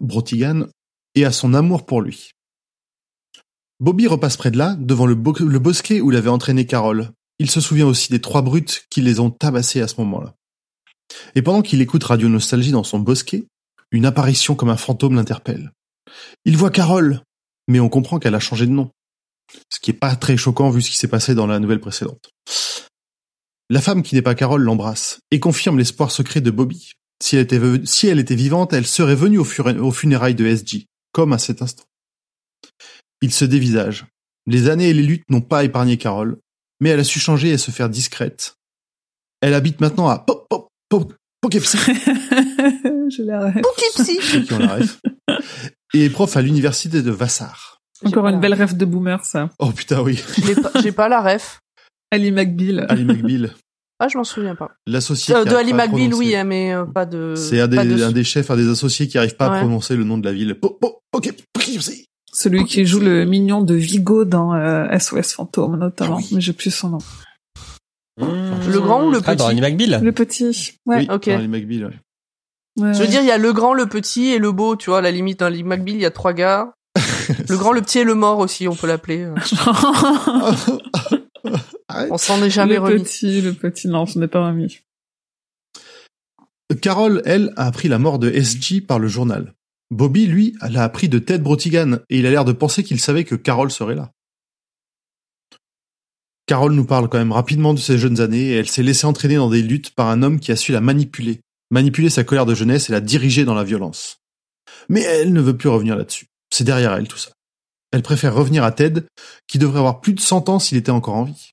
[0.00, 0.66] Brotigan
[1.14, 2.30] et à son amour pour lui.
[3.80, 7.10] Bobby repasse près de là, devant le, bo- le bosquet où l'avait entraîné Carole.
[7.38, 10.34] Il se souvient aussi des trois brutes qui les ont tabassés à ce moment-là.
[11.34, 13.44] Et pendant qu'il écoute Radio Nostalgie dans son bosquet,
[13.90, 15.72] une apparition comme un fantôme l'interpelle.
[16.44, 17.22] Il voit Carole,
[17.68, 18.90] mais on comprend qu'elle a changé de nom
[19.72, 22.30] ce qui est pas très choquant vu ce qui s'est passé dans la nouvelle précédente.
[23.70, 26.92] La femme qui n'est pas Carole l'embrasse et confirme l'espoir secret de Bobby.
[27.22, 30.86] Si elle était, ve- si elle était vivante, elle serait venue au, funérailles de SG,
[31.12, 31.84] comme à cet instant.
[33.22, 34.06] Il se dévisage.
[34.46, 36.38] Les années et les luttes n'ont pas épargné Carole,
[36.80, 38.54] mais elle a su changer et se faire discrète.
[39.40, 41.78] Elle habite maintenant à Pop Pop Pop Poughkeepsie,
[43.08, 43.62] Je l'arrête.
[43.62, 44.18] Poughkeepsie.
[45.94, 47.78] Ref, et est prof à l'université de Vassar.
[48.04, 49.48] Encore une belle rêve de boomer, ça.
[49.58, 50.22] Oh putain oui,
[50.82, 51.60] J'ai pas, la ref.
[52.12, 52.86] Ali McBeal.
[52.88, 53.54] Ali McBeal,
[53.98, 54.70] Ah, je m'en souviens pas.
[54.86, 57.34] l'associé Euh, de Ali McBeal, oui, hein, mais euh, pas de.
[57.36, 59.56] C'est un des, de- un des chefs, un des associés qui arrive pas Ouais.
[59.56, 60.54] à prononcer le nom de la ville.
[60.54, 62.04] Po- po- ok, Poughkeepsie.
[62.32, 66.18] Celui qui joue le mignon de Vigo dans euh, SOS Fantôme, notamment.
[66.18, 66.28] Oui.
[66.32, 66.98] Mais j'ai plus son nom.
[68.18, 70.74] Le grand ou le Ah, dans petit Annie McBeal Le petit.
[70.84, 70.98] Ouais.
[70.98, 71.28] Oui, ok.
[71.28, 71.98] dans Ali McBeal, ouais.
[72.76, 73.10] Ouais, Je veux ouais.
[73.10, 75.10] dire, il y a le grand, le petit et le beau, tu vois, à la
[75.10, 76.72] limite, dans Ali McBeal, il y a trois gars.
[77.48, 79.26] Le grand, le petit et le mort aussi, on peut l'appeler.
[81.88, 82.10] Arrête.
[82.10, 83.02] On s'en est jamais le remis.
[83.02, 84.80] petit, le petit, non, ce n'est pas remis.
[86.80, 89.54] Carole, elle, a appris la mort de SG par le journal.
[89.90, 93.24] Bobby, lui, l'a appris de Ted Brotigan et il a l'air de penser qu'il savait
[93.24, 94.10] que Carole serait là.
[96.46, 99.36] Carole nous parle quand même rapidement de ses jeunes années et elle s'est laissée entraîner
[99.36, 101.40] dans des luttes par un homme qui a su la manipuler,
[101.70, 104.18] manipuler sa colère de jeunesse et la diriger dans la violence.
[104.88, 106.26] Mais elle ne veut plus revenir là-dessus.
[106.50, 107.30] C'est derrière elle tout ça.
[107.92, 109.02] Elle préfère revenir à Ted,
[109.46, 111.52] qui devrait avoir plus de 100 ans s'il était encore en vie.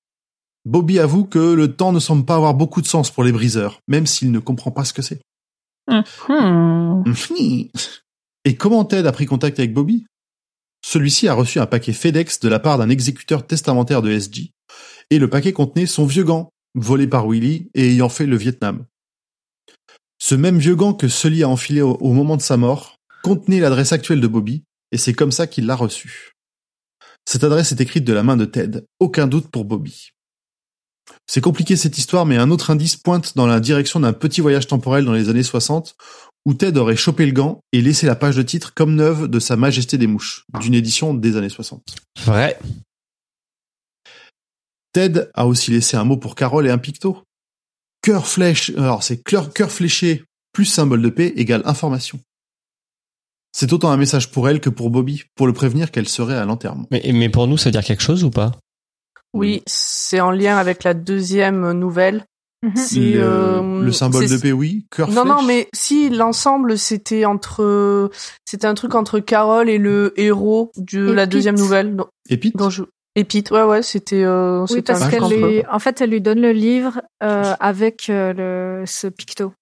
[0.66, 3.80] Bobby avoue que le temps ne semble pas avoir beaucoup de sens pour les briseurs,
[3.88, 5.22] même s'il ne comprend pas ce que c'est.
[5.88, 7.04] Hmm.
[8.46, 10.06] Et comment Ted a pris contact avec Bobby?
[10.86, 14.52] Celui-ci a reçu un paquet FedEx de la part d'un exécuteur testamentaire de SG,
[15.10, 18.86] et le paquet contenait son vieux gant, volé par Willy et ayant fait le Vietnam.
[20.24, 23.60] Ce même vieux gant que Sully a enfilé au, au moment de sa mort contenait
[23.60, 24.64] l'adresse actuelle de Bobby,
[24.94, 26.32] et c'est comme ça qu'il l'a reçu.
[27.26, 28.86] Cette adresse est écrite de la main de Ted.
[29.02, 30.12] Aucun doute pour Bobby.
[31.28, 34.66] C'est compliqué cette histoire, mais un autre indice pointe dans la direction d'un petit voyage
[34.66, 35.98] temporel dans les années 60,
[36.46, 39.40] où Ted aurait chopé le gant et laissé la page de titre comme neuve de
[39.40, 41.98] Sa Majesté des Mouches, d'une édition des années 60.
[42.24, 42.58] Vrai.
[44.94, 47.26] Ted a aussi laissé un mot pour Carole et un picto.
[48.04, 52.20] Cœur flèche, alors c'est cœur, cœur fléché plus symbole de paix égale information.
[53.54, 56.44] C'est autant un message pour elle que pour Bobby, pour le prévenir qu'elle serait à
[56.46, 56.86] l'enterrement.
[56.92, 58.52] Mais, mais pour nous, ça veut dire quelque chose ou pas?
[59.34, 62.26] Oui, c'est en lien avec la deuxième nouvelle.
[62.62, 62.76] Mhm.
[62.76, 64.86] Si, le, euh, le symbole de paix, oui.
[64.92, 65.28] Cœur Non, flèche.
[65.36, 68.12] non, mais si l'ensemble c'était entre,
[68.46, 71.32] c'était un truc entre Carole et le héros de Et la Pete.
[71.32, 71.96] deuxième nouvelle.
[72.30, 72.56] Et Pete?
[72.58, 72.84] dont je...
[73.16, 76.42] Et Pete, ouais, ouais, c'était, euh, Oui, parce qu'elle lui, en fait, elle lui donne
[76.42, 78.34] le livre euh, avec euh,
[78.82, 79.54] le, ce picto.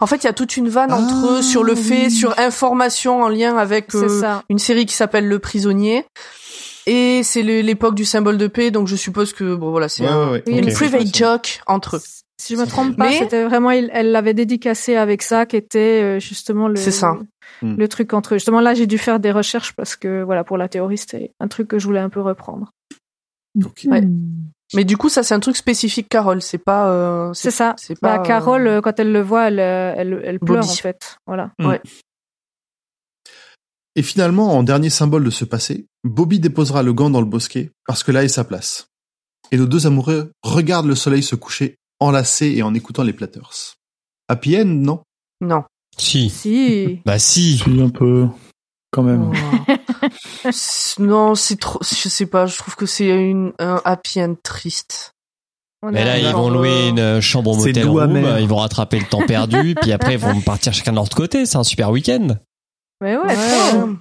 [0.00, 2.10] En fait, il y a toute une vanne entre Ah, eux sur le fait, oui.
[2.10, 6.06] sur information en lien avec euh, une série qui s'appelle Le Prisonnier.
[6.86, 10.08] Et c'est l'époque du symbole de paix, donc je suppose que bon voilà, c'est Ouais,
[10.10, 12.02] un- ouais, une private joke entre eux.
[12.44, 16.02] Si je me trompe pas, Mais- c'était vraiment, elle l'avait dédicacé avec ça, qui était
[16.02, 17.16] euh, justement le, C'est ça.
[17.62, 17.74] Hmm.
[17.76, 18.36] le truc entre eux.
[18.38, 21.48] Justement, là, j'ai dû faire des recherches parce que, voilà, pour la théorie, c'était un
[21.48, 22.70] truc que je voulais un peu reprendre.
[23.86, 24.02] Ouais.
[24.74, 26.90] Mais du coup, ça c'est un truc spécifique Carole, c'est pas.
[26.90, 27.74] euh, C'est ça.
[27.78, 28.22] C'est Bah, pas.
[28.24, 30.70] Carole, euh, quand elle le voit, elle, elle, elle pleure, Bobby.
[30.72, 31.16] en fait.
[31.26, 31.52] Voilà.
[33.96, 37.70] Et finalement, en dernier symbole de ce passé, Bobby déposera le gant dans le bosquet
[37.86, 38.88] parce que là est sa place.
[39.52, 43.74] Et nos deux amoureux regardent le soleil se coucher, enlacés et en écoutant les Platters.
[44.28, 45.02] Happy end, non?
[45.40, 45.64] Non.
[45.96, 46.30] Si.
[46.30, 47.00] Si.
[47.04, 47.58] Bah si.
[47.58, 48.26] Si, un peu.
[48.90, 49.32] Quand même.
[50.52, 51.78] C'est- non, c'est trop.
[51.82, 52.46] Je sais pas.
[52.46, 55.12] Je trouve que c'est une un happy end triste.
[55.82, 58.16] On Mais a- là, ils vont louer une euh, chambre au c'est motel doux room,
[58.40, 61.44] ils vont rattraper le temps perdu, puis après ils vont partir chacun de leur côté.
[61.44, 62.28] C'est un super week-end.
[63.02, 63.94] Mais ouais, ouais.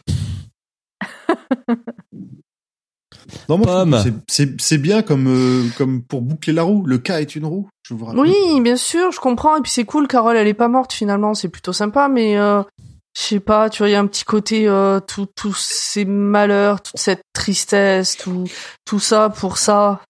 [3.50, 6.86] Non, moi, c'est- c'est c'est bien comme euh, comme pour boucler la roue.
[6.86, 7.68] Le cas est une roue.
[7.88, 8.20] Je vous rappelle.
[8.22, 9.58] Oui, bien sûr, je comprends.
[9.58, 12.64] Et puis c'est cool, Carole, elle est pas morte finalement, c'est plutôt sympa, mais euh,
[13.18, 16.06] je sais pas, tu vois, il y a un petit côté, euh, tout- tous ces
[16.06, 18.46] malheurs, toute cette tristesse, tout,
[18.86, 20.02] tout ça pour ça.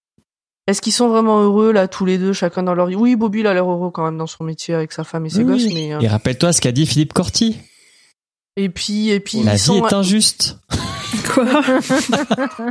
[0.66, 2.94] Est-ce qu'ils sont vraiment heureux là, tous les deux, chacun dans leur vie?
[2.94, 5.30] Oui, Bobby, il a l'air heureux quand même dans son métier avec sa femme et
[5.30, 7.58] ses Oui, gosses, mais euh, Et rappelle-toi ce qu'a dit Philippe Corti.
[8.56, 10.56] et puis et puis La ils vie sont est injuste.
[11.32, 11.44] Quoi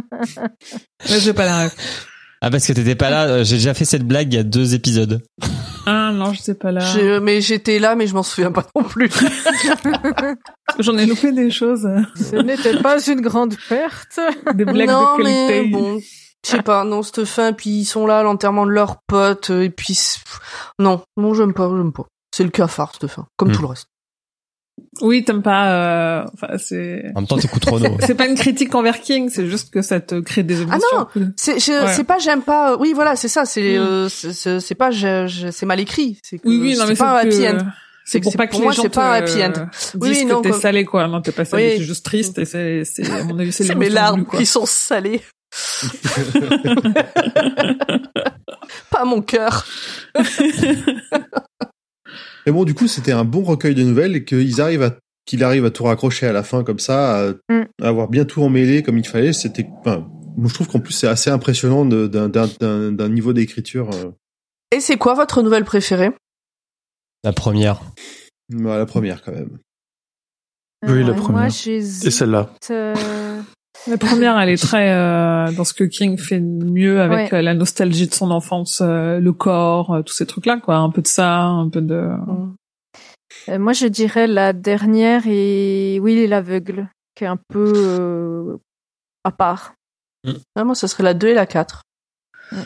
[1.05, 2.07] j'ai pas la ref.
[2.41, 4.43] Ah parce que t'étais pas là, euh, j'ai déjà fait cette blague il y a
[4.43, 5.21] deux épisodes.
[5.85, 6.79] Ah non, je sais pas là.
[6.79, 9.09] Je- mais j'étais là, mais je m'en souviens pas non plus.
[10.79, 11.85] J'en ai loupé des choses.
[12.15, 14.17] Ce n'était pas une grande perte.
[14.53, 15.71] Des blagues non, de mais qualité.
[15.71, 19.01] bon, je sais pas, non, cette fin, puis ils sont là à l'enterrement de leur
[19.07, 19.99] pote, euh, et puis
[20.79, 22.05] non, non, j'aime pas, j'aime pas.
[22.33, 23.55] C'est le cafard cette fin, comme Hmm.
[23.55, 23.87] tout le reste.
[25.01, 25.71] Oui, t'aimes pas.
[25.71, 27.03] euh, Enfin, c'est.
[27.15, 27.97] En même temps, t'écoutes Renault.
[28.05, 30.79] C'est pas une critique envers King, c'est juste que ça te crée des émotions.
[30.93, 31.93] Ah C'est, je- Ouais.
[31.93, 32.77] c'est pas j'aime pas.
[32.77, 33.45] Oui, voilà, c'est ça.
[33.45, 33.81] C'est, Hmm.
[33.81, 36.19] euh, c'est- c'est c'est pas, je- je- c'est mal écrit.
[36.23, 37.67] C'est que Oui, oui, non, mais c'est pas un c'est happy que- end.
[38.05, 39.49] C'est pour c'est- pas que pour les moi, gens c'est pas un happy end.
[39.49, 41.07] disent Oui, que non, t'es comme- salé, quoi.
[41.07, 41.77] Non, t'es pas salé, Oui.
[41.77, 44.45] t'es juste triste et c'est, c'est, à mon avis, c'est C'est l'émotion mes larmes qui
[44.45, 45.21] sont salées.
[48.89, 49.65] pas mon cœur.
[52.45, 55.41] Mais bon, du coup, c'était un bon recueil de nouvelles et qu'ils arrivent à qu'il
[55.45, 57.63] arrive à tout raccrocher à la fin comme ça, à, Mm.
[57.81, 59.31] à avoir bien tout emmêlé comme il fallait.
[59.31, 63.31] C'était, enfin, moi, je trouve qu'en plus c'est assez impressionnant d'un d'un- d'un d'un niveau
[63.31, 63.89] d'écriture.
[63.93, 64.11] euh,
[64.75, 66.11] Et c'est quoi votre nouvelle préférée?
[67.23, 67.79] La première.
[68.65, 69.59] à la première quand même.
[70.85, 71.43] Oui, la première.
[71.43, 71.81] Moi, Et
[72.11, 72.53] celle-là.
[72.71, 72.93] euh,
[73.87, 77.39] La première, elle est très euh, dans ce que King fait mieux avec Ouais.
[77.39, 80.77] euh, la nostalgie de son enfance, euh, le corps, euh, tous ces trucs-là, quoi.
[80.77, 82.11] Un peu de ça, un peu de.
[83.49, 88.57] euh, moi, je dirais la dernière et Willy l'aveugle, qui est un peu euh,
[89.25, 89.73] à part.
[90.55, 91.81] Ah, moi, ce serait la 2 et la 4.
[92.53, 92.59] Ouais.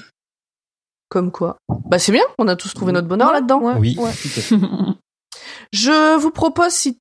[1.10, 1.57] Comme quoi.
[1.85, 3.61] Bah, c'est bien, on a tous trouvé notre bonheur Ouais, là-dedans.
[3.61, 3.95] ouais, Oui.
[3.98, 4.11] ouais.
[5.73, 6.99] Je vous propose, si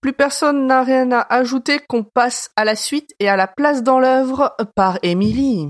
[0.00, 3.82] plus personne n'a rien à ajouter, qu'on passe à la suite et à la place
[3.82, 5.68] dans l'œuvre par Émilie.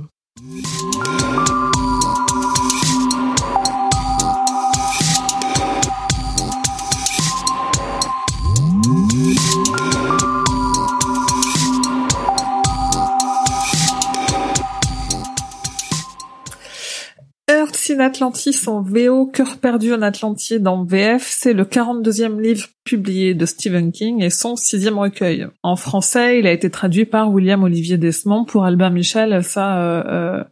[17.91, 23.35] In Atlantis en VO, Cœur perdu en Atlantide en VF, c'est le 42e livre publié
[23.35, 25.47] de Stephen King et son sixième recueil.
[25.63, 30.45] En français, il a été traduit par William Olivier Desmond pour Albert Michel, ça, euh,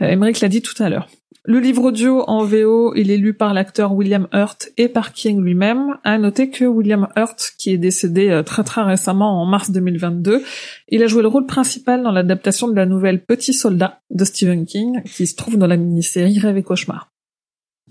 [0.00, 1.08] euh, l'a dit tout à l'heure.
[1.48, 5.40] Le livre audio en VO, il est lu par l'acteur William Hurt et par King
[5.40, 5.96] lui-même.
[6.02, 10.42] À noter que William Hurt, qui est décédé euh, très très récemment en mars 2022,
[10.88, 14.66] il a joué le rôle principal dans l'adaptation de la nouvelle Petit Soldat de Stephen
[14.66, 17.10] King, qui se trouve dans la mini-série Rêve et Cauchemar.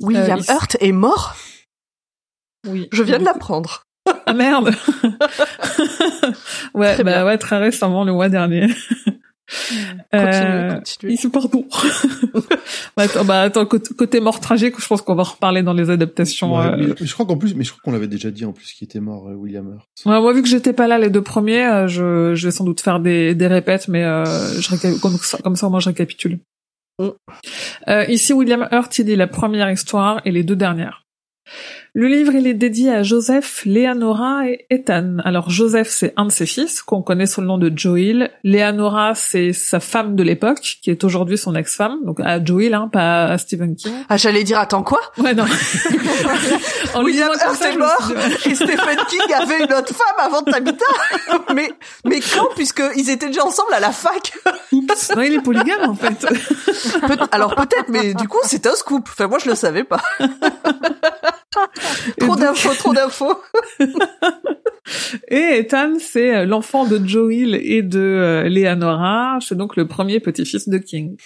[0.02, 1.38] William Euh, il- Hurt est mort?
[2.68, 2.90] Oui.
[2.92, 3.84] Je viens de l'apprendre.
[4.26, 4.72] Ah merde.
[6.74, 7.26] ouais, Très bah bien.
[7.26, 8.68] ouais, très récemment, le mois dernier.
[9.48, 11.14] Continuez, Euh, continuez.
[11.14, 11.66] Ici, pardon.
[12.98, 15.90] bah, attends, bah, attends, côté, mort tragique, je pense qu'on va en reparler dans les
[15.90, 16.56] adaptations.
[16.58, 18.46] Ouais, euh, mais- mais je crois qu'en plus, mais je crois qu'on l'avait déjà dit
[18.46, 19.88] en plus qu'il était mort, euh, William Hurt.
[20.06, 22.64] Ouais, moi, vu que j'étais pas là les deux premiers, euh, je, je vais sans
[22.64, 24.26] doute faire des, des répètes, mais euh,
[24.60, 26.40] je comme, ça, comme ça, moi, je récapitule.
[27.00, 27.10] Mm.
[27.90, 31.04] Euh, ici, William Hurt, il dit la première histoire et les deux dernières.
[31.98, 35.16] Le livre, il est dédié à Joseph, Leonora et Ethan.
[35.24, 38.32] Alors, Joseph, c'est un de ses fils, qu'on connaît sous le nom de Joel.
[38.44, 42.00] Leonora, c'est sa femme de l'époque, qui est aujourd'hui son ex-femme.
[42.04, 43.94] Donc, à Joel, hein, pas à Stephen King.
[44.10, 45.00] Ah, j'allais dire, attends quoi?
[45.18, 45.46] Ouais, non.
[46.96, 50.86] En William ça, est mort dit- et Stephen King avait une autre femme avant Tabitha.
[51.54, 51.70] mais
[52.06, 52.48] mais quand?
[52.56, 54.32] Puisque ils étaient déjà ensemble à la fac.
[54.72, 55.12] Oups.
[55.14, 56.26] Non, il est polygame, en fait.
[57.06, 59.10] Peut- alors peut-être, mais du coup c'est un scoop.
[59.12, 60.02] Enfin moi je le savais pas.
[62.20, 63.38] Trop donc- d'infos, trop d'infos.
[65.30, 69.40] Et Ethan, c'est euh, l'enfant de Joel et de euh, Leonora.
[69.42, 71.18] C'est donc le premier petit-fils de King.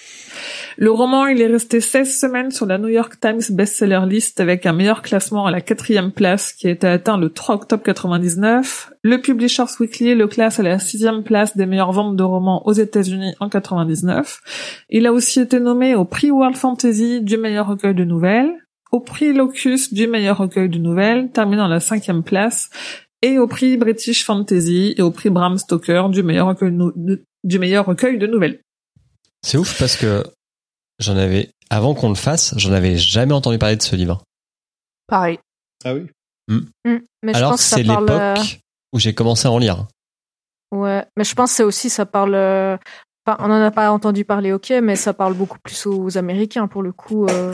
[0.78, 4.66] Le roman, il est resté 16 semaines sur la New York Times bestseller list avec
[4.66, 8.92] un meilleur classement à la quatrième place qui a été atteint le 3 octobre 99.
[9.04, 12.74] Le Publishers Weekly le classe à la sixième place des meilleures ventes de romans aux
[12.74, 14.42] États-Unis en 99.
[14.90, 18.52] Il a aussi été nommé au prix World Fantasy du meilleur recueil de nouvelles,
[18.92, 22.70] au prix Locus du meilleur recueil de nouvelles, terminant à la cinquième place,
[23.22, 26.94] et au prix British Fantasy et au prix Bram Stoker du meilleur recueil de, nou-
[26.96, 28.62] de- du meilleur recueil de nouvelles.
[29.42, 30.24] C'est ouf parce que
[31.00, 34.24] j'en avais, avant qu'on le fasse, j'en avais jamais entendu parler de ce livre.
[35.08, 35.40] Pareil.
[35.86, 36.08] Ah oui.
[36.48, 36.60] Mm.
[37.24, 38.10] Mais je Alors que pense que c'est parle.
[38.10, 38.60] euh, l'époque
[38.94, 39.86] où j'ai commencé à en lire.
[40.72, 42.36] Ouais, mais je pense que c'est aussi ça parle.
[42.36, 42.78] euh,
[43.30, 46.68] Enfin, on en a pas entendu parler, ok, mais ça parle beaucoup plus aux Américains
[46.68, 47.26] pour le coup.
[47.28, 47.54] euh.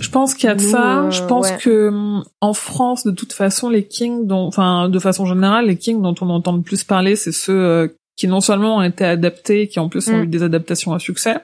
[0.00, 1.04] Je pense qu'il y a de Nous, ça.
[1.04, 1.58] euh, je pense ouais.
[1.58, 5.76] que hum, en France, de toute façon, les Kings, dont, enfin, de façon générale, les
[5.76, 9.04] Kings dont on entend le plus parler, c'est ceux euh, qui non seulement ont été
[9.04, 10.22] adaptés, qui en plus ont Mm.
[10.22, 11.36] eu des adaptations à succès.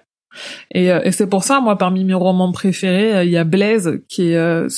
[0.72, 3.44] Et, euh, et c'est pour ça, moi, parmi mes romans préférés, euh, il y a
[3.44, 4.68] Blaise, qui est euh,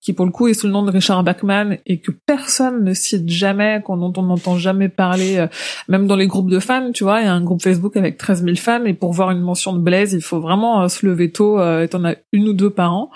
[0.00, 2.94] qui pour le coup est sous le nom de Richard Bachman et que personne ne
[2.94, 5.46] cite jamais, qu'on dont on n'entend jamais parler, euh,
[5.88, 8.16] même dans les groupes de fans, tu vois, il y a un groupe Facebook avec
[8.16, 11.04] 13 000 fans et pour voir une mention de Blaise, il faut vraiment euh, se
[11.04, 13.10] lever tôt euh, et t'en as une ou deux par an.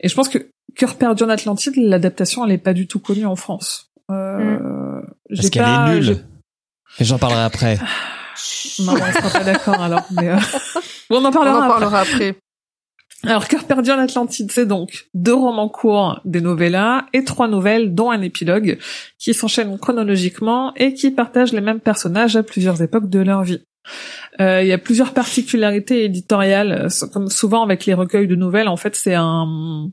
[0.00, 0.38] Et je pense que
[0.76, 3.90] Cœur perdu en Atlantide, l'adaptation, elle est pas du tout connue en France.
[4.12, 6.18] Euh, Parce j'ai qu'elle est nulle.
[7.00, 7.78] Mais j'en parlerai après.
[8.78, 10.02] Non, on sera pas d'accord alors.
[10.12, 10.36] Mais euh,
[11.10, 11.58] bon, on en On parlera.
[11.58, 11.80] en après.
[11.80, 12.36] parlera après.
[13.24, 17.94] Alors, Cœur perdu en Atlantide, c'est donc deux romans courts, des novellas et trois nouvelles,
[17.94, 18.78] dont un épilogue,
[19.18, 23.60] qui s'enchaînent chronologiquement et qui partagent les mêmes personnages à plusieurs époques de leur vie.
[24.40, 28.68] Euh, Il y a plusieurs particularités éditoriales, comme souvent avec les recueils de nouvelles.
[28.68, 29.90] En fait, c'est un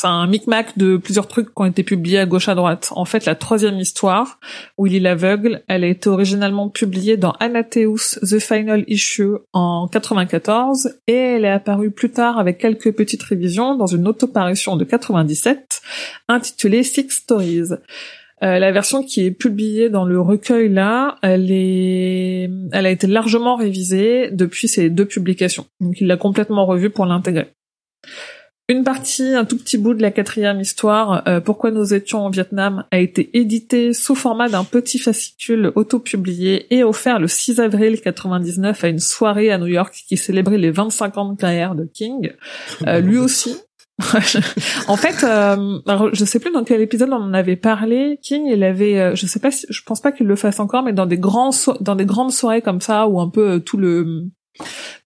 [0.00, 2.90] c'est un micmac de plusieurs trucs qui ont été publiés à gauche à droite.
[2.96, 4.40] En fait, la troisième histoire,
[4.78, 11.12] Willy l'aveugle, elle a été originalement publiée dans Anatheus The Final Issue en 94 et
[11.12, 15.82] elle est apparue plus tard avec quelques petites révisions dans une autoparution de 97
[16.28, 17.72] intitulée Six Stories.
[18.42, 23.06] Euh, la version qui est publiée dans le recueil là, elle est, elle a été
[23.06, 25.66] largement révisée depuis ces deux publications.
[25.78, 27.48] Donc il l'a complètement revue pour l'intégrer.
[28.70, 32.30] Une partie, un tout petit bout de la quatrième histoire, euh, Pourquoi nous étions au
[32.30, 38.00] Vietnam, a été édité sous format d'un petit fascicule auto-publié et offert le 6 avril
[38.00, 41.84] 99 à une soirée à New York qui célébrait les 25 ans de carrière de
[41.84, 42.30] King.
[42.86, 43.56] Euh, lui aussi.
[44.86, 48.20] en fait, euh, alors, je sais plus dans quel épisode on en avait parlé.
[48.22, 50.84] King, il avait, euh, je sais pas, si, je pense pas qu'il le fasse encore,
[50.84, 53.58] mais dans des grands, so- dans des grandes soirées comme ça où un peu euh,
[53.58, 54.28] tout le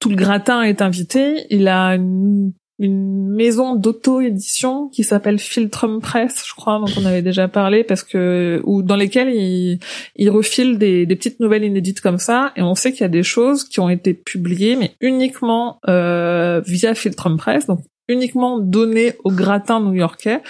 [0.01, 6.45] tout le gratin est invité, il a une, une maison d'auto-édition qui s'appelle Filtrum Press,
[6.47, 9.79] je crois, dont on avait déjà parlé, parce que ou dans lesquelles il,
[10.17, 13.09] il refile des, des petites nouvelles inédites comme ça, et on sait qu'il y a
[13.09, 19.15] des choses qui ont été publiées, mais uniquement euh, via Filtrum Press, donc uniquement données
[19.25, 20.43] au gratin new-yorkais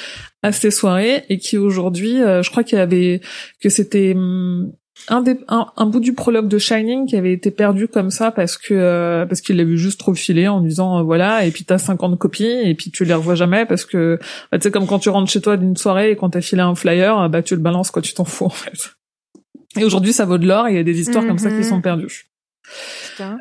[0.43, 3.21] à ces soirées, et qui aujourd'hui, euh, je crois qu'il y avait
[3.61, 4.73] que c'était hum,
[5.09, 8.31] un, des, un, un bout du prologue de Shining qui avait été perdu comme ça
[8.31, 11.51] parce que euh, parce qu'il l'a vu juste trop filer en disant euh, voilà et
[11.51, 14.19] puis t'as 50 copies et puis tu les revois jamais parce que
[14.51, 16.63] bah, tu sais comme quand tu rentres chez toi d'une soirée et quand t'as filé
[16.63, 18.95] un flyer bah tu le balances quoi tu t'en fous en fait
[19.77, 21.65] et aujourd'hui ça vaut de l'or il y a des histoires comme ça qui Mhm.
[21.65, 22.27] sont perdues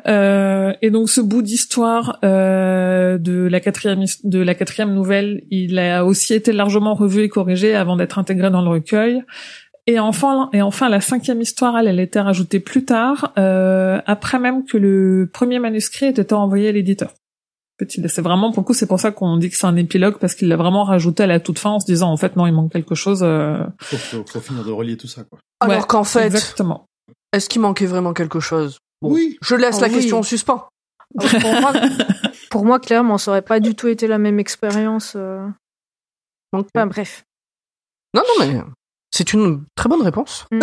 [0.06, 5.78] euh, et donc ce bout d'histoire euh, de la quatrième de la quatrième nouvelle, il
[5.78, 9.22] a aussi été largement revu et corrigé avant d'être intégré dans le recueil.
[9.86, 14.00] Et enfin, et enfin la cinquième histoire, elle, elle a été rajoutée plus tard, euh,
[14.06, 17.12] après même que le premier manuscrit ait été envoyé à l'éditeur.
[17.76, 20.16] Petit, c'est vraiment pour le coup, c'est pour ça qu'on dit que c'est un épilogue
[20.18, 22.46] parce qu'il l'a vraiment rajouté à la toute fin en se disant en fait non,
[22.46, 23.20] il manque quelque chose.
[23.22, 25.38] euh, Faut, faut, faut finir de relier tout ça, quoi.
[25.60, 26.86] Alors ouais, qu'en fait, exactement.
[27.32, 28.78] est-ce qu'il manquait vraiment quelque chose?
[29.02, 29.36] Bon, Oui.
[29.42, 29.94] Je laisse Ah la oui.
[29.94, 30.66] question en suspens.
[31.18, 31.72] Alors, pour moi,
[32.50, 35.12] pour moi, clairement, ça aurait pas du tout été la même expérience.
[35.16, 35.46] euh.
[36.52, 37.24] Donc, Enfin, bref.
[38.14, 38.60] Non, non, mais
[39.14, 40.46] c'est une très bonne réponse.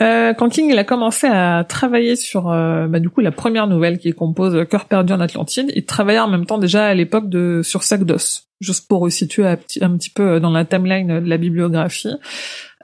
[0.00, 3.98] Euh, quand King a commencé à travailler sur euh, bah, du coup la première nouvelle
[3.98, 7.62] qui compose Cœur perdu en Atlantide, il travaillait en même temps déjà à l'époque de
[7.64, 12.14] sur Sac d'os, juste pour resituer un petit, peu dans la timeline de la bibliographie.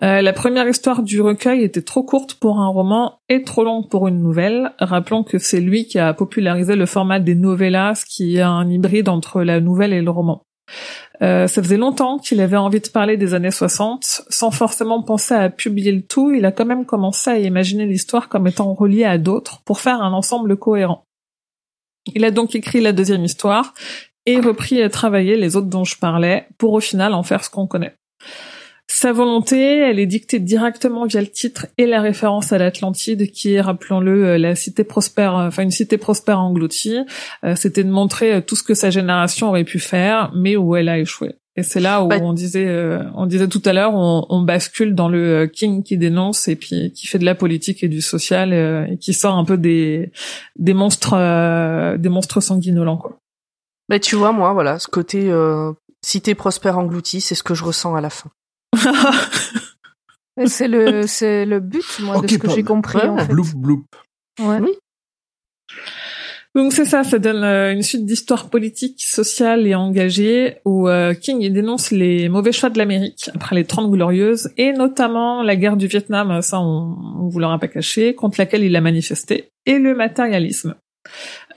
[0.02, 3.88] Euh, la première histoire du recueil était trop courte pour un roman et trop longue
[3.88, 4.72] pour une nouvelle.
[4.80, 9.08] Rappelons que c'est lui qui a popularisé le format des novellas, qui est un hybride
[9.08, 10.42] entre la nouvelle et le roman.
[11.22, 15.34] Euh, ça faisait longtemps qu'il avait envie de parler des années 60, sans forcément penser
[15.34, 19.04] à publier le tout, il a quand même commencé à imaginer l'histoire comme étant reliée
[19.04, 21.04] à d'autres pour faire un ensemble cohérent.
[22.14, 23.74] Il a donc écrit la deuxième histoire
[24.26, 27.50] et repris à travailler les autres dont je parlais pour au final en faire ce
[27.50, 27.94] qu'on connaît.
[28.86, 33.54] Sa volonté, elle est dictée directement via le titre et la référence à l'Atlantide, qui
[33.54, 36.98] est, rappelons-le, euh, la cité prospère, euh, enfin une cité prospère engloutie.
[37.44, 40.88] Euh, C'était de montrer tout ce que sa génération aurait pu faire, mais où elle
[40.88, 41.34] a échoué.
[41.56, 44.42] Et c'est là où Bah- on disait, euh, on disait tout à l'heure, on, on
[44.42, 48.00] bascule dans le King qui dénonce et puis qui fait de la politique et du
[48.02, 50.10] social euh, et qui sort un peu des
[50.56, 53.18] des monstres, euh, des monstres sanguinolents quoi.
[53.88, 55.72] Mais tu vois, moi, voilà, ce côté euh,
[56.04, 58.30] cité prospère engloutie, c'est ce que je ressens à la fin.
[60.40, 63.28] Et C'est le, c'est le but, moi, de ce que j'ai compris, Ouais, en fait.
[63.28, 63.84] Bloup, bloup.
[64.40, 64.58] Ouais.
[66.56, 71.12] Donc c'est ça, ça donne euh, une suite d'histoires politiques, sociales et engagées où euh,
[71.12, 75.76] King dénonce les mauvais choix de l'Amérique après les Trente Glorieuses et notamment la guerre
[75.76, 79.80] du Vietnam, ça on, on vous l'aura pas caché, contre laquelle il a manifesté, et
[79.80, 80.76] le matérialisme.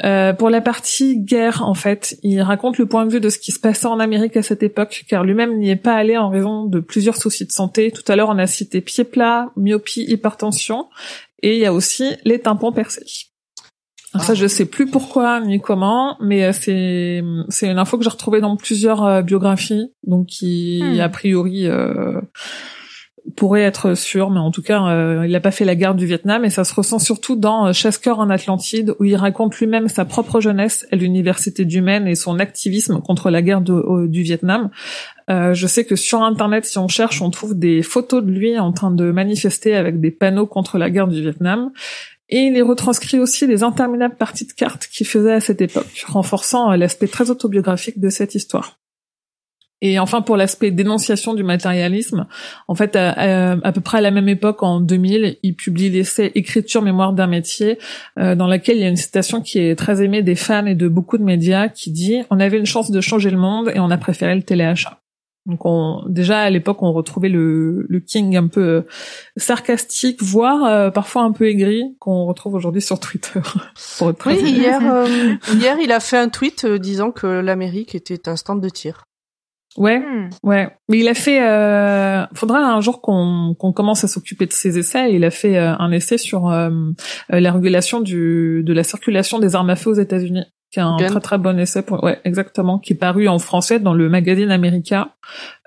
[0.03, 3.40] Euh, pour la partie guerre, en fait, il raconte le point de vue de ce
[3.40, 6.30] qui se passait en Amérique à cette époque, car lui-même n'y est pas allé en
[6.30, 7.91] raison de plusieurs soucis de santé.
[7.91, 10.88] Tout à l'heure, on a cité pieds plats, myopie, hypertension,
[11.41, 13.06] et il y a aussi les tympans percés.
[14.14, 18.03] Alors ça, je sais plus pourquoi ni comment, mais euh, c'est c'est une info que
[18.03, 20.99] j'ai retrouvée dans plusieurs euh, biographies, donc qui Hmm.
[20.99, 22.19] a priori euh,
[23.36, 26.06] pourrait être sûr, mais en tout cas, euh, il n'a pas fait la guerre du
[26.06, 29.88] Vietnam et ça se ressent surtout dans euh, Chasse-cœur en Atlantide, où il raconte lui-même
[29.90, 34.70] sa propre jeunesse à l'université du Maine et son activisme contre la guerre du Vietnam.
[35.30, 38.58] Euh, je sais que sur Internet, si on cherche, on trouve des photos de lui
[38.58, 41.72] en train de manifester avec des panneaux contre la guerre du Vietnam.
[42.30, 46.06] Et il y retranscrit aussi les interminables parties de cartes qu'il faisait à cette époque,
[46.08, 48.80] renforçant euh, l'aspect très autobiographique de cette histoire.
[49.82, 52.26] Et enfin, pour l'aspect dénonciation du matérialisme,
[52.68, 55.90] en fait, à, à- à peu près à la même époque, en 2000, il publie
[55.91, 57.78] l'essai Écriture, mémoire d'un métier,
[58.18, 60.74] euh, dans laquelle il y a une citation qui est très aimée des fans et
[60.76, 63.80] de beaucoup de médias, qui dit «On avait une chance de changer le monde et
[63.80, 64.99] on a préféré le téléachat».
[65.45, 68.82] Donc on, déjà à l'époque, on retrouvait le, le King un peu euh,
[69.38, 73.40] sarcastique, voire euh, parfois un peu aigri, qu'on retrouve aujourd'hui sur Twitter.
[74.44, 75.08] Oui, hier, euh,
[75.54, 79.04] hier, il a fait un tweet euh, disant que l'Amérique était un stand de tir.
[79.78, 80.30] Ouais, Hmm.
[80.44, 81.41] Ouais, mais il a fait.
[81.48, 85.14] Euh, faudra un jour qu'on qu'on commence à s'occuper de ses essais.
[85.14, 86.70] Il a fait euh, un essai sur euh,
[87.32, 90.84] euh, la régulation du de la circulation des armes à feu aux États-Unis, qui est
[90.84, 91.08] un Gun.
[91.08, 91.84] très très bon essai.
[91.84, 95.16] Pour, ouais, exactement, qui est paru en français dans le magazine America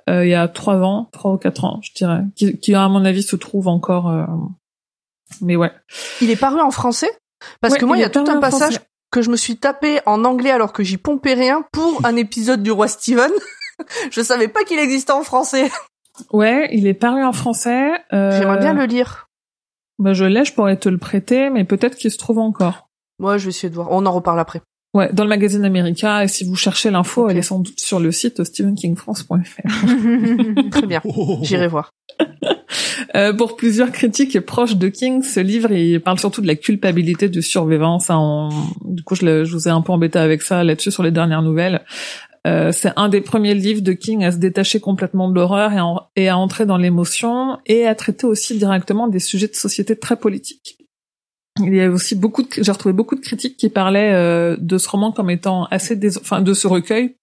[0.09, 2.89] euh, il y a trois ans, trois ou quatre ans, je dirais, qui, qui à
[2.89, 4.09] mon avis se trouve encore.
[4.11, 4.24] euh,
[5.41, 5.70] Mais ouais.
[6.20, 7.11] Il est paru en français?
[7.61, 8.87] Parce Ouais, que moi, il y a tout un passage français.
[9.12, 12.62] que je me suis tapé en anglais alors que j'y pompais rien pour un épisode
[12.62, 13.31] du Roi Steven.
[14.11, 15.70] je savais pas qu'il existait en français.
[16.32, 17.90] Ouais, il est paru en français.
[18.12, 19.28] euh, J'aimerais bien le lire.
[19.98, 22.89] Bah, je l'ai, je pourrais te le prêter, mais peut-être qu'il se trouve encore.
[23.19, 23.89] Moi, je vais essayer de voir.
[23.90, 24.61] On en reparle après.
[24.93, 28.01] Ouais, dans le magazine America, et si vous cherchez l'info, elle est sans doute sur
[28.01, 29.31] le site stephenkingfrance.fr.
[30.70, 31.01] Très bien.
[31.43, 31.90] J'irai voir.
[33.16, 37.28] Euh, pour plusieurs critiques proches de King, ce livre, il parle surtout de la culpabilité
[37.28, 37.98] du survivant.
[37.98, 38.51] Ça, on-
[38.85, 41.11] du coup, je, le- je vous ai un peu embêté avec ça là-dessus sur les
[41.11, 41.82] dernières nouvelles.
[42.46, 46.28] Euh, c'est un des premiers livres de King à se détacher complètement de l'horreur et,
[46.28, 50.78] à entrer dans l'émotion et à traiter aussi directement des sujets de société très politiques.
[51.62, 54.88] Il y a aussi beaucoup j'ai retrouvé beaucoup de critiques qui parlaient euh, de ce
[54.88, 57.16] roman comme étant assez dés, enfin de ce recueil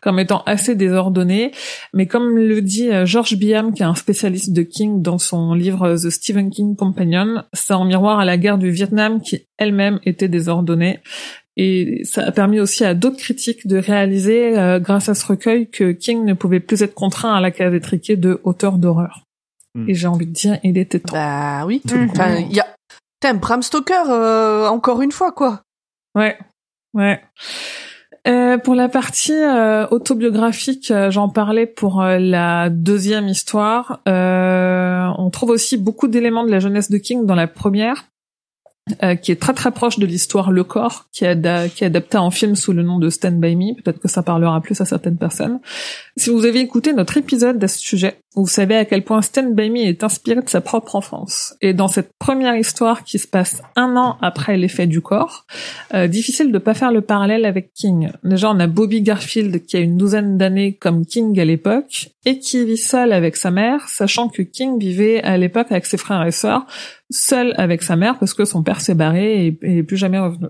[0.00, 1.50] comme étant assez désordonné,
[1.92, 5.54] mais comme le dit euh, George Biam, qui est un spécialiste de King dans son
[5.54, 9.98] livre The Stephen King Companion, c'est en miroir à la guerre du Vietnam qui elle-même
[10.04, 11.00] était désordonnée.
[11.56, 15.70] Et ça a permis aussi à d'autres critiques de réaliser, euh, grâce à ce recueil,
[15.70, 19.24] que King ne pouvait plus être contraint à la case étriquée de auteur d'horreur.
[19.74, 19.88] Hmm.
[19.88, 21.14] Et j'ai envie de dire, il était temps.
[21.14, 21.82] Bah oui.
[21.86, 22.66] Enfin, il y a.
[23.20, 25.62] Putain, Bram Stoker, euh, encore une fois, quoi.
[26.14, 26.36] Ouais,
[26.92, 27.20] ouais.
[28.26, 34.00] Euh, pour la partie euh, autobiographique, euh, j'en parlais pour euh, la deuxième histoire.
[34.08, 38.06] Euh, on trouve aussi beaucoup d'éléments de la jeunesse de King dans la première,
[39.02, 42.18] euh, qui est très très proche de l'histoire Le Corps, qui est, qui est adapté
[42.18, 43.74] en film sous le nom de Stand By Me.
[43.82, 45.58] Peut-être que ça parlera plus à certaines personnes.
[46.18, 49.54] Si vous avez écouté notre épisode à ce sujet, vous savez à quel point Stand
[49.54, 51.54] By Me est inspiré de sa propre enfance.
[51.60, 55.44] Et dans cette première histoire qui se passe un an après l'effet du corps,
[55.92, 58.12] euh, difficile de pas faire le parallèle avec King.
[58.24, 62.38] Déjà, on a Bobby Garfield qui a une douzaine d'années comme King à l'époque et
[62.38, 66.26] qui vit seul avec sa mère, sachant que King vivait à l'époque avec ses frères
[66.26, 66.64] et sœurs,
[67.10, 70.46] seul avec sa mère parce que son père s'est barré et, et plus jamais revenu.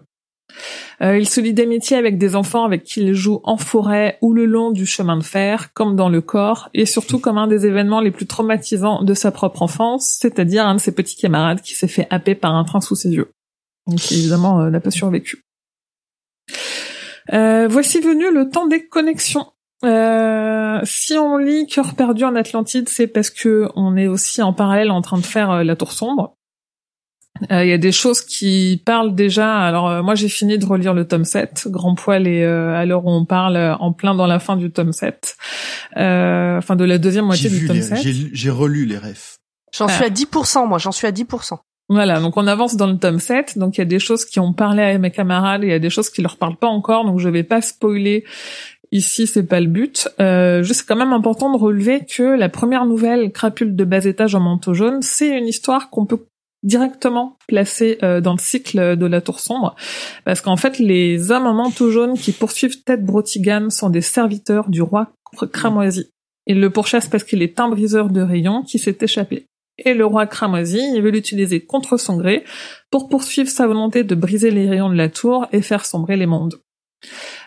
[1.03, 4.33] Euh, il se lie d'amitié avec des enfants avec qui il joue en forêt ou
[4.33, 7.66] le long du chemin de fer, comme dans le corps, et surtout comme un des
[7.66, 11.74] événements les plus traumatisants de sa propre enfance, c'est-à-dire un de ses petits camarades qui
[11.74, 13.31] s'est fait happer par un train sous ses yeux.
[13.87, 15.43] Donc évidemment, euh, n'a pas survécu.
[17.33, 19.47] Euh, voici venu le temps des connexions.
[19.83, 24.91] Si on lit Cœur perdu en Atlantide, c'est parce que on est aussi en parallèle
[24.91, 26.36] en train de faire La Tour sombre.
[27.51, 29.59] Euh, Il y a des choses qui parlent déjà.
[29.59, 32.85] Alors euh, moi j'ai fini de relire le tome 7, Grand Poil et euh, à
[32.87, 35.37] l'heure où on parle en plein dans la fin du tome 7.
[35.97, 37.99] Euh, enfin de la deuxième moitié du tome les, 7.
[38.03, 39.37] j'ai, j'ai relu les refs.
[39.77, 39.93] J'en Ah.
[39.93, 41.59] suis à 10%, moi, j'en suis à 10%.
[41.89, 44.41] Voilà, donc on avance dans le tome 7, donc il y a des choses qui
[44.41, 46.67] ont parlé à mes camarades, et il y a des choses qui leur parlent pas
[46.67, 48.25] encore, donc je vais pas spoiler
[48.91, 50.09] ici, c'est pas le but.
[50.21, 54.05] Euh, juste c'est quand même important de relever que la première nouvelle, Crapule de bas
[54.05, 56.25] étage en manteau jaune, c'est une histoire qu'on peut
[56.66, 59.74] directement placer euh, dans le cycle de la tour sombre,
[60.24, 64.68] parce qu'en fait les hommes en manteau jaune qui poursuivent Ted Brotigan sont des serviteurs
[64.68, 65.12] du roi
[65.52, 66.10] cramoisi.
[66.47, 69.47] Ils le pourchassent parce qu'il est un briseur de rayons qui s'est échappé
[69.78, 72.44] et le roi cramoisi, il veut l'utiliser contre son gré
[72.90, 76.26] pour poursuivre sa volonté de briser les rayons de la tour et faire sombrer les
[76.26, 76.55] mondes.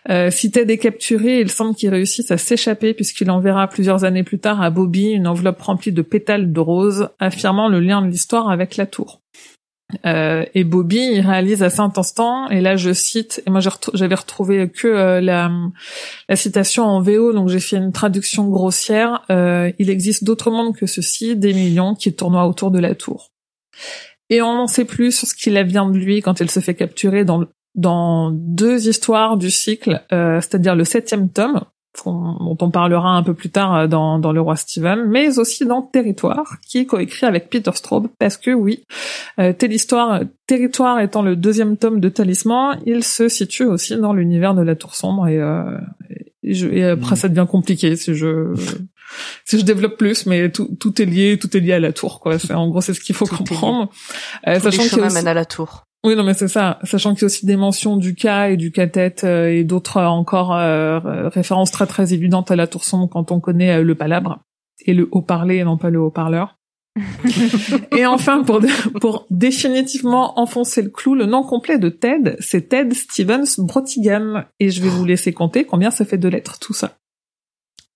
[0.10, 4.24] Euh, si Ted est capturé, il semble qu'il réussisse à s'échapper puisqu'il enverra plusieurs années
[4.24, 8.08] plus tard à Bobby une enveloppe remplie de pétales de rose, affirmant le lien de
[8.08, 9.22] l'histoire avec la tour.
[10.06, 13.60] Euh, et Bobby, il réalise à cet instant, et là je cite, et moi
[13.94, 15.52] j'avais retrouvé que euh, la,
[16.28, 19.24] la citation en VO, donc j'ai fait une traduction grossière.
[19.32, 23.32] Euh, il existe d'autres mondes que ceux-ci, des millions qui tournoient autour de la tour.
[24.30, 26.76] Et on n'en sait plus sur ce qu'il advient de lui quand il se fait
[26.76, 31.62] capturer dans, dans deux histoires du cycle, euh, c'est-à-dire le septième tome,
[32.06, 35.66] dont on parlera un peu plus tard euh, dans, dans Le Roi Steven, mais aussi
[35.66, 38.84] dans Territoire, qui est coécrit avec Peter Straub, parce que oui,
[39.40, 44.14] euh, telle histoire, Territoire étant le deuxième tome de Talisman, il se situe aussi dans
[44.14, 45.78] l'univers de la Tour Sombre, et, euh,
[46.44, 48.54] et, je- et après ça devient compliqué si je
[49.46, 52.20] si je développe plus, mais tout, tout est lié, tout est lié à la tour,
[52.20, 52.38] quoi.
[52.38, 53.90] C'est, en gros, c'est ce qu'il faut Tout comprendre.
[54.48, 55.88] Euh, les sachant a chemins aussi- mènent à la tour.
[56.06, 56.80] Oui, non, mais c'est ça.
[56.84, 59.98] Sachant qu'il y a aussi des mentions du cas et du cas-tête euh, et d'autres
[59.98, 63.84] euh, encore euh, références très très évidentes à la tour sombre quand on connaît euh,
[63.84, 64.40] le palabre
[64.86, 66.56] et le haut-parler et non pas le haut-parleur.
[67.98, 68.62] et enfin, pour,
[69.02, 74.44] pour définitivement enfoncer le clou, le nom complet de Ted, c'est Ted Stevens Brotigan.
[74.62, 76.99] Et je vais vous laisser compter combien ça fait de lettres, tout ça.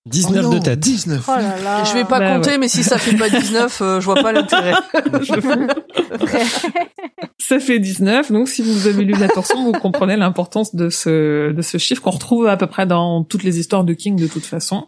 [0.05, 0.79] 19 Oh non, de tête.
[0.79, 1.23] 19.
[1.27, 1.83] Oh là là.
[1.85, 4.33] je vais pas bah compter, mais si ça fait pas 19, euh, je vois pas
[4.33, 4.73] l'intérêt.
[7.39, 11.51] Ça fait 19, donc si vous avez lu la torsion, vous comprenez l'importance de ce,
[11.51, 14.27] de ce chiffre qu'on retrouve à peu près dans toutes les histoires de King de
[14.27, 14.87] toute façon.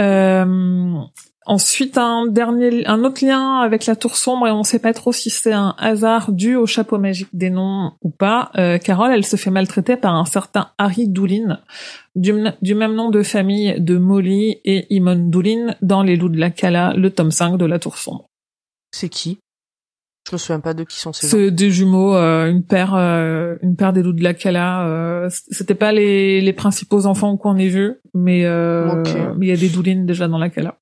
[0.00, 0.94] Euh,
[1.46, 5.12] ensuite, un dernier, un autre lien avec la tour sombre, et on sait pas trop
[5.12, 8.50] si c'est un hasard dû au chapeau magique des noms ou pas.
[8.56, 11.60] Euh, Carole, elle se fait maltraiter par un certain Harry Doulin,
[12.14, 16.38] du, du même nom de famille de Molly et Imon Doulin dans Les Loups de
[16.38, 18.26] la Cala, le tome 5 de la tour sombre.
[18.92, 19.38] C'est qui?
[20.28, 21.28] Je me souviens pas de qui sont ces.
[21.28, 24.84] C'est des jumeaux, euh, une paire, euh, une paire des loups de la Cala.
[24.88, 29.04] Euh, c'était pas les, les principaux enfants qu'on ait vus, mais euh,
[29.40, 30.78] il y a des doulines déjà dans la Cala.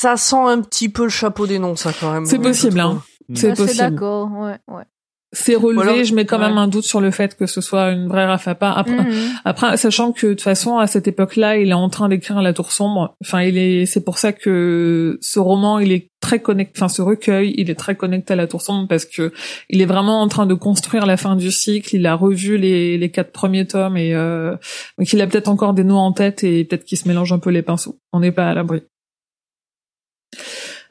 [0.00, 2.24] Ça sent un petit peu le chapeau des noms, ça quand même.
[2.24, 3.02] C'est possible, hein.
[3.28, 3.36] trouve.
[3.36, 3.78] C'est Ah, possible.
[3.78, 4.84] d'accord, ouais, ouais.
[5.32, 6.04] c'est relevé.
[6.04, 6.48] je mets quand ouais.
[6.48, 8.70] même un doute sur le fait que ce soit une vraie Rafapa.
[8.72, 9.12] Après, Mhm.
[9.44, 12.52] après, sachant que de toute façon, à cette époque-là, il est en train d'écrire La
[12.54, 13.14] Tour sombre.
[13.22, 17.02] Enfin, il est, c'est pour ça que ce roman, il est très connecté, enfin, ce
[17.02, 19.32] recueil, il est très connecté à La Tour sombre parce que
[19.68, 21.94] il est vraiment en train de construire la fin du cycle.
[21.94, 24.56] Il a revu les, les quatre premiers tomes et euh,
[24.98, 27.38] donc il a peut-être encore des noms en tête et peut-être qu'il se mélange un
[27.38, 27.98] peu les pinceaux.
[28.12, 28.82] On n'est pas à l'abri.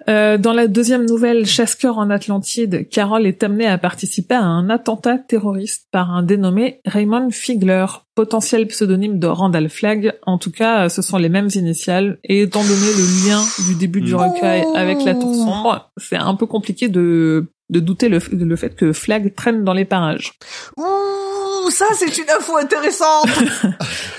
[0.08, 4.70] Euh, dans la deuxième nouvelle, Chasseur en Atlantide, Carol est amenée à participer à un
[4.70, 7.86] attentat terroriste par un dénommé Raymond Figler,
[8.16, 10.14] potentiel pseudonyme de Randall Flagg.
[10.26, 12.18] En tout cas, ce sont les mêmes initiales.
[12.24, 14.18] Et étant donné le lien du début du Mm.
[14.18, 18.76] recueil avec la tour sombre, c'est un peu compliqué de, de douter le, le fait
[18.76, 20.34] que Flagg traîne dans les parages.
[20.78, 23.30] Ouh, ça c'est une info intéressante.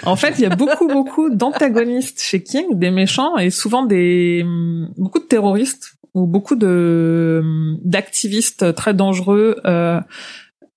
[0.03, 4.41] En fait, il y a beaucoup, beaucoup d'antagonistes chez King, des méchants et souvent des
[4.45, 9.57] hum, beaucoup de terroristes ou beaucoup de hum, d'activistes très dangereux.
[9.67, 10.01] Euh,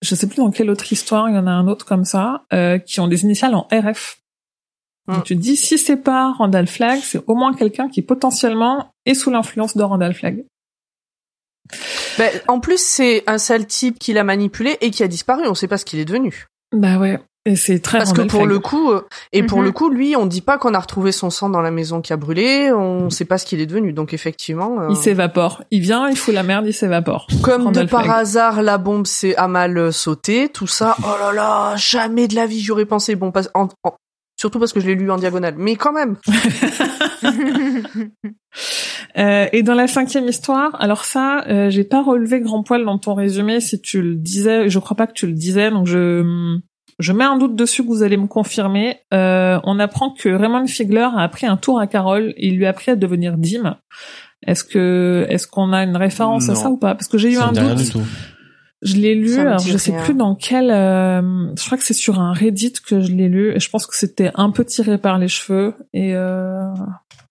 [0.01, 2.43] je sais plus dans quelle autre histoire, il y en a un autre comme ça,
[2.51, 4.19] euh, qui ont des initiales en RF.
[5.07, 5.23] Donc Hmm.
[5.23, 9.13] tu te dis, si c'est pas Randall Flagg, c'est au moins quelqu'un qui potentiellement est
[9.13, 10.45] sous l'influence de Randall Flagg.
[12.17, 15.43] Ben, en plus, c'est un sale type qui l'a manipulé et qui a disparu.
[15.47, 16.45] On sait pas ce qu'il est devenu.
[16.75, 17.19] Bah ouais.
[17.45, 19.01] Et c'est très Parce que pour le coup, euh,
[19.33, 19.65] et pour Mhm.
[19.65, 22.13] le coup, lui, on dit pas qu'on a retrouvé son sang dans la maison qui
[22.13, 22.71] a brûlé.
[22.71, 23.91] On sait pas ce qu'il est devenu.
[23.91, 25.61] Donc effectivement, euh, il s'évapore.
[25.69, 27.27] Il vient, il fout la merde, il s'évapore.
[27.41, 30.47] comme Randall de par hasard, la bombe s'est à mal euh, sauté.
[30.47, 33.15] Tout ça, oh là là, jamais de la vie j'aurais pensé.
[33.15, 33.95] Bon, pas, en- en-
[34.39, 35.55] surtout parce que je l'ai lu en diagonale.
[35.57, 36.15] Mais quand même.
[39.17, 42.97] Euh, et dans la cinquième histoire, alors ça, euh, j'ai pas relevé grand poil dans
[42.97, 44.69] ton résumé si tu le disais.
[44.69, 46.59] Je crois pas que tu le disais, donc je
[46.99, 48.97] je mets un doute dessus que vous allez me confirmer.
[49.13, 52.33] Euh, on apprend que Raymond Figler a appris un tour à Carole.
[52.37, 53.77] Il lui a appris à devenir Dim.
[54.45, 56.95] Est-ce que est-ce qu'on a une référence à ça ou pas?
[56.95, 57.93] Parce que j'ai eu Ça un doute.
[58.83, 60.03] Je l'ai lu, alors je sais rien.
[60.03, 60.69] plus dans quel.
[60.71, 61.21] euh,
[61.57, 63.95] je crois que c'est sur un Reddit que je l'ai lu, et je pense que
[63.95, 65.73] c'était un peu tiré par les cheveux.
[65.93, 66.65] Et euh,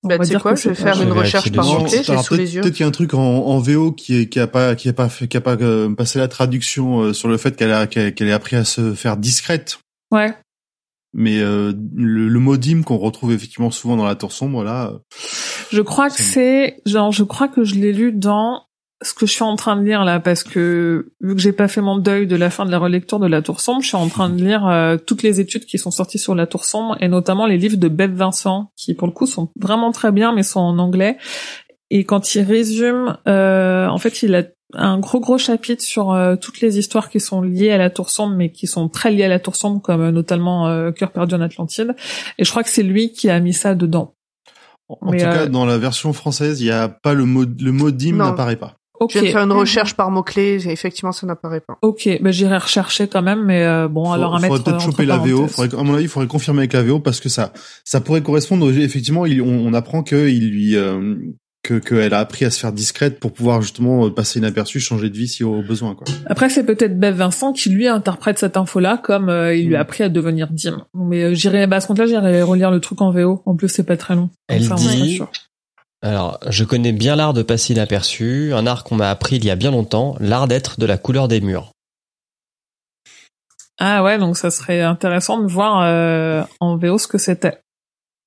[0.04, 2.02] on Bah, va tu sais dire quoi, que je vais faire une recherche par mot-clé,
[2.02, 2.60] j'ai sous les peut-être yeux.
[2.62, 4.88] peut-être qu'il y a un truc en, en VO qui est qui a pas qui
[4.88, 7.72] a pas fait qui a pas euh, passé la traduction euh, sur le fait qu'elle
[7.72, 9.78] a qu'elle qu'elle ait appris à se faire discrète.
[10.10, 10.34] Ouais.
[11.14, 14.90] Mais euh, le, le mot dim qu'on retrouve effectivement souvent dans la tour sombre là,
[14.92, 14.98] euh,
[15.70, 18.62] Je crois que c'est genre je crois que je l'ai lu dans
[19.02, 21.68] ce que je suis en train de lire là parce que vu que j'ai pas
[21.68, 23.96] fait mon deuil de la fin de la relecture de la Tour sombre, je suis
[23.96, 26.96] en train de lire euh, toutes les études qui sont sorties sur la Tour sombre
[27.00, 30.32] et notamment les livres de Bev Vincent qui pour le coup sont vraiment très bien
[30.32, 31.18] mais sont en anglais
[31.90, 36.36] et quand il résume euh, en fait il a un gros gros chapitre sur euh,
[36.36, 39.24] toutes les histoires qui sont liées à la Tour sombre mais qui sont très liées
[39.24, 41.94] à la Tour sombre comme euh, notamment euh, Cœur perdu en Atlantide
[42.38, 44.14] et je crois que c'est lui qui a mis ça dedans.
[44.88, 47.44] en Mais, tout euh, cas dans la version française, il y a pas le mot
[47.44, 48.24] le mot Non.
[48.24, 48.76] n'apparaît pas.
[49.02, 49.10] Ok.
[49.14, 51.78] Je viens de faire une recherche par mot-clé, et effectivement, ça n'apparaît pas.
[51.82, 54.78] Ok, bah j'irai rechercher quand même, mais euh, bon, Faut- alors à mettre peut-être euh,
[54.78, 55.46] choper la VO.
[55.48, 57.52] Faudrait, à mon avis, il faudrait confirmer avec la VO parce que ça,
[57.84, 58.70] ça pourrait correspondre.
[58.72, 61.16] Effectivement, il, on, on apprend que il lui, euh,
[61.64, 65.10] que qu'elle a appris à se faire discrète pour pouvoir justement euh, passer inaperçu, changer
[65.10, 65.94] de vie si au besoin.
[65.94, 66.06] Quoi.
[66.26, 69.78] Après, c'est peut-être Bev Vincent qui lui interprète cette info-là comme euh, il lui a
[69.78, 69.82] Mm.
[69.82, 70.84] appris à devenir Dim.
[70.94, 73.42] Mais euh, j'irai, bah, à ce compte-là, j'irai relire le truc en VO.
[73.46, 74.30] En plus, c'est pas très long.
[74.48, 75.20] Elle dit-.
[76.02, 79.50] Alors, je connais bien l'art de passer inaperçu, un art qu'on m'a appris il y
[79.50, 81.70] a bien longtemps, l'art d'être de la couleur des murs.
[83.78, 87.58] Ah ouais, donc ça serait intéressant de voir euh, en VO ce que c'était.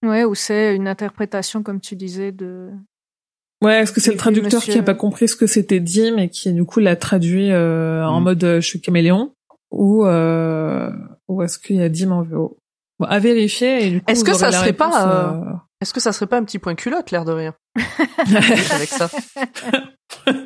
[0.06, 2.70] Ouais, ou c'est une interprétation, comme tu disais, de.
[3.62, 4.74] Ouais, est-ce que c'est le traducteur monsieur.
[4.74, 8.06] qui a pas compris ce que c'était Dim et qui du coup l'a traduit euh,
[8.06, 8.24] en Mm.
[8.24, 9.34] mode euh, je suis caméléon
[9.72, 10.92] ou euh,
[11.30, 12.58] ou est-ce qu'il y a Dim en VO
[13.00, 13.88] bon, À vérifier.
[13.88, 16.38] et du coup, Est-ce que ça serait pas, réponse, euh, Est-ce que ça serait pas
[16.38, 17.54] un petit point culotte, l'air de rien
[18.72, 19.10] Avec ça.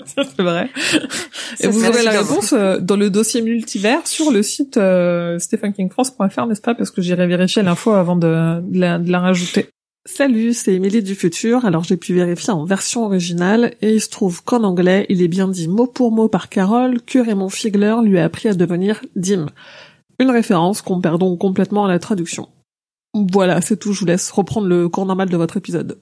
[0.05, 0.69] Ça, c'est vrai.
[1.59, 6.45] Et vous aurez la réponse euh, dans le dossier multivers sur le site euh, stephenkingfrance.fr,
[6.47, 6.75] n'est-ce pas?
[6.75, 9.69] Parce que j'irai vérifier l'info avant de, de la, de la rajouter.
[10.05, 11.65] Salut, c'est Émilie du futur.
[11.65, 15.27] Alors j'ai pu vérifier en version originale et il se trouve qu'en anglais, il est
[15.27, 19.01] bien dit mot pour mot par Carole que Raymond Figler lui a appris à devenir
[19.15, 19.47] Dim.
[20.19, 22.49] Une référence qu'on perd donc complètement à la traduction.
[23.13, 23.93] Voilà, c'est tout.
[23.93, 25.99] Je vous laisse reprendre le cours normal de votre épisode.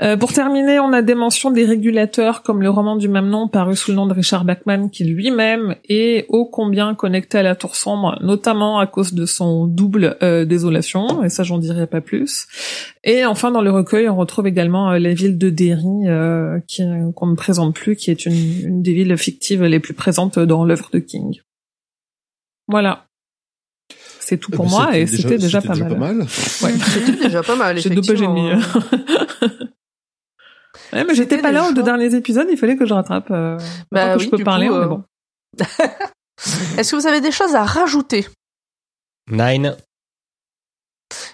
[0.00, 3.46] Euh, pour terminer, on a des mentions des régulateurs comme le roman du même nom
[3.46, 7.54] paru sous le nom de Richard Bachman qui lui-même est ô combien connecté à la
[7.54, 12.00] tour sombre, notamment à cause de son double euh, désolation, et ça j'en dirai pas
[12.00, 12.48] plus.
[13.04, 15.82] Et enfin dans le recueil, on retrouve également euh, la ville de Derry
[16.66, 16.82] qui
[17.14, 18.34] qu'on ne présente plus, qui est une,
[18.66, 21.40] une des villes fictives les plus présentes dans l'œuvre de King.
[22.66, 23.06] Voilà.
[24.24, 25.92] C'est tout pour Eh ben, moi et c'était déjà, pas, déjà mal.
[25.92, 26.18] pas mal.
[26.20, 26.26] Ouais.
[26.92, 28.50] C'était déjà pas mal, J'ai deux pages et demie.
[30.92, 33.30] Ouais, mais j'étais C'était pas là aux deux derniers épisodes, il fallait que je rattrape.
[33.30, 33.58] Euh,
[33.90, 35.04] Bah oui, je peux parler, coup, mais euh, bon.
[36.76, 38.26] Est-ce que vous avez des choses à rajouter?
[39.30, 39.74] Nine.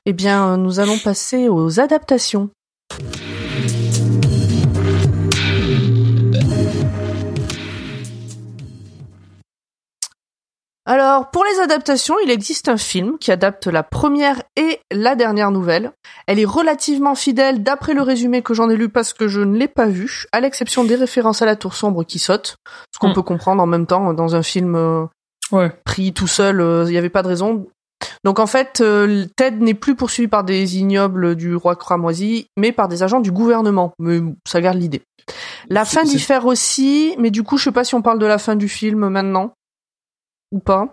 [0.07, 2.51] Eh bien, nous allons passer aux adaptations.
[10.91, 15.51] Alors, pour les adaptations, il existe un film qui adapte la première et la dernière
[15.51, 15.93] nouvelle.
[16.27, 19.55] Elle est relativement fidèle d'après le résumé que j'en ai lu parce que je ne
[19.59, 22.57] l'ai pas vu, à l'exception des références à la tour sombre qui sautent,
[22.95, 23.15] ce qu'on Mm.
[23.15, 25.05] peut comprendre en même temps dans un film euh,
[25.53, 25.71] Ouais.
[25.85, 27.67] pris tout seul, euh, il n'y avait pas de raison.
[28.25, 32.73] Donc en fait, euh, Ted n'est plus poursuivi par des ignobles du roi cramoisi, mais
[32.73, 33.93] par des agents du gouvernement.
[33.99, 35.03] Mais ça garde l'idée.
[35.69, 38.39] La fin diffère aussi, mais du coup, je sais pas si on parle de la
[38.39, 39.53] fin du film maintenant
[40.53, 40.93] ou pas.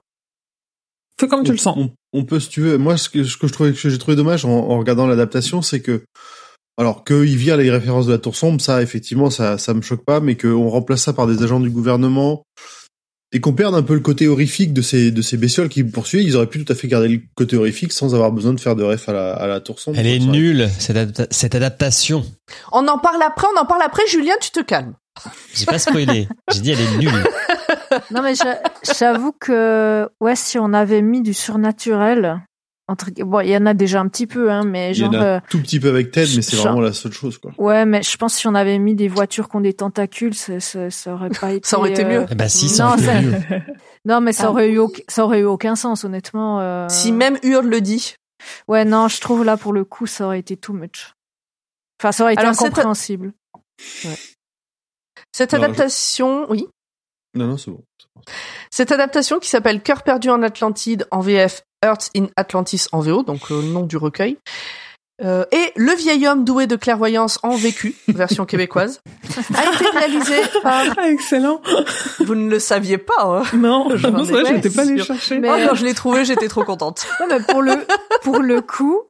[1.19, 1.75] Fais comme tu le sens.
[1.77, 2.77] On, on peut, si tu veux.
[2.77, 5.61] Moi, ce que, ce que je trouvais, que j'ai trouvé dommage en, en regardant l'adaptation,
[5.61, 6.03] c'est que,
[6.77, 10.03] alors qu'ils virent les références de la Tour sombre, ça, effectivement, ça, ça me choque
[10.03, 12.43] pas, mais qu'on remplace ça par des agents du gouvernement
[13.31, 16.23] et qu'on perde un peu le côté horrifique de ces, de ces bestioles qui poursuivent.
[16.27, 18.75] Ils auraient pu tout à fait garder le côté horrifique sans avoir besoin de faire
[18.75, 19.97] de ref à la, à la Tour sombre.
[19.97, 22.25] Elle est nulle, cette, adapta- cette adaptation.
[22.73, 24.05] On en parle après, on en parle après.
[24.07, 24.95] Julien, tu te calmes.
[25.53, 26.27] J'ai pas spoilé.
[26.53, 27.09] J'ai dit elle est nulle.
[28.11, 28.61] Non, mais j'a-
[28.97, 32.41] j'avoue que, ouais, si on avait mis du surnaturel,
[32.87, 35.11] entre, bon, il y en a déjà un petit peu, hein, mais Il y en
[35.11, 37.13] genre, a euh, un tout petit peu avec Ted, mais c'est genre- vraiment la seule
[37.13, 37.51] chose, quoi.
[37.57, 40.35] ouais, mais je pense que si on avait mis des voitures qui ont des tentacules,
[40.35, 41.67] ça, ça, ça aurait pas été.
[41.67, 42.25] Ça aurait été euh, mieux.
[42.29, 43.61] Eh ben si, ça Non, aurait été ça- mieux.
[44.05, 44.49] Non, mais ça Ah.
[44.51, 46.59] aurait eu, ça aurait eu aucun sens, honnêtement.
[46.61, 46.87] euh.
[46.89, 48.13] Si même Hurle le dit.
[48.67, 51.13] Ouais, non, je trouve là, pour le coup, ça aurait été too much.
[51.99, 53.33] Enfin, ça aurait été Alors, cette- incompréhensible.
[55.31, 56.67] Cette je- adaptation, oui.
[57.35, 57.83] Non, non, c'est bon.
[58.71, 63.23] Cette adaptation qui s'appelle Cœur perdu en Atlantide en VF, Earth in Atlantis en VO,
[63.23, 64.37] donc le nom du recueil.
[65.23, 68.99] Euh, et Le vieil homme doué de clairvoyance en vécu, version québécoise,
[69.53, 70.83] a été réalisé par...
[70.97, 71.61] Ah, excellent.
[72.19, 75.01] Vous ne le saviez pas, hein Non, non, ai c'est vrai, pas j'étais pas allée
[75.01, 75.39] chercher.
[75.39, 77.05] Mais- Oh, quand je l'ai trouvé, j'étais trop contente.
[77.21, 77.85] Non, mais pour le,
[78.23, 79.03] pour le coup,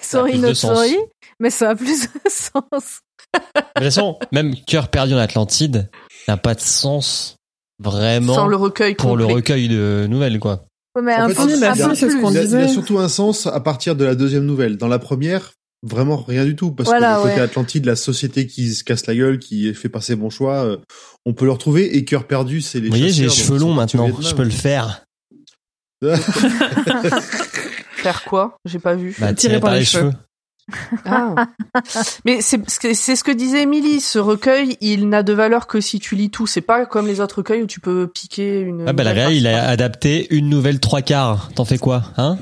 [0.00, 0.96] sorry, not sorry,
[1.40, 3.00] mais ça a plus de sens.
[3.34, 3.40] De
[3.74, 5.90] toute façon, même Cœur perdu en Atlantide
[6.30, 7.36] n'a pas de sens
[7.78, 10.64] vraiment Sans le recueil pour le recueil de nouvelles, quoi.
[10.96, 12.16] Ouais, mais En un fait, peu, il y a- un peu c'est ce
[12.64, 14.76] il, surtout un sens à partir de la deuxième nouvelle.
[14.76, 15.52] Dans la première,
[15.86, 16.72] vraiment rien du tout.
[16.72, 17.40] Parce Voilà, que le côté ouais.
[17.42, 20.76] Atlantide, la société qui se casse la gueule, qui fait pas ses bons choix, euh,
[21.26, 21.96] on peut le retrouver.
[21.96, 24.08] Et cœur perdu, c'est les Vous voyez, j'ai les cheveux longs maintenant.
[24.20, 25.04] Je peux le faire.
[28.02, 28.56] Faire quoi?
[28.64, 29.14] J'ai pas vu.
[29.18, 30.12] Bah, tirer par les cheveux.
[31.04, 31.46] Ah.
[32.24, 34.00] Mais c'est ce que disait Émilie.
[34.00, 36.46] Ce recueil, il n'a de valeur que si tu lis tout.
[36.46, 38.84] C'est pas comme les autres recueils où tu peux piquer une.
[38.88, 41.50] Ah bah la réelle, il a adapté une nouvelle trois quarts.
[41.54, 42.38] T'en fais quoi, hein?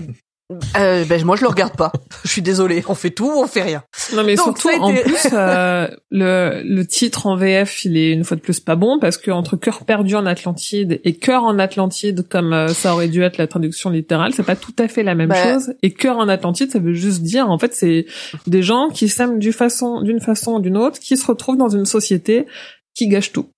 [0.78, 1.92] Euh, ben moi je le regarde pas.
[2.24, 2.82] Je suis désolée.
[2.88, 3.82] On fait tout, ou on fait rien.
[4.14, 8.24] Non mais Donc, surtout en plus euh, le le titre en VF il est une
[8.24, 11.58] fois de plus pas bon parce que entre cœur perdu en Atlantide et cœur en
[11.58, 15.02] Atlantide comme euh, ça aurait dû être la traduction littérale c'est pas tout à fait
[15.02, 15.52] la même Bah.
[15.52, 18.06] chose et cœur en Atlantide ça veut juste dire en fait c'est
[18.46, 21.68] des gens qui s'aiment d'une façon d'une façon ou d'une autre qui se retrouvent dans
[21.68, 22.46] une société
[22.94, 23.48] qui gâche tout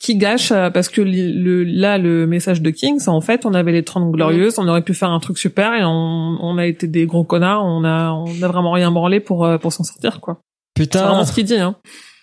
[0.00, 3.54] qui gâche euh, parce que le, là le message de King c'est en fait on
[3.54, 6.66] avait les 30 glorieuses on aurait pu faire un truc super et on, on a
[6.66, 9.84] été des gros connards on a on a vraiment rien branlé pour euh, pour s'en
[9.84, 10.40] sortir quoi
[10.76, 11.76] c'est Putain, vraiment ce qu'il dit hein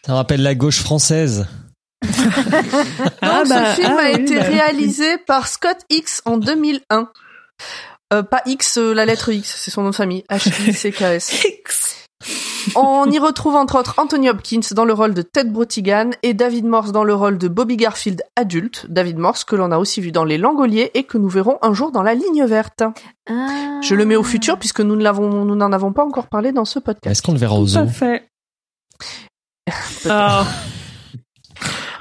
[0.06, 1.48] ça me rappelle la gauche française.
[3.22, 6.38] Ah Donc, bah, ce film ah a oui, été bah, réalisé par Scott X en
[6.38, 7.10] 2001.
[8.14, 10.23] Euh, pas X, la lettre X, c'est son nom de famille.
[10.30, 11.45] H-I-C-K-S.
[12.76, 16.65] On y retrouve entre autres Anthony Hopkins dans le rôle de Ted Brotigan et David
[16.65, 18.85] Morse dans le rôle de Bobby Garfield adulte.
[18.89, 21.73] David Morse que l'on a aussi vu dans Les Langoliers et que nous verrons un
[21.73, 22.84] jour dans La Ligne Verte.
[23.30, 23.80] Ah.
[23.81, 26.52] Je le mets au futur puisque nous ne l'avons, nous n'en avons pas encore parlé
[26.52, 27.11] dans ce podcast.
[27.11, 27.88] Est-ce qu'on le verra au tout à zoo?
[27.88, 28.27] fait
[30.10, 30.45] Ah,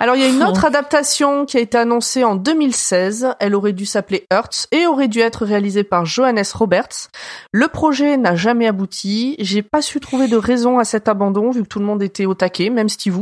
[0.01, 0.47] Alors il y a une Oh.
[0.47, 3.35] autre adaptation qui a été annoncée en 2016.
[3.39, 7.09] Elle aurait dû s'appeler Earth et aurait dû être réalisée par Johannes Roberts.
[7.53, 9.37] Le projet n'a jamais abouti.
[9.39, 12.25] J'ai pas su trouver de raison à cet abandon vu que tout le monde était
[12.27, 13.21] au taquet, même Steve.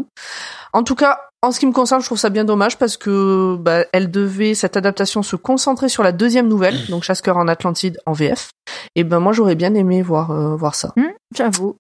[0.73, 3.57] En tout cas, en ce qui me concerne, je trouve ça bien dommage parce que
[3.59, 7.99] bah, elle devait cette adaptation se concentrer sur la deuxième nouvelle, donc Chasseur en Atlantide
[8.07, 8.51] en VF.
[8.95, 10.93] Et ben moi j'aurais bien aimé voir euh, voir ça.
[10.97, 11.77] Hmm, J'avoue.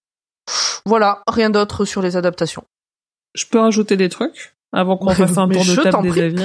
[0.86, 2.64] Voilà, rien d'autre sur les adaptations.
[3.34, 4.54] je peux rajouter des trucs?
[4.78, 6.42] Avant qu'on fasse un tour de table des avis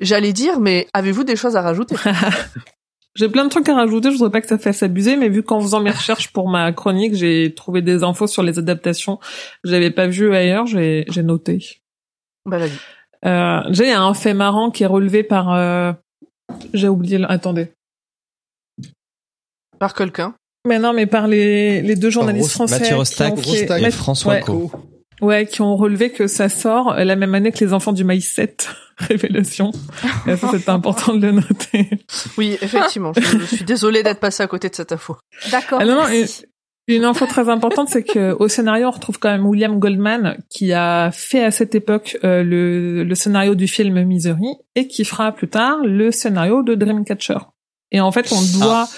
[0.00, 1.94] J'allais dire, mais avez-vous des choses à rajouter?
[3.16, 5.42] J'ai plein de trucs à rajouter, je voudrais pas que ça fasse abuser, mais vu
[5.42, 9.24] qu'en faisant mes recherches pour ma chronique, j'ai trouvé des infos sur les adaptations que
[9.64, 11.58] j'avais pas vues ailleurs, j'ai j'ai noté.
[12.46, 12.70] Bah vas-y.
[13.26, 15.52] Euh, déjà, il y a un fait marrant qui est relevé par...
[15.52, 15.92] euh,
[16.72, 17.18] J'ai oublié...
[17.18, 17.72] le- Attendez.
[19.78, 20.34] Par quelqu'un.
[20.66, 23.60] Mais non, mais par les, les deux journalistes Ros- français Mathieu qui Rostac ont fait-
[23.60, 23.82] Rostac.
[23.82, 24.40] et François ouais.
[24.42, 24.70] Co.
[25.20, 28.28] Ouais, qui ont relevé que ça sort la même année que les enfants du maïs
[28.32, 28.68] 7.
[28.98, 29.72] Révélation.
[30.26, 31.90] Et ça, c'est important de le noter.
[32.36, 33.12] Oui, effectivement.
[33.16, 35.16] je, je suis désolée d'être passé à côté de cette info.
[35.50, 35.78] D'accord.
[35.80, 36.44] Ah non, non, merci.
[36.86, 40.72] Une info très importante, c'est que au scénario, on retrouve quand même William Goldman qui
[40.72, 45.30] a fait à cette époque euh, le, le scénario du film Misery et qui fera
[45.30, 47.38] plus tard le scénario de Dreamcatcher.
[47.92, 48.88] Et en fait, on doit.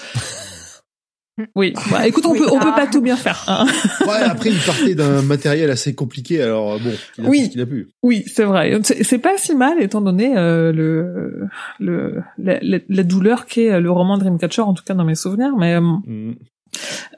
[1.55, 1.73] Oui.
[1.89, 2.39] Bah, écoute, on Oui.
[2.39, 2.75] peut on peut Ah.
[2.81, 3.43] pas tout bien faire.
[3.47, 3.65] hein.
[4.07, 7.49] Ouais, après, il partait d'un matériel assez compliqué, alors bon, il a Oui.
[7.49, 7.89] qu'il a pu.
[8.03, 8.77] Oui, c'est vrai.
[8.83, 11.47] C'est c'est pas si mal étant donné euh, le
[11.79, 15.55] le la, la- la douleur qu'est le roman Dreamcatcher, en tout cas dans mes souvenirs.
[15.57, 16.35] Mais euh, Mm.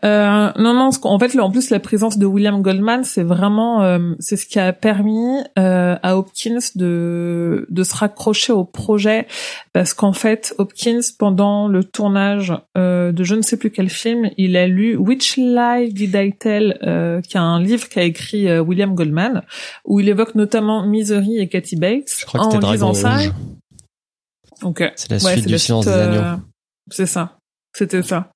[0.03, 0.89] Euh, non, non.
[1.03, 4.59] En fait, en plus, la présence de William Goldman, c'est vraiment, euh, c'est ce qui
[4.59, 9.27] a permis euh, à Hopkins de de se raccrocher au projet,
[9.73, 14.29] parce qu'en fait, Hopkins, pendant le tournage euh, de je ne sais plus quel film,
[14.37, 18.47] il a lu Which Lie Did I Tell, euh, qui est un livre qu'a écrit
[18.49, 19.41] euh, William Goldman,
[19.85, 22.13] où il évoque notamment Misery et Kathy Bates.
[22.19, 23.31] Je crois que en c'était Dragon ça, Rouge.
[24.61, 26.39] donc, C'est la Ouais, suite du la silence suite, des agneaux.
[26.91, 27.37] C'est ça.
[27.75, 28.31] C'était ça.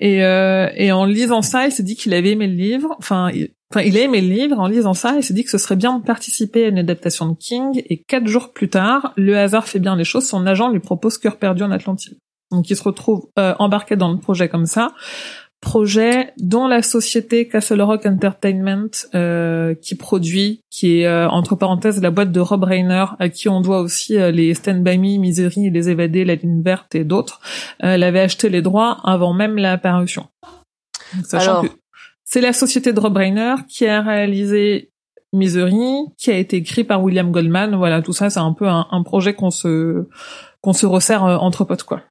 [0.00, 2.96] Et, euh, et en lisant ça, il s'est dit qu'il avait aimé le livre.
[2.98, 4.58] Enfin, il, enfin, il a aimé le livre.
[4.58, 7.28] En lisant ça, il s'est dit que ce serait bien de participer à une adaptation
[7.28, 7.82] de King.
[7.86, 10.26] Et quatre jours plus tard, le hasard fait bien les choses.
[10.26, 12.16] Son agent lui propose Cœur perdu en Atlantide.
[12.50, 14.92] Donc, il se retrouve euh, embarqué dans le projet comme ça.
[15.60, 22.00] Projet dont la société Castle Rock Entertainment euh, qui produit, qui est euh, entre parenthèses
[22.00, 25.18] la boîte de Rob Reiner, à qui on doit aussi euh, les Stand By Me,
[25.18, 27.40] Misery, Les Évadés, La Ligne Verte et d'autres,
[27.84, 30.28] euh, elle avait acheté les droits avant même la parution.
[31.14, 31.62] Donc, Sachant Alors.
[31.64, 31.68] que
[32.24, 34.90] c'est la société de Rob Reiner qui a réalisé
[35.32, 37.76] Misery, qui a été écrit par William Goldman.
[37.76, 40.06] Voilà, tout ça, c'est un peu un, un projet qu'on se
[40.60, 42.02] qu'on se resserre euh, entre potes, quoi.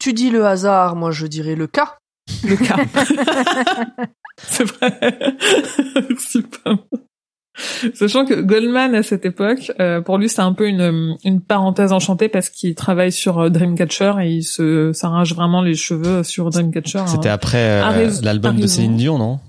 [0.00, 1.98] Tu dis le hasard, moi je dirais le cas.
[2.42, 2.76] Le cas.
[4.38, 4.98] c'est vrai.
[6.18, 6.78] c'est pas mal.
[7.94, 11.92] Sachant que Goldman à cette époque, euh, pour lui c'est un peu une, une parenthèse
[11.92, 16.48] enchantée parce qu'il travaille sur euh, Dreamcatcher et il se s'arrache vraiment les cheveux sur
[16.48, 17.02] Dreamcatcher.
[17.06, 17.34] C'était hein.
[17.34, 18.66] après euh, l'album de.
[18.66, 19.40] Céline Dion, non?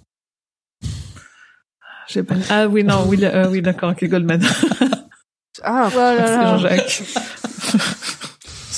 [2.07, 4.41] J'ai pas- Ah oui non oui euh, oui d'accord ok Goldman.
[5.63, 6.57] Ah, Oh là c'est là.
[6.57, 7.03] Jean-Jacques.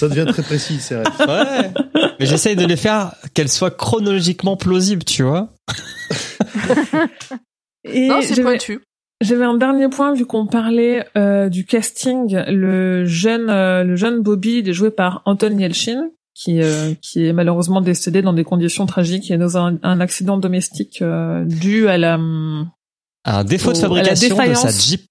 [0.09, 1.03] Ça devient très précis, c'est vrai.
[1.27, 1.71] Ouais.
[2.19, 5.49] Mais j'essaye de les faire qu'elles soient chronologiquement plausibles, tu vois.
[7.85, 8.80] Et non, c'est j'avais- pointu.
[9.21, 12.35] J'avais un dernier point vu qu'on parlait euh, du casting.
[12.47, 17.25] Le jeune, euh, le jeune Bobby, il est joué par Anton Yelchin, qui euh, qui
[17.25, 21.88] est malheureusement décédé dans des conditions tragiques et dans un, un accident domestique euh, dû
[21.88, 22.19] à la
[23.25, 25.05] Un défaut de Au- à fabrication de sa Jeep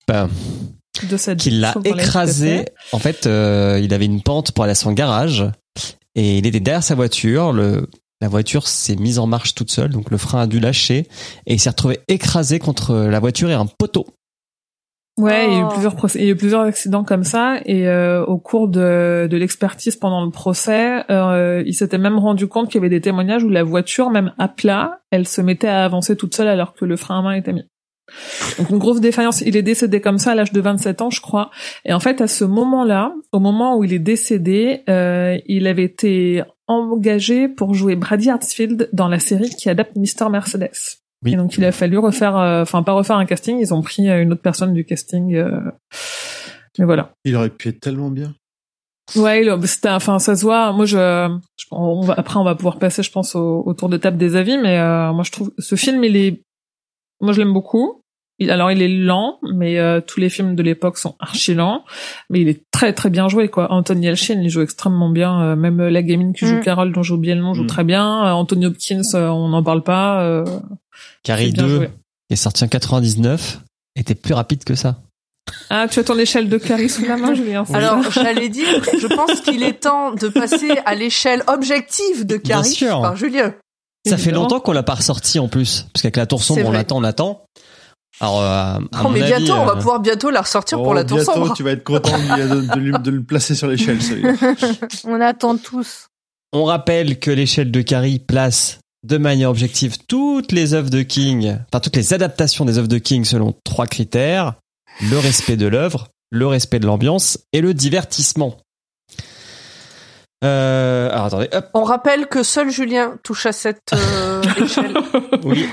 [1.10, 2.66] de sa qui l'a écrasé.
[2.92, 5.44] En fait, euh, il avait une pente pour aller à son garage
[6.14, 7.52] et il était derrière sa voiture.
[7.52, 7.88] Le,
[8.20, 11.06] la voiture s'est mise en marche toute seule, donc le frein a dû lâcher
[11.46, 14.06] et il s'est retrouvé écrasé contre la voiture et un poteau.
[15.18, 15.68] Ouais, il y a eu Oh.
[15.68, 19.28] plusieurs procès, il y a eu plusieurs accidents comme ça et euh, au cours de,
[19.30, 23.02] de l'expertise pendant le procès, euh, il s'était même rendu compte qu'il y avait des
[23.02, 26.72] témoignages où la voiture, même à plat, elle se mettait à avancer toute seule alors
[26.72, 27.64] que le frein à main était mis.
[28.58, 29.40] Donc une grosse défaillance.
[29.40, 31.50] Il est décédé comme ça à l'âge de 27 ans, je crois.
[31.84, 35.84] Et en fait, à ce moment-là, au moment où il est décédé, euh, il avait
[35.84, 40.70] été engagé pour jouer Brady Hartsfield dans la série qui adapte Mister Mercedes.
[41.24, 41.34] Oui.
[41.34, 44.08] Et donc il a fallu refaire, euh, enfin pas refaire un casting, ils ont pris
[44.10, 45.34] euh, une autre personne du casting.
[45.36, 45.60] euh,
[46.78, 47.12] Mais voilà.
[47.24, 48.34] Il aurait pu être tellement bien.
[49.16, 50.72] Ouais, c'était, enfin ça se voit.
[50.72, 50.96] Moi, je,
[51.56, 54.16] je- on va, après on va pouvoir passer, je pense, au, au tour de table
[54.16, 56.42] des avis, mais euh, moi je trouve ce film, il est,
[57.20, 58.01] moi je l'aime beaucoup.
[58.38, 61.84] Il, alors il est lent, mais euh, tous les films de l'époque sont archi lents,
[62.30, 63.70] mais il est très très bien joué quoi.
[63.70, 65.40] Anthony Yelchin, il joue extrêmement bien.
[65.42, 66.60] euh, même euh, la gamine qui joue Mm.
[66.62, 67.68] Carole, dont j'ai oublié le nom, joue Mm.
[67.68, 68.24] très bien.
[68.26, 70.22] Euh, Anthony Hopkins, euh, on n'en parle pas.
[70.22, 70.44] euh,
[71.22, 71.86] Carrie c'est bien 2, joué.
[72.28, 73.60] qui est sorti en 99,
[73.96, 74.96] était plus rapide que ça.
[75.70, 77.64] Ah, tu as ton échelle de Carrie sous la main, Julien.
[77.74, 78.66] Alors, j'allais dire,
[78.98, 83.00] je pense qu'il est temps de passer à l'échelle objective de Bien Carrie sûr.
[83.02, 83.52] par Julien.
[84.08, 86.74] Ça fait longtemps qu'on l'a pas ressorti en plus, parce qu'avec la tour sombre, on
[86.74, 87.44] attend, on attend.
[88.22, 90.78] Alors, euh, à Oh, mon mais avis, bientôt, on va euh, pouvoir bientôt la ressortir
[90.78, 91.54] pour Oh, la tour bientôt, sombre.
[91.54, 94.34] tu vas être content de, de, lui- de le placer sur l'échelle, celui-là.
[95.04, 96.06] On attend tous.
[96.52, 101.56] On rappelle que l'échelle de Carrie place de manière objective toutes les œuvres de King,
[101.72, 104.54] enfin toutes les adaptations des œuvres de King selon trois critères
[105.00, 108.58] le respect de l'œuvre, le respect de l'ambiance et le divertissement.
[110.44, 114.92] Euh, alors attendez, hop, On rappelle que seul Julien touche à cette euh, échelle.
[115.44, 115.66] oui.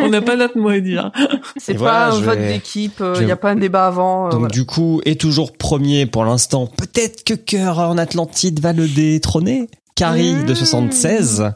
[0.00, 1.12] on n'a pas notre mot à dire.
[1.56, 4.26] C'est pas voilà, un vote vais- d'équipe, il je- n'y a pas un débat avant.
[4.26, 4.52] euh, Donc voilà.
[4.52, 6.66] du coup, est toujours premier pour l'instant.
[6.66, 9.68] Peut-être que Cœur en Atlantide va le détrôner.
[9.94, 10.56] Carrie de Mmh.
[10.56, 11.52] 76.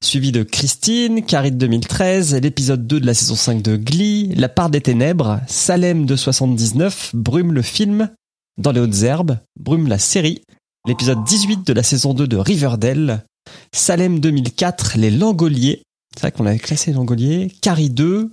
[0.00, 4.48] suivi de Christine, Carrie de 2013, l'épisode 2 de la saison 5 de Glee, La
[4.48, 8.08] part des ténèbres, Salem de 79, Brume le film,
[8.58, 10.42] Dans les hautes herbes, Brume la série,
[10.86, 13.24] l'épisode 18 de la saison 2 de Riverdale,
[13.74, 15.82] Salem 2004, Les Langoliers,
[16.14, 18.30] c'est vrai qu'on avait classé les Langoliers, Carrie 2,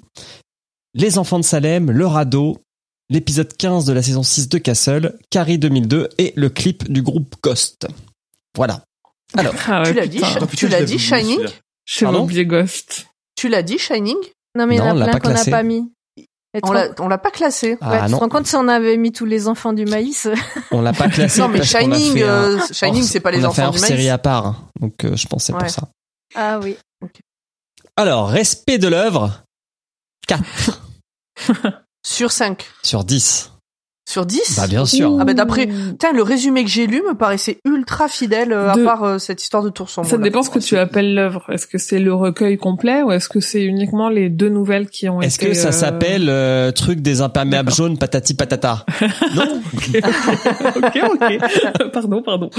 [0.94, 2.58] Les enfants de Salem, Le radeau,
[3.10, 7.36] l'épisode 15 de la saison 6 de Castle, Carrie 2002 et le clip du groupe
[7.44, 7.88] Ghost.
[8.56, 8.84] Voilà.
[9.38, 11.40] Alors, Ah ouais, tu l'as dit, Ah, tu je l'as dit, Shining.
[11.86, 13.08] J'ai oublié Ghost.
[13.36, 14.16] Tu l'as dit, Shining?
[14.58, 15.92] Non, mais il y Non, en a plein qu'on n'a pas mis.
[16.64, 17.72] On l'a, rends- on l'a pas classé.
[17.74, 20.28] ouais, ah tu te rends compte si on avait mis tous les enfants du maïs
[20.72, 21.40] on l'a pas classé.
[21.42, 23.78] Non, mais Shining, un- euh, Shining, c'est pas les on a fait un enfants du
[23.82, 24.12] hors série maïs.
[24.12, 24.58] à part, hein.
[24.80, 25.60] donc euh, je pense que c'est Ouais.
[25.60, 25.88] pour ça.
[26.36, 26.78] Ah oui.
[27.98, 29.44] Alors, respect de l'œuvre,
[30.28, 30.44] 4
[32.06, 32.66] Sur 5.
[32.84, 33.52] sur 10.
[34.08, 35.18] Sur 10 Bah bien sûr.
[35.20, 38.76] Ah bah d'après, putain, le résumé que j'ai lu me paraissait ultra fidèle, euh, à
[38.76, 40.08] De- part euh, cette histoire de tour sombre.
[40.08, 40.24] Ça là.
[40.24, 41.44] dépend ce que tu appelles l'œuvre.
[41.52, 45.10] Est-ce que c'est le recueil complet ou est-ce que c'est uniquement les deux nouvelles qui
[45.10, 45.48] ont Est-ce été...
[45.48, 48.86] que ça euh, s'appelle euh, truc des imperméables jaunes patati patata?
[49.36, 49.62] Non
[50.76, 51.92] ok, ok.
[51.92, 52.50] pardon, pardon.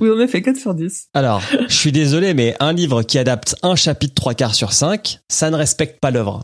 [0.00, 1.08] Oui, en effet, 4 sur 10.
[1.14, 5.20] Alors, je suis désolé, mais un livre qui adapte un chapitre trois quarts sur 5,
[5.28, 6.42] ça ne respecte pas l'œuvre.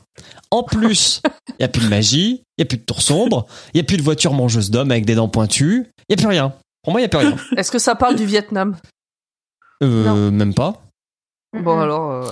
[0.51, 1.21] En plus,
[1.59, 3.81] il y a plus de magie, il y a plus de tour sombre, il y
[3.81, 6.53] a plus de voiture mangeuse d'hommes avec des dents pointues, il y a plus rien.
[6.83, 7.37] Pour moi, il y a plus rien.
[7.57, 8.77] Est-ce que ça parle du Vietnam?
[9.83, 10.83] Euh, même pas.
[11.63, 12.31] Bon alors, euh,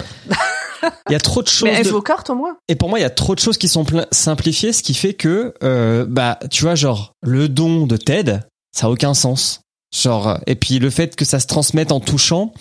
[1.08, 1.68] Il y a trop de choses.
[1.68, 2.56] mais de- est-ce vos cartes au moins?
[2.68, 4.94] Et pour moi, il y a trop de choses qui sont plein- simplifiées, ce qui
[4.94, 8.40] fait que, euh, bah, tu vois, genre, le don de Ted,
[8.72, 9.60] ça a aucun sens.
[9.94, 12.52] Genre, euh, et puis le fait que ça se transmette en touchant,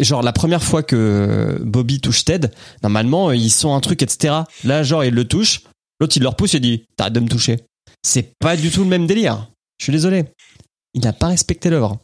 [0.00, 2.50] genre la première fois que Bobby touche Ted,
[2.82, 4.34] normalement, euh, ils sont un truc, etc.
[4.64, 5.62] Là, genre, il le touche,
[6.00, 7.58] l'autre, il le repousse et dit, t'arrêtes de me toucher.
[8.02, 9.48] C'est pas du tout le même délire.
[9.78, 10.24] Je suis désolé.
[10.94, 11.98] Il n'a pas respecté l'œuvre.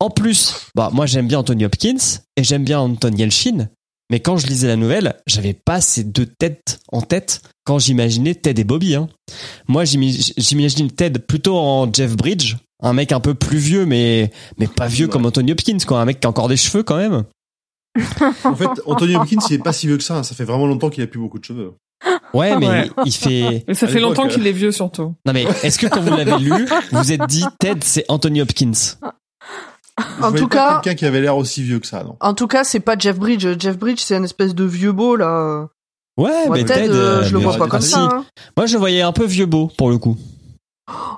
[0.00, 3.68] En plus, bah, moi, j'aime bien Anthony Hopkins et j'aime bien Anton Yelchin,
[4.10, 8.34] mais quand je lisais la nouvelle, j'avais pas ces deux têtes en tête quand j'imaginais
[8.34, 8.94] Ted et Bobby.
[8.94, 9.08] Hein.
[9.68, 14.66] Moi, j'imagine Ted plutôt en Jeff Bridge, un mec un peu plus vieux, mais mais
[14.68, 15.12] pas vieux Ouais.
[15.12, 17.24] comme Anthony Hopkins, quoi, un mec qui a encore des cheveux quand même.
[18.44, 20.18] En fait, Anthony Hopkins, il est pas si vieux que ça.
[20.18, 20.22] hein.
[20.22, 21.72] Ça fait vraiment longtemps qu'il a plus beaucoup de cheveux.
[22.34, 22.90] Ouais, mais Ouais.
[23.06, 23.64] il fait.
[23.66, 24.28] Mais ça fait longtemps euh.
[24.28, 25.14] qu'il est vieux, surtout.
[25.24, 28.42] Non mais est-ce que quand vous l'avez lu, vous vous êtes dit Ted c'est Anthony
[28.42, 28.72] Hopkins?
[30.22, 32.16] En tout pas cas- quelqu'un qui avait l'air aussi vieux que ça, non?
[32.20, 33.46] En tout cas, c'est pas Jeff Bridge.
[33.58, 35.68] Jeff Bridge, c'est un espèce de vieux beau là.
[36.18, 37.90] Ouais, mais Ted, Ted, euh, euh, je le vois pas comme si.
[37.90, 38.00] ça.
[38.00, 38.24] hein.
[38.56, 40.16] Moi, je le voyais un peu vieux beau pour le coup.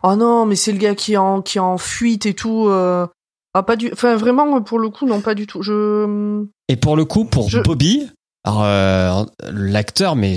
[0.02, 2.66] Oh non, mais c'est le gars qui est en qui est en fuite et tout.
[2.68, 3.06] euh.
[3.54, 3.90] Ah pas du.
[3.92, 5.62] Enfin vraiment pour le coup non pas du tout.
[5.62, 6.44] Je.
[6.68, 8.08] Et pour le coup, pour Je- Bobby,
[8.48, 10.36] alors, euh, l'acteur, mais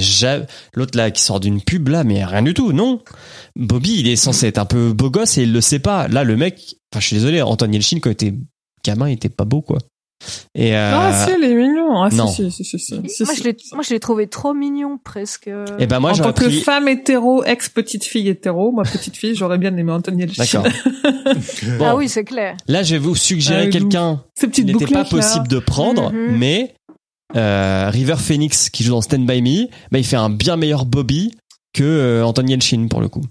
[0.76, 3.02] l'autre là qui sort d'une pub là, mais rien du tout, non.
[3.56, 6.08] Bobby, il est censé être un peu beau gosse et il le sait pas.
[6.08, 8.34] Là, le mec, enfin, je suis désolé, Anthony Yelchin quand il était
[8.86, 9.78] gamin, il était pas beau quoi.
[10.54, 12.04] Et euh, Ah, si, il est mignon.
[12.04, 12.28] Ah, non.
[12.28, 13.02] si, si, si, si.
[13.08, 13.40] Si, moi, si.
[13.42, 15.50] je l'ai, moi, je l'ai trouvé trop mignon, presque.
[15.80, 19.58] et ben moi en tant que femme hétéro, ex-petite fille hétéro, moi petite fille, j'aurais
[19.58, 20.62] bien aimé Anthony Elchin.
[20.62, 20.68] D'accord.
[21.80, 22.56] Bon, Ah oui, c'est clair.
[22.68, 25.06] là je vais vous suggérer Ah, quelqu'un Ces qui petites n'était pas là.
[25.10, 26.38] possible de prendre, Mhm.
[26.38, 26.74] mais
[27.36, 30.86] euh, River Phoenix qui joue dans Stand By Me, bah, il fait un bien meilleur
[30.86, 31.36] Bobby
[31.74, 33.22] que euh, Anthony Yelchin pour le coup.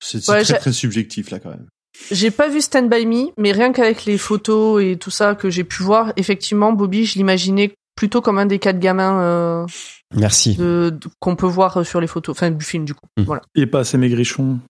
[0.00, 1.66] C'est Ouais, très très subjectif là quand même.
[2.10, 5.48] J'ai pas vu Stand By Me, mais rien qu'avec les photos et tout ça que
[5.48, 9.66] j'ai pu voir, effectivement, Bobby, je l'imaginais plutôt comme un des quatre gamins euh,
[10.14, 10.54] Merci.
[10.56, 13.06] de, de- qu'on peut voir sur les photos, enfin du film du coup.
[13.16, 13.22] Mm.
[13.22, 13.42] Voilà.
[13.54, 14.60] Il est pas assez maigrichon.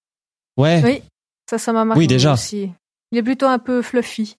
[0.56, 0.80] Ouais.
[0.84, 1.02] Oui.
[1.50, 2.34] Ça, ça m'a marqué Oui, déjà.
[2.34, 2.70] aussi.
[3.10, 4.36] Il est plutôt un peu fluffy.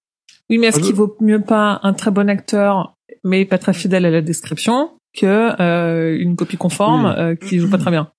[0.49, 2.93] Oui, mais est-ce Ah, qu'il vaut mieux pas un très bon acteur,
[3.23, 7.69] mais pas très fidèle à la description, que euh, une copie conforme euh, qui joue
[7.69, 8.11] pas très bien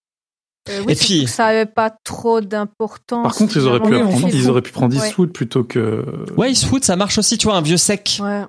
[0.69, 3.23] Euh, oui, Et puis- ça avait pas trop d'importance.
[3.23, 5.07] Par contre, ils auraient pu, le ils auraient pu prendre Ouais.
[5.09, 6.05] Eastwood plutôt que.
[6.37, 8.19] Ouais, Eastwood, ça marche aussi, tu vois, un vieux sec.
[8.21, 8.43] Ouais.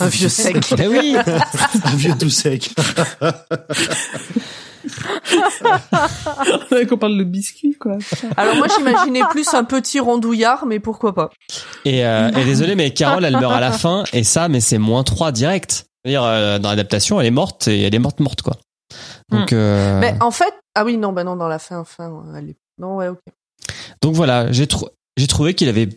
[0.00, 0.56] Un vieux sec.
[0.78, 1.14] Ben oui.
[1.84, 2.70] Un vieux tout sec.
[6.88, 7.98] Qu'on parle de biscuit, quoi.
[8.36, 11.30] Alors moi j'imaginais plus un petit rondouillard, mais pourquoi pas.
[11.84, 14.78] Et, euh, et désolé, mais Carole, elle meurt à la fin, et ça, mais c'est
[14.78, 15.86] moins 3 direct.
[16.04, 18.56] C'est-à-dire, euh, dans l'adaptation, elle est morte, et elle est morte morte, quoi.
[19.30, 22.50] Donc, euh, Mais en fait, ah oui non, bah non dans la fin, fin, elle
[22.50, 23.18] est- non ouais ok.
[24.02, 25.88] donc voilà, j'ai trou- j'ai trouvé qu'il avait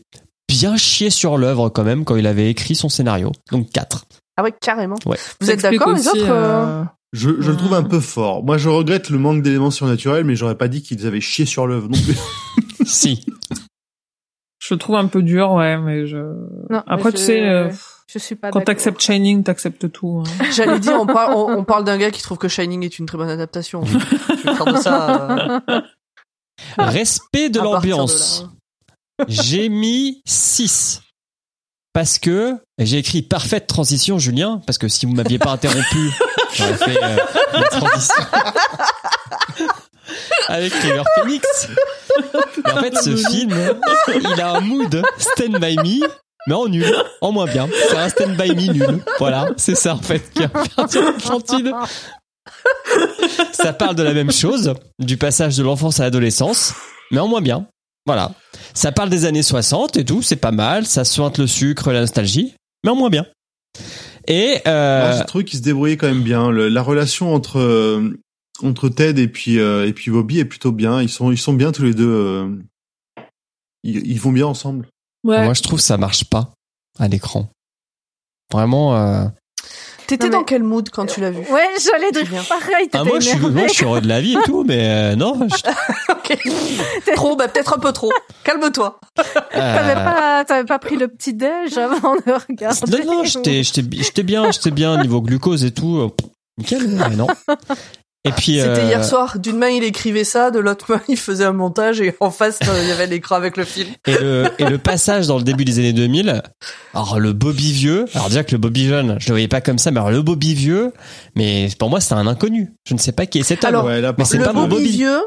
[0.50, 3.32] bien chié sur l'œuvre quand même quand il avait écrit son scénario.
[3.52, 4.04] Donc 4.
[4.42, 4.96] Ah ouais carrément.
[5.06, 5.18] Ouais.
[5.40, 8.44] Vous Ça êtes d'accord les autres euh, euh, Je, le trouve un peu fort.
[8.44, 11.68] Moi, je regrette le manque d'éléments surnaturels, mais j'aurais pas dit qu'ils avaient chié sur
[11.68, 12.18] l'œuvre non plus.
[12.88, 13.24] si.
[14.58, 16.18] Je le trouve un peu dur, ouais, mais je.
[16.72, 17.70] Non, Après, mais tu je- sais, euh,
[18.08, 20.24] je suis pas quand t'acceptes Shining, t'acceptes tout.
[20.26, 20.44] hein.
[20.56, 23.06] J'allais dire, on parle, on, on parle d'un gars qui trouve que Shining est une
[23.06, 23.84] très bonne adaptation.
[23.86, 25.60] Je vais faire de ça.
[25.70, 25.82] euh,
[26.78, 28.48] Respect de l'ambiance.
[29.28, 31.02] J'ai mis 6.
[31.94, 36.12] Parce que j'ai écrit parfaite transition, Julien, parce que si vous m'aviez pas interrompu,
[36.56, 37.18] j'aurais fait euh,
[37.56, 38.24] une transition
[40.48, 41.68] avec River Phoenix.
[42.66, 43.54] Et en fait, ce film,
[44.08, 46.08] il a un mood Stand By Me,
[46.48, 46.86] mais en nul,
[47.22, 47.70] en moins bien.
[47.90, 49.04] C'est un Stand By Me nul.
[49.20, 51.72] Voilà, c'est ça en fait qui a perdu l'Atlantide.
[53.52, 56.74] Ça parle de la même chose, du passage de l'enfance à l'adolescence,
[57.12, 57.68] mais en moins bien.
[58.06, 58.34] Voilà.
[58.74, 62.02] Ça parle des années 60 et tout, c'est pas mal, ça sointe le sucre, la
[62.02, 63.26] nostalgie, mais en moins bien.
[64.28, 66.52] Et euh, J'ai trouvé qu'il se débrouillait quand même bien.
[66.52, 68.20] Le- la relation entre euh,
[68.64, 71.02] entre Ted et puis euh, et puis Bobby est plutôt bien.
[71.02, 72.10] Ils sont ils sont bien tous les deux.
[72.10, 72.56] euh,
[73.84, 74.88] ils, ils vont bien ensemble.
[75.24, 75.44] Ouais.
[75.46, 76.52] moi je trouve que ça marche pas
[77.00, 77.50] à l'écran.
[78.52, 79.32] Vraiment.
[80.12, 81.40] T'étais mais- dans quel mood quand tu l'as vu?
[81.52, 84.22] Ouais, j'allais dire pareil, t'étais Ah moi je suis, moi, je suis heureux de la
[84.22, 85.40] vie et tout, mais euh, non.
[85.48, 85.72] je-
[86.12, 86.38] Ok.
[87.16, 88.12] Trop, bah peut-être un peu trop.
[88.44, 89.00] Calme-toi.
[89.16, 93.06] T'avais euh, pas, t'avais pas pris le petit déj avant de regarder.
[93.06, 96.12] Non, non, j'étais, j'étais, j'étais bien, j'étais bien niveau glucose et tout.
[96.58, 97.28] Nickel, mais non.
[98.24, 99.40] Et puis, C'était euh, hier soir.
[99.40, 102.60] D'une main, il écrivait ça, de l'autre main, il faisait un montage et en face,
[102.68, 103.90] euh, il y avait l'écran avec le film.
[104.06, 106.44] Et le, et le passage dans le début des années 2000,
[106.94, 109.80] alors le Bobby vieux, alors déjà que le Bobby jeune, je le voyais pas comme
[109.80, 110.92] ça, mais alors le Bobby vieux,
[111.36, 112.74] mais pour moi c'est un inconnu.
[112.88, 113.70] Je ne sais pas qui est cet homme.
[113.70, 115.22] Alors, ouais, là, mais c'est mon Bobby vieux,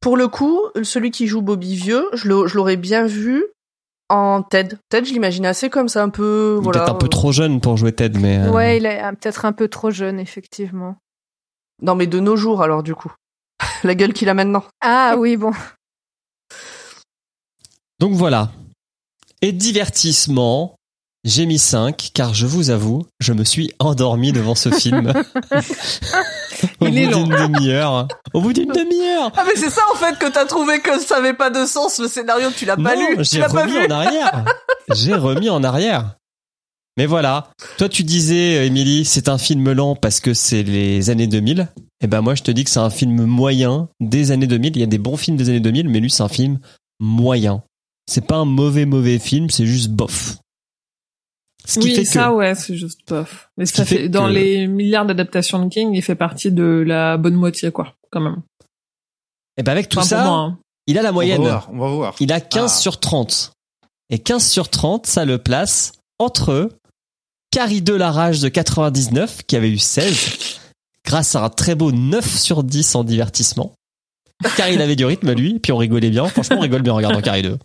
[0.00, 3.44] pour le coup, celui qui joue Bobby vieux, je l'aurais bien vu
[4.08, 4.76] en Ted.
[4.88, 6.80] Ted, je l'imaginais assez comme ça, un peu, voilà.
[6.80, 9.44] Peut-être un peu trop jeune pour jouer Ted, mais euh, Ouais, il est euh, peut-être
[9.44, 10.96] un peu trop jeune, effectivement.
[11.82, 13.12] Non, mais de nos jours, alors, du coup.
[13.84, 14.64] La gueule qu'il a maintenant.
[14.80, 15.52] Ah oui, bon.
[17.98, 18.50] donc voilà.
[19.42, 20.76] Et divertissement,
[21.24, 25.12] j'ai mis 5 car je vous avoue, je me suis endormi devant ce film.
[26.80, 28.08] Au Il est bout d'une demi-heure.
[28.34, 29.32] Au bout d'une demi-heure.
[29.36, 31.98] Ah, mais c'est ça, en fait, que t'as trouvé que ça avait pas de sens,
[31.98, 33.16] le scénario, tu l'as pas lu.
[33.20, 33.86] J'ai remis vu.
[33.86, 34.44] en arrière.
[34.94, 36.16] J'ai remis en arrière.
[36.96, 37.50] Mais voilà.
[37.78, 41.68] Toi, tu disais, Émilie, c'est un film lent parce que c'est les années 2000.
[42.02, 44.76] Et ben, moi, je te dis que c'est un film moyen des années 2000.
[44.76, 46.58] Il y a des bons films des années 2000, mais lui, c'est un film
[46.98, 47.62] moyen.
[48.10, 50.38] C'est pas un mauvais, mauvais film, c'est juste bof.
[51.66, 53.50] Ce qui oui, fait ça, que, ouais, c'est juste bof.
[53.56, 56.14] Mais Ce ça qui fait fait, dans que- les milliards d'adaptations de King, il fait
[56.16, 58.42] partie de la bonne moitié, quoi, quand même.
[59.56, 60.58] et ben, avec tout Enfin, ça, moi, hein.
[60.86, 61.42] il a la On va moyenne.
[61.42, 61.68] voir.
[61.72, 62.14] On va voir.
[62.18, 62.80] Il a 15 Ah.
[62.80, 63.52] sur 30.
[64.08, 66.70] Et 15 sur 30, ça le place entre
[67.50, 70.58] Carrie de la Rage de 99, qui avait eu 16,
[71.04, 73.72] grâce à un très beau 9 sur 10 en divertissement.
[74.56, 76.26] Car il avait du rythme, lui, puis on rigolait bien.
[76.26, 77.58] Franchement, on rigole bien en regardant Carrie 2.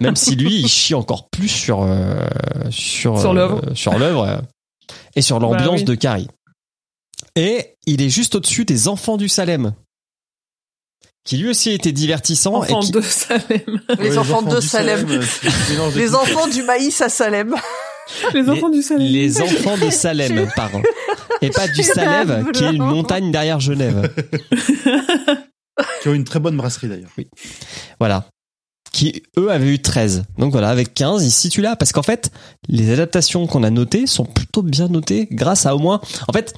[0.00, 2.16] Même si lui, il chie encore plus sur, euh,
[2.70, 3.98] sur, Sur euh, l'œuvre.
[3.98, 4.36] l'œuvre euh,
[5.14, 5.84] et sur l'ambiance Bah oui.
[5.84, 6.28] de Carrie.
[7.36, 9.72] Et il est juste au-dessus des Enfants du Salem,
[11.24, 12.54] qui lui aussi était divertissant.
[12.56, 13.60] Enfant et qui, de Salem.
[14.00, 15.06] Les Ouais, enfants de du Salem.
[15.08, 17.54] euh, Les enfants du maïs à Salem.
[18.34, 19.06] Les enfants du Salem.
[19.06, 20.82] Les enfants de Salem, pardon.
[21.40, 24.12] Et pas du Salem, qui est une montagne derrière Genève.
[26.02, 27.10] Qui ont une très bonne brasserie d'ailleurs.
[27.98, 28.26] Voilà.
[28.92, 30.24] Qui, eux, avaient eu 13.
[30.38, 31.74] Donc voilà, avec 15, ils se situent là.
[31.74, 32.30] Parce qu'en fait,
[32.68, 36.00] les adaptations qu'on a notées sont plutôt bien notées grâce à au moins...
[36.28, 36.54] En fait,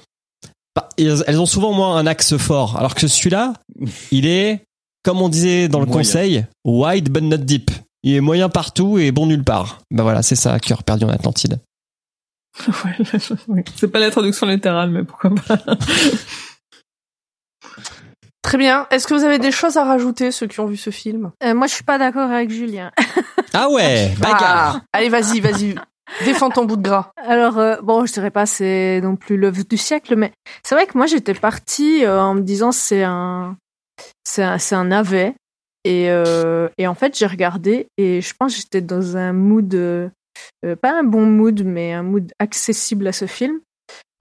[0.75, 2.77] bah, elles elles ont souvent au moins un axe fort.
[2.77, 3.55] Alors que celui-là,
[4.11, 4.65] il est,
[5.03, 5.99] comme on disait dans le Moyen.
[5.99, 7.71] conseil, wide but not deep.
[8.07, 9.81] Il est moyen partout et bon nulle part.
[9.91, 11.59] Ben voilà, c'est ça, cœur perdu en Atlantide.
[13.49, 13.65] Ouais.
[13.75, 15.59] C'est pas la traduction littérale, mais pourquoi pas.
[18.43, 18.87] Très bien.
[18.91, 21.33] Est-ce que vous avez des choses à rajouter, ceux qui ont vu ce film?
[21.43, 22.93] Euh, moi, je suis pas d'accord avec Julien.
[23.53, 24.81] Ah ouais, bagarre.
[24.81, 24.83] Ah.
[24.93, 25.75] Allez, vas-y, vas-y.
[26.27, 27.11] Défends ton bout de gras.
[27.17, 30.87] Alors, euh, bon, je dirais pas c'est non plus l'œuvre du siècle, mais c'est vrai
[30.87, 33.57] que moi, j'étais partie euh, en me disant c'est un,
[34.25, 35.35] c'est un, c'est un navet.
[35.87, 39.73] Et, euh, et en fait, j'ai regardé et je pense que j'étais dans un mood,
[39.73, 40.09] euh,
[40.65, 43.61] euh, pas un bon mood, mais un mood accessible à ce film.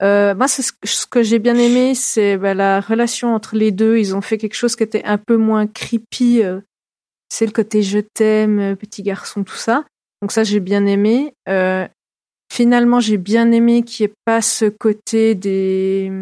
[0.00, 3.96] Moi, ce que, j'ai bien aimé, c'est bah, la relation entre les deux.
[3.98, 6.42] Ils ont fait quelque chose qui était un peu moins creepy.
[7.28, 9.84] c'est le côté je t'aime, petit garçon, tout ça.
[10.22, 11.34] Donc ça, j'ai bien aimé.
[12.52, 16.12] Finalement, j'ai bien aimé qu'il n'y ait pas ce côté des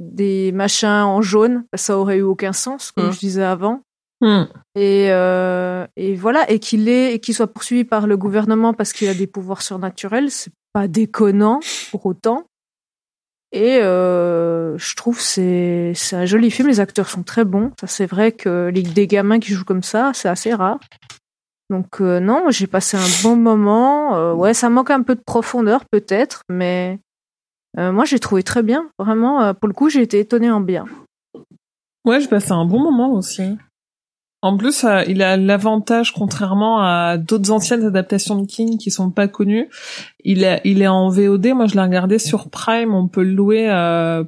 [0.00, 1.64] des machins en jaune.
[1.74, 3.12] Ça aurait eu aucun sens, comme Mm.
[3.12, 3.82] je disais avant.
[4.22, 4.44] Hmm.
[4.74, 8.92] Et, euh, et voilà, et qu'il est, et qu'il soit poursuivi par le gouvernement parce
[8.92, 11.60] qu'il a des pouvoirs surnaturels, c'est pas déconnant
[11.90, 12.44] pour autant.
[13.52, 16.68] Et euh, je trouve c'est c'est un joli film.
[16.68, 17.72] Les acteurs sont très bons.
[17.80, 20.78] Ça c'est vrai que les des gamins qui jouent comme ça, c'est assez rare.
[21.70, 24.34] Donc euh, non, j'ai passé un bon moment.
[24.34, 27.00] Ouais, ça manque un peu de profondeur peut-être, mais
[27.78, 28.90] euh, moi j'ai trouvé très bien.
[28.98, 30.84] Vraiment, euh, pour le coup, j'ai été étonnée en bien.
[32.04, 33.56] Ouais, j'ai passé un bon moment aussi.
[34.42, 39.10] En plus, euh, il a l'avantage, contrairement à d'autres anciennes adaptations de King qui sont
[39.10, 39.68] pas connues,
[40.24, 41.48] il est, il est en VOD.
[41.48, 42.94] Moi, je l'ai regardé sur Prime.
[42.94, 43.68] On peut le louer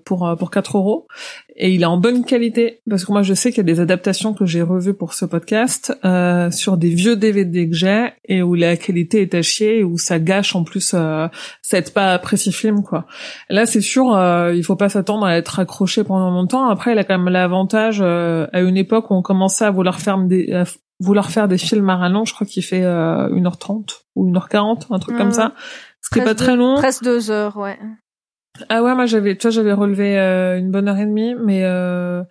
[0.05, 1.07] pour pour 4 euros
[1.65, 3.79] et il est en bonne qualité parce que moi, je sais qu'il y a des
[3.79, 8.43] adaptations que j'ai revues pour ce podcast euh, sur des vieux DVD que j'ai et
[8.43, 11.29] où la qualité est à chier et où ça gâche en plus, euh,
[11.63, 13.07] ça aide pas à apprécier le film quoi.
[13.49, 16.69] Là, c'est sûr, euh, il faut pas s'attendre à être accroché pendant longtemps.
[16.69, 20.01] Après, il a quand même l'avantage euh, à une époque où on commençait à vouloir
[20.01, 20.65] faire des à
[20.99, 24.99] vouloir faire des films à rallonge, je crois qu'il fait euh, 1h30 ou 1h40, un
[24.99, 25.19] truc Mm.
[25.19, 25.53] comme ça.
[26.01, 26.75] Ce qui est pas très long.
[26.75, 27.79] Presque deux heures, ouais.
[28.69, 31.65] Ah ouais, moi j'avais, tu vois, j'avais relevé euh, une bonne heure et demie, mais
[31.65, 32.23] euh,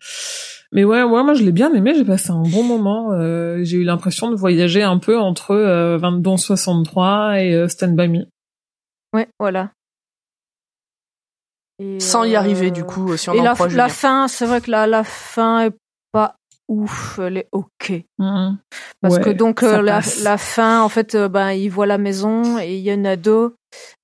[0.71, 3.11] mais ouais, ouais, moi je l'ai bien aimé, j'ai passé un bon moment.
[3.13, 7.95] euh, j'ai eu l'impression de voyager un peu entre euh, 22 63 et euh, Stand
[7.95, 8.25] by Me.
[9.13, 9.71] Ouais, voilà.
[11.79, 14.27] Et, Sans y euh, arriver, du coup, si on Et en la, croit la fin,
[14.27, 15.75] c'est vrai que la, la fin est
[16.11, 16.35] pas
[16.67, 17.93] ouf, elle est ok.
[18.19, 18.57] Mhm.
[19.01, 20.01] Parce Ouais, que donc euh, la,
[20.37, 23.53] fin, en fait, euh, ben il voit la maison et il y a une ado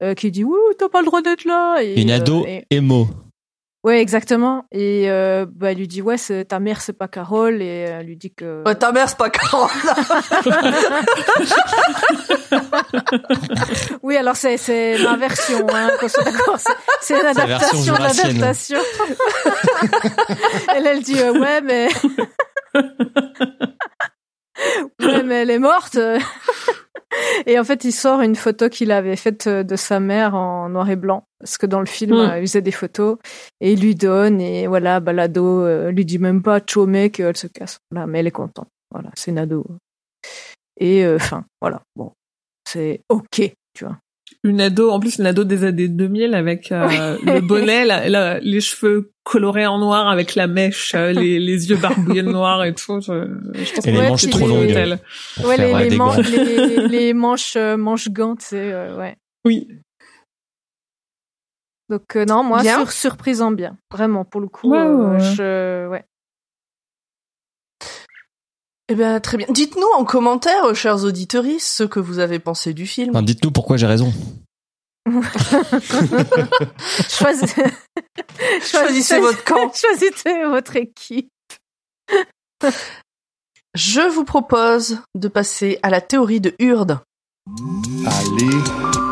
[0.04, 1.78] euh, qui dit ouh t'as pas le droit d'être là.
[1.82, 3.08] Et, Une euh, ado et- émo.
[3.88, 4.66] Ouais, exactement.
[4.74, 8.06] Et euh, bah, elle lui dit ouais, c'est ta mère, c'est pas Carole, et elle
[8.06, 8.62] lui dit que.
[8.66, 9.70] Ouais, ta mère, c'est pas Carole.
[14.04, 16.60] Oui, alors c'est c'est ma version, hein, qu'on soit d'accord.
[16.60, 18.38] C'est- C'est une la version adaptation jurassienne.
[18.38, 18.80] d'adaptation.
[20.76, 21.88] elle, elle dit euh, ouais, mais
[25.02, 25.98] ouais, mais elle est morte.
[27.46, 30.90] Et en fait, il sort une photo qu'il avait faite de sa mère en noir
[30.90, 32.20] et blanc, parce que dans le film, Mm.
[32.20, 33.18] euh, il faisait des photos
[33.62, 37.38] et il lui donne et voilà, Balado euh, lui dit même pas ciao mec, elle
[37.38, 37.80] se casse.
[37.92, 38.68] Voilà, mais elle est contente.
[38.92, 39.66] Voilà, c'est une ado.
[40.80, 42.12] Et euh, enfin, voilà, bon,
[42.68, 43.98] c'est ok, tu vois.
[44.48, 48.40] Une ado, en plus une ado des années 2000 avec euh, le bonnet, la- la-
[48.40, 52.64] les cheveux colorés en noir avec la mèche, euh, les, les yeux barbouillés de noir
[52.64, 53.02] et tout.
[53.02, 54.60] Je, je pense Et les manches trop longues.
[55.44, 56.22] Ouais, les, euh, les, des man- gants.
[56.22, 59.18] les, les manches, euh, manches gants, c'est euh, ouais.
[59.46, 59.68] Oui.
[61.90, 62.78] Donc euh, non, moi Bien.
[62.80, 64.74] sur, surprise en bien, vraiment pour le coup.
[64.74, 66.04] Euh, je, ouais.
[68.90, 69.48] Eh bien, très bien.
[69.50, 73.10] Dites-nous en commentaire, euh, chers auditeurs, ce que vous avez pensé du film.
[73.12, 74.14] Enfin, dites-nous pourquoi j'ai raison.
[77.10, 77.56] Choisis-
[78.62, 79.72] Choisissez votre camp.
[79.76, 81.30] Choisissez votre équipe.
[83.76, 87.00] Je vous propose de passer à la théorie de Hurde.
[88.06, 89.07] Allez.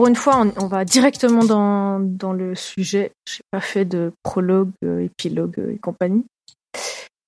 [0.00, 3.12] Pour une fois, on, va directement dans, le sujet.
[3.28, 6.24] J'ai pas fait de prologue, euh, épilogue euh, et compagnie.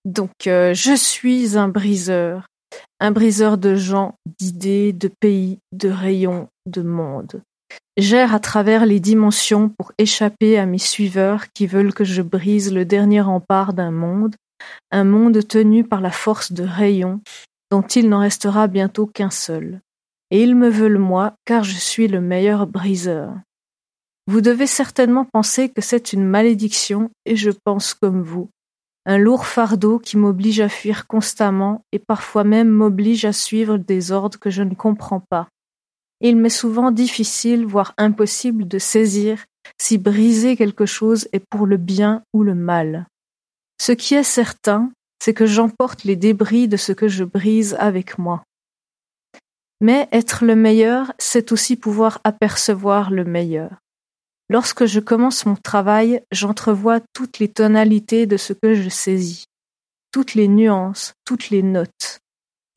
[0.07, 2.47] Donc, euh, je suis un briseur.
[2.99, 7.43] Un briseur de gens, d'idées, de pays, de rayons, de monde.
[7.99, 12.73] J'erre à travers les dimensions pour échapper à mes suiveurs qui veulent que je brise
[12.73, 14.35] le dernier rempart d'un monde,
[14.90, 17.20] un monde tenu par la force de rayons
[17.70, 19.82] dont il n'en restera bientôt qu'un seul
[20.33, 23.35] et ils me veulent moi, car je suis le meilleur briseur.
[24.27, 28.49] Vous devez certainement penser que c'est une malédiction, et je pense comme vous.
[29.05, 34.11] Un lourd fardeau qui m'oblige à fuir constamment et parfois même m'oblige à suivre des
[34.11, 35.49] ordres que je ne comprends pas.
[36.21, 39.45] Il m'est souvent difficile, voire impossible de saisir
[39.81, 43.07] si briser quelque chose est pour le bien ou le mal.
[43.81, 44.93] Ce qui est certain,
[45.23, 48.45] c'est que j'emporte les débris de ce que je brise avec moi.
[49.83, 53.81] Mais être le meilleur, c'est aussi pouvoir apercevoir le meilleur.
[54.49, 59.47] Lorsque je commence mon travail, j'entrevois toutes les tonalités de ce que je saisis,
[60.13, 62.21] toutes les nuances, toutes les notes,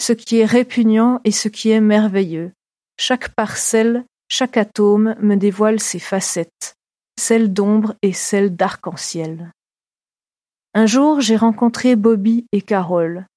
[0.01, 2.53] ce qui est répugnant et ce qui est merveilleux.
[2.97, 6.73] Chaque parcelle, chaque atome me dévoile ses facettes,
[7.19, 9.51] celles d'ombre et celles d'arc-en-ciel.
[10.73, 13.27] Un jour, j'ai rencontré Bobby et Carole.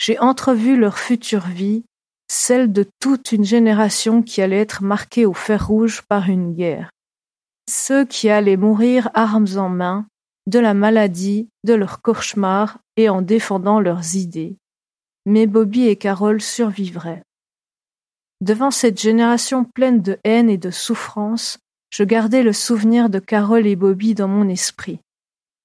[0.00, 1.84] J'ai entrevu leur future vie,
[2.30, 6.90] celle de toute une génération qui allait être marquée au fer rouge par une guerre.
[7.68, 10.06] Ceux qui allaient mourir armes en main,
[10.46, 14.56] de la maladie, de leurs cauchemars et en défendant leurs idées.
[15.26, 17.22] Mais Bobby et Carole survivraient.
[18.40, 21.58] Devant cette génération pleine de haine et de souffrance,
[21.90, 25.00] je gardai le souvenir de Carole et Bobby dans mon esprit.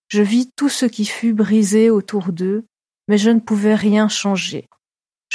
[0.09, 2.65] Je vis tout ce qui fut brisé autour d'eux,
[3.07, 4.67] mais je ne pouvais rien changer.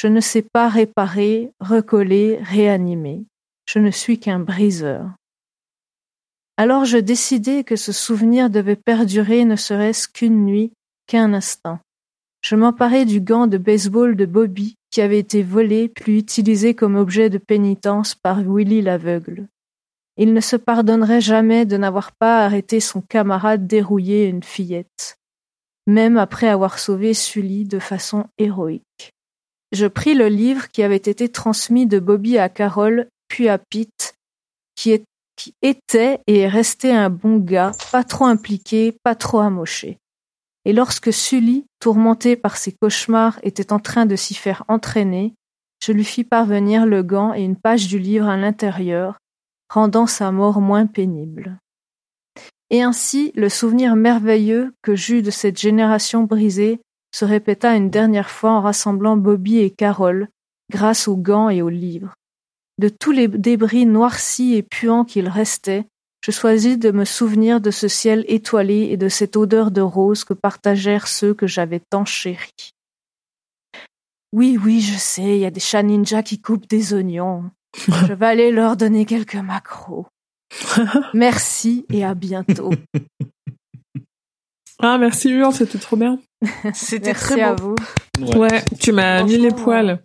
[0.01, 3.25] Je ne sais pas réparer, recoller, réanimer.
[3.69, 5.11] Je ne suis qu'un briseur.
[6.57, 10.71] Alors je décidai que ce souvenir devait perdurer ne serait-ce qu'une nuit,
[11.09, 11.81] qu'un instant.
[12.43, 16.95] je m'emparai du gant de baseball de Bobby qui avait été volé puis utilisé comme
[16.95, 19.49] objet de pénitence par Willy l'aveugle.
[20.17, 25.17] Il ne se pardonnerait jamais de n'avoir pas arrêté son camarade dérouiller une fillette,
[25.89, 29.18] même après avoir sauvé Sully de façon héroïque.
[29.73, 34.15] Je pris le livre qui avait été transmis de Bobby à Carole, puis à Pete,
[34.75, 35.05] qui,
[35.63, 39.99] était et est resté un bon gars, pas trop impliqué, pas trop amoché.
[40.65, 45.35] Et lorsque Sully, tourmenté par ses cauchemars, était en train de s'y faire entraîner,
[45.83, 49.19] je lui fis parvenir le gant et une page du livre à l'intérieur,
[49.69, 51.59] rendant sa mort moins pénible.
[52.71, 56.81] Et ainsi, le souvenir merveilleux que j'eus de cette génération brisée
[57.13, 60.29] se répéta une dernière fois en rassemblant Bobby et Carole,
[60.71, 62.15] grâce aux gants et aux livres.
[62.79, 65.87] De tous les débris noircis et puants qu'il restait,
[66.25, 70.25] je choisis de me souvenir de ce ciel étoilé et de cette odeur de rose
[70.25, 72.73] que partagèrent ceux que j'avais tant chéris.
[74.33, 77.51] Oui, oui, je sais, il y a des chats ninjas qui coupent des oignons.
[77.77, 80.07] Je vais aller leur donner quelques macros.
[81.15, 82.71] Merci et à bientôt.
[84.81, 86.19] Ah, merci Hur, c'était trop bien.
[86.75, 87.75] C'était Merci très à beau.
[88.21, 88.39] vous.
[88.39, 90.01] Ouais, tu m'as mis les poils.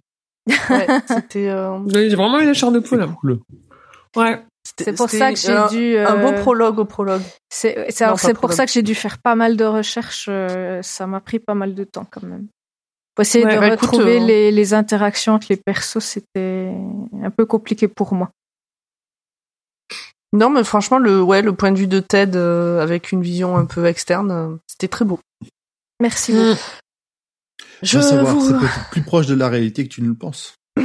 [0.70, 3.08] Ouais, c'était euh, J'ai vraiment eu les chairs de poule.
[3.22, 3.40] Cool.
[4.16, 4.41] Ouais.
[4.66, 5.98] c'était- C'est pour ça que j'ai un- dû.
[5.98, 7.22] un beau euh, prologue au prologue.
[7.52, 7.76] C'est
[8.40, 10.26] pour ça que j'ai dû faire pas mal de recherches.
[10.30, 12.48] euh, ça m'a pris pas mal de temps quand même.
[13.16, 16.74] Pour essayer Ouais, de bah, retrouver euh, les, les interactions entre les persos, c'était
[17.22, 18.32] un peu compliqué pour moi.
[20.34, 23.55] Non, mais franchement, le ouais, le point de vue de Ted euh, avec une vision
[23.55, 25.19] un peu externe, euh, c'était très beau.
[26.01, 26.35] Merci Mm.
[26.35, 26.60] beaucoup.
[27.84, 28.49] Je Va savoir, vous...
[28.49, 30.55] ça peut être plus proche de la réalité que tu ne le penses.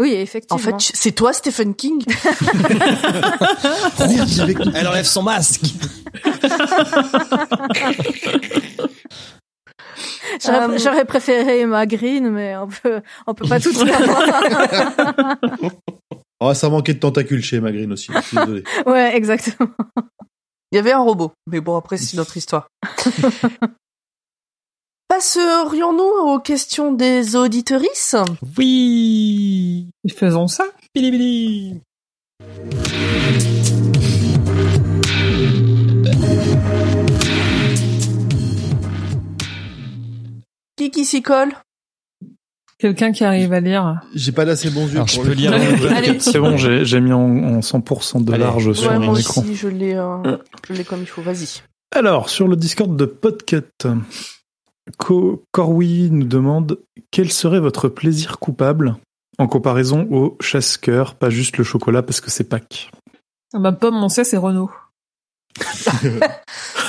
[0.00, 0.54] Oui, effectivement.
[0.54, 2.04] En fait, c'est toi, Stephen King.
[4.76, 5.74] Elle enlève son masque.
[10.44, 14.00] j'aurais Euh, j'aurais préféré Emma Green, mais on peut, on peut pas tout faire.
[16.40, 18.10] Oh, ça manquait de tentacules chez Emma Green aussi.
[18.14, 18.64] je suis Désolé.
[18.86, 19.70] ouais, exactement.
[20.70, 22.68] Il y avait un robot, mais bon, après, c'est notre histoire.
[25.08, 26.02] Passerions-nous
[26.32, 28.14] aux questions des auditorices
[28.58, 29.88] Oui.
[30.14, 30.64] Faisons ça.
[30.94, 31.80] Bili bili.
[40.78, 41.52] Qui qui s'y colle?
[42.78, 44.00] Quelqu'un qui arrive à lire.
[44.14, 45.52] J'ai pas d'assez bons yeux Alors je pour peux le- lire.
[46.20, 47.20] C'est bon, j'ai mis en,
[47.56, 48.44] en 100% de Allez.
[48.44, 49.42] large sur Ouais, mon moi écran.
[49.42, 50.36] aussi, je l'ai, euh,
[50.68, 51.20] je l'ai comme il faut.
[51.20, 51.62] Vas-y.
[51.92, 53.64] Alors, sur le Discord de Podcut,
[54.98, 56.78] Co Corwi nous demande
[57.10, 58.94] quel serait votre plaisir coupable
[59.38, 62.90] en comparaison au chasse-cœur, pas juste le chocolat parce que c'est Pâques?
[63.52, 64.70] Ah bah, Pomme, on sait, c'est Renault.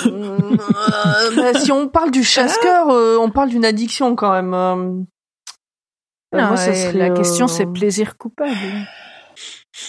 [0.06, 4.54] Euh, bah, si on parle du chasse-cœur, euh, on parle d'une addiction quand même.
[4.54, 4.76] euh.
[6.36, 8.52] Euh, Non, moi, ça serait, la question, c'est plaisir coupable.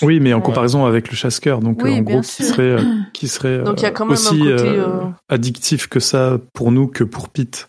[0.03, 0.43] Oui, mais en Ouais.
[0.43, 2.77] comparaison avec le chasse-cœur, donc Oui, en gros, qui serait,
[3.13, 4.81] qui serait Donc, il y a quand même un aussi côté,
[5.29, 7.69] addictif que ça pour nous que pour Pete.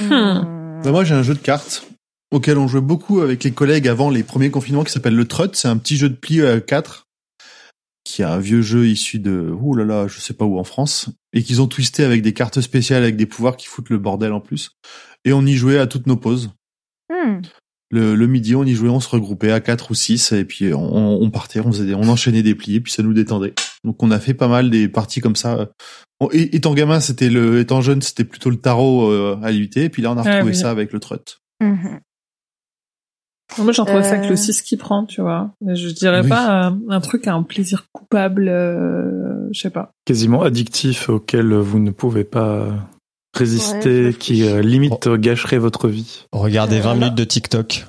[0.00, 0.80] Hmm.
[0.82, 1.86] Bah, moi, j'ai un jeu de cartes
[2.32, 5.46] auquel on jouait beaucoup avec les collègues avant les premiers confinements qui s'appelle le Trot.
[5.52, 7.05] C'est un petit jeu de pli à 4
[8.06, 10.64] qui est un vieux jeu issu de, ouh là là, je sais pas où en
[10.64, 13.98] France, et qu'ils ont twisté avec des cartes spéciales avec des pouvoirs qui foutent le
[13.98, 14.70] bordel en plus.
[15.24, 16.50] Et on y jouait à toutes nos pauses.
[17.10, 17.40] Hmm.
[17.90, 20.72] Le, le midi, on y jouait, on se regroupait à 4 ou 6 et puis
[20.72, 23.54] on, on partait, on faisait des- on enchaînait des plis et puis ça nous détendait.
[23.84, 25.68] Donc on a fait pas mal des parties comme ça.
[26.20, 29.84] On- et- étant gamin, c'était le, étant jeune, c'était plutôt le tarot euh, à lutter.
[29.84, 30.56] Et puis là, on a Ah retrouvé oui.
[30.58, 31.16] ça avec le Trot.
[31.60, 32.00] Mhm.
[33.58, 34.18] Moi, j'en trouvais ça Euh.
[34.18, 35.50] avec le 6 qui prend, tu vois.
[35.60, 36.28] Mais je dirais Oui.
[36.28, 39.90] pas un, un truc à un plaisir coupable, euh, je sais pas.
[40.04, 42.66] Quasiment addictif auquel vous ne pouvez pas
[43.34, 46.24] résister, Ouais, qui euh, limite gâcherait votre vie.
[46.32, 47.86] Regardez 20 Euh, minutes de TikTok.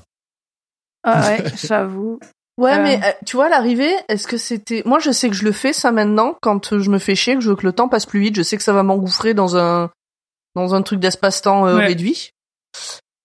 [1.04, 2.20] Ah ouais, j'avoue.
[2.60, 2.84] Ouais, Euh.
[2.84, 4.84] mais euh, tu vois, à l'arrivée, est-ce que c'était...
[4.86, 7.36] Moi, je sais que je le fais, ça, maintenant, quand euh, je me fais chier,
[7.36, 9.34] que je veux que le temps passe plus vite, je sais que ça va m'engouffrer
[9.34, 9.90] dans un
[10.56, 11.86] dans un truc d'espace-temps euh, Ouais.
[11.88, 12.32] réduit.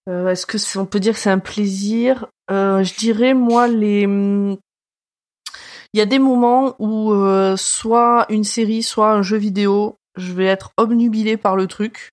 [0.08, 2.26] Euh, est-ce que on peut dire que c'est un plaisir?
[2.50, 4.02] Euh, Je dirais, moi, les...
[5.94, 10.32] Il y a des moments où euh, soit une série, soit un jeu vidéo, je
[10.32, 12.10] vais être obnubilé par le truc,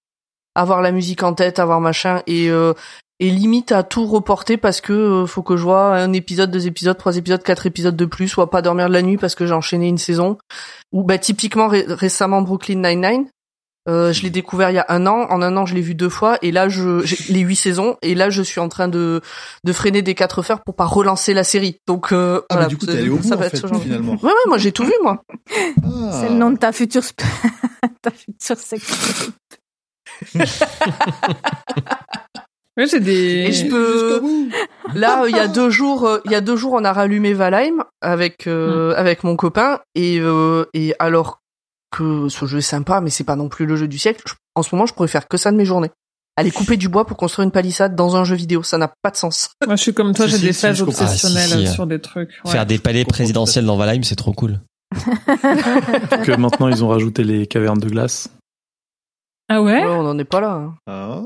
[0.53, 2.49] avoir la musique en tête, avoir machin, et
[3.19, 6.97] et limite à tout reporter parce que faut que je vois un épisode, deux épisodes,
[6.97, 9.53] trois épisodes, quatre épisodes de plus, soit pas dormir de la nuit parce que j'ai
[9.53, 10.37] enchaîné une saison.
[10.93, 13.27] Ou bah typiquement ré- récemment Brooklyn Nine-Nine.
[13.87, 15.25] Euh, je l'ai découvert il y a un an.
[15.29, 16.37] En un an, je l'ai vu deux fois.
[16.41, 17.95] Et là, je j'ai les huit saisons.
[18.01, 19.21] Et là, je suis en train de
[19.63, 21.77] de freiner des quatre fers pour pas relancer la série.
[21.87, 23.51] Donc euh, Ah, voilà, du coup, ça- t'es allé au bout, ça en va être
[23.51, 23.81] fait, ce genre.
[23.81, 24.13] finalement.
[24.13, 25.23] Ouais, ouais, moi j'ai tout vu moi.
[25.83, 26.11] Ah.
[26.19, 27.03] C'est le nom de ta future,
[28.01, 28.95] ta future section.
[32.77, 33.13] Ouais, j'ai des.
[33.47, 34.21] Et je peux.
[34.93, 36.93] Là, euh, il y a deux jours, euh, il y a deux jours, on a
[36.93, 41.41] rallumé Valheim avec euh, avec mon copain et euh, et alors
[41.91, 44.21] que ce jeu est sympa, mais c'est pas non plus le jeu du siècle.
[44.27, 45.91] je- en ce moment, je pourrais faire que ça de mes journées.
[46.35, 49.11] Aller couper du bois pour construire une palissade dans un jeu vidéo, ça n'a pas
[49.11, 49.49] de sens.
[49.65, 51.73] Moi, je suis comme toi, Si, j'ai si, des si, phases obsessionnelles Ah, si, si.
[51.73, 52.29] sur des trucs.
[52.45, 52.51] ouais.
[52.51, 54.59] Faire des palais présidentiels dans Valheim, c'est trop cool.
[56.23, 58.29] que maintenant ils ont rajouté les cavernes de glace.
[59.49, 59.83] Ah ouais.
[59.83, 60.53] Ouais, on en est pas là.
[60.53, 60.75] hein.
[60.87, 61.21] Ah.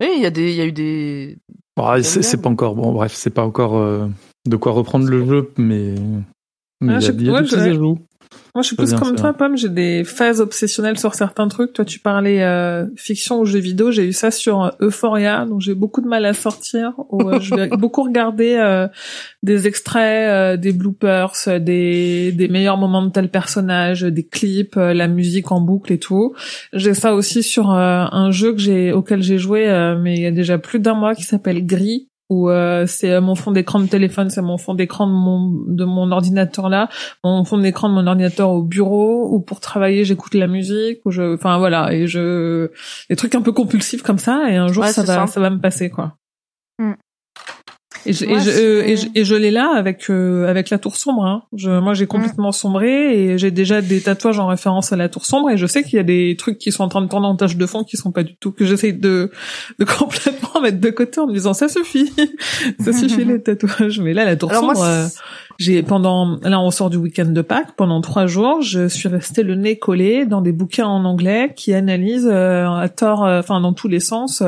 [0.00, 1.38] Et il y a des, il y a eu des.
[1.76, 2.92] Bon, c'est c'est pas encore bon.
[2.92, 4.08] Bref, c'est pas encore euh,
[4.46, 5.94] de quoi reprendre le jeu, mais
[6.80, 7.98] mais Ah, il y a, sais- il y a ouais, des petits je- ajouts.
[8.54, 9.32] Moi, je suis plus comme toi.
[9.32, 9.56] Pomme.
[9.56, 11.72] J'ai des phases obsessionnelles sur certains trucs.
[11.72, 13.90] Toi, tu parlais euh, fiction ou jeux vidéo.
[13.90, 16.92] J'ai eu ça sur euh, Euphoria, donc j'ai beaucoup de mal à sortir.
[17.10, 18.86] Où, euh, je vais beaucoup regarder euh,
[19.42, 24.94] des extraits, euh, des bloopers, des, des meilleurs moments de tel personnage, des clips, euh,
[24.94, 26.32] la musique en boucle et tout.
[26.72, 30.22] J'ai ça aussi sur euh, un jeu que j'ai auquel j'ai joué, euh, mais il
[30.22, 33.50] y a déjà plus d'un mois, qui s'appelle Gris où euh, c'est euh, mon fond
[33.52, 36.88] d'écran de téléphone, c'est mon fond d'écran de mon de mon ordinateur là,
[37.22, 41.10] mon fond d'écran de mon ordinateur au bureau ou pour travailler j'écoute la musique ou
[41.10, 42.70] je enfin voilà et je
[43.10, 45.26] des trucs un peu compulsifs comme ça et un jour Ouais, ça va ça.
[45.26, 46.16] ça va me passer quoi.
[48.06, 50.70] Et je, Moi, et, je, euh, et, je, et je l'ai là avec euh, avec
[50.70, 51.24] la tour sombre.
[51.24, 51.42] Hein.
[51.56, 55.24] Je, moi, j'ai complètement sombré et j'ai déjà des tatouages en référence à la tour
[55.24, 55.50] sombre.
[55.50, 57.36] Et je sais qu'il y a des trucs qui sont en train de tourner en
[57.36, 59.30] tâche de fond qui sont pas du tout que j'essaye de
[59.78, 62.12] de complètement mettre de côté en me disant ça suffit,
[62.80, 64.00] ça suffit les tatouages.
[64.00, 65.08] Mais là, la tour Alors sombre,
[65.58, 69.42] j'ai pendant là on sort du week-end de Pâques pendant trois jours, je suis restée
[69.42, 73.60] le nez collé dans des bouquins en anglais qui analysent euh, à tort, euh, enfin
[73.60, 74.42] dans tous les sens,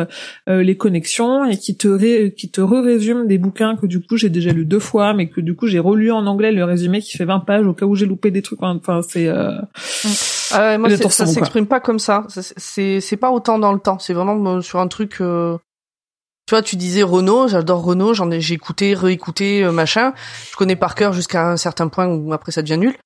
[0.48, 4.16] euh, les connexions et qui te ré- qui te résument des bouquins que du coup
[4.16, 7.00] j'ai déjà lu deux fois, mais que du coup j'ai relu en anglais le résumé
[7.00, 8.62] qui fait 20 pages au cas où j'ai loupé des trucs.
[8.62, 9.52] Enfin c'est euh,
[10.52, 12.24] Ah ouais, moi, ça s'exprime pas comme ça.
[12.28, 13.98] Ça, C'est, c'est pas autant dans le temps.
[13.98, 15.16] C'est vraiment euh, sur un truc.
[15.20, 15.56] euh,
[16.46, 20.12] Tu vois, tu disais Renault, j'adore Renault, j'en ai, j'ai écouté, réécouté, euh, machin.
[20.52, 22.96] Je connais par cœur jusqu'à un certain point où après ça devient nul.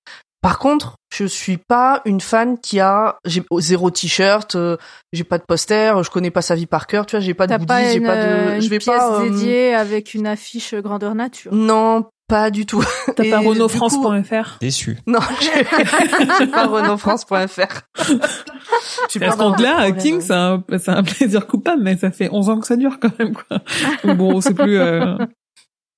[0.42, 4.76] Par contre, je suis pas une fan qui a, j'ai zéro t-shirt, euh,
[5.12, 7.46] j'ai pas de poster, je connais pas sa vie par cœur, tu vois, j'ai pas
[7.46, 9.20] de goodies, pas j'ai pas de, euh, je vais pièce pas.
[9.20, 11.52] euh, dédiée avec une affiche grandeur nature?
[11.54, 12.82] Non, pas du tout.
[13.16, 14.58] t'as Et pas renaultfrance.fr.
[14.60, 14.96] Déçu.
[15.06, 17.82] Non, j'ai pas renaultfrance.fr.
[17.94, 22.66] Parce que là, le King, c'est un, plaisir coupable, mais ça fait 11 ans que
[22.66, 23.60] ça dure quand même, quoi.
[24.04, 25.16] Donc bon, c'est plus, euh,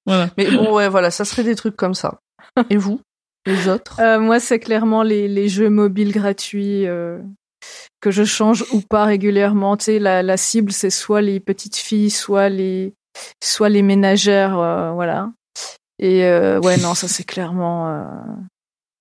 [0.06, 0.30] voilà.
[0.36, 2.18] Mais bon, ouais, voilà, ça serait des trucs comme ça.
[2.70, 3.00] Et vous,
[3.46, 7.18] les autres Euh, moi, c'est clairement les, les jeux mobiles gratuits euh,
[8.00, 9.76] que je change ou pas régulièrement.
[9.76, 12.94] Tu sais, la, la cible, c'est soit les petites filles, soit les,
[13.42, 15.30] soit les ménagères, euh, voilà.
[15.98, 17.88] Et euh, ouais, non, ça c'est clairement.
[17.88, 18.04] euh,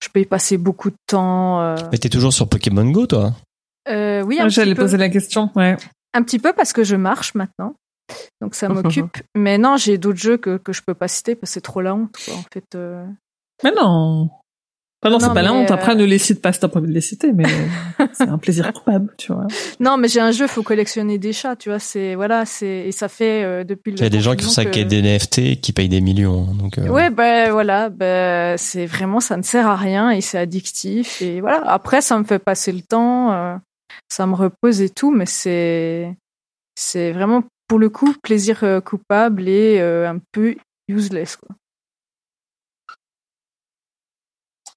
[0.04, 1.62] je peux y passer beaucoup de temps.
[1.62, 3.34] euh, Mais t'es toujours sur Pokémon Go, toi
[3.90, 5.76] euh, oui, un Ah, J'allais poser la question, ouais.
[6.14, 7.74] un petit peu parce que je marche maintenant.
[8.42, 9.18] Donc ça m'occupe.
[9.36, 11.82] Mais non, j'ai d'autres jeux que, que je peux pas citer parce que c'est trop
[11.82, 12.76] la honte, quoi, en fait.
[12.76, 13.06] euh.
[13.64, 14.30] Mais non.
[15.04, 15.72] Enfin, non, Non, c'est pas la mais, honte.
[15.72, 17.44] Après, euh, ne les cite pas si t'as pas envie de les citer, mais
[18.14, 19.48] c'est un plaisir coupable, tu vois.
[19.80, 21.80] Non, mais j'ai un jeu, faut collectionner des chats, tu vois.
[21.80, 23.98] C'est voilà, c'est et ça fait euh, depuis le.
[23.98, 25.90] Il y a des gens qui font ça confinement avec des NFT et qui payent
[25.90, 26.50] des millions.
[26.52, 30.22] hein, Donc, euh, Ouais, ben voilà, ben c'est vraiment ça ne sert à rien et
[30.22, 31.62] c'est addictif et voilà.
[31.66, 33.56] Après, ça me fait passer le temps, euh,
[34.08, 36.16] ça me repose et tout, mais c'est
[36.76, 40.56] c'est vraiment pour le coup plaisir euh, coupable et euh, un peu
[40.88, 41.56] useless quoi.
[43.08, 44.71] Aymeric, Si- Julien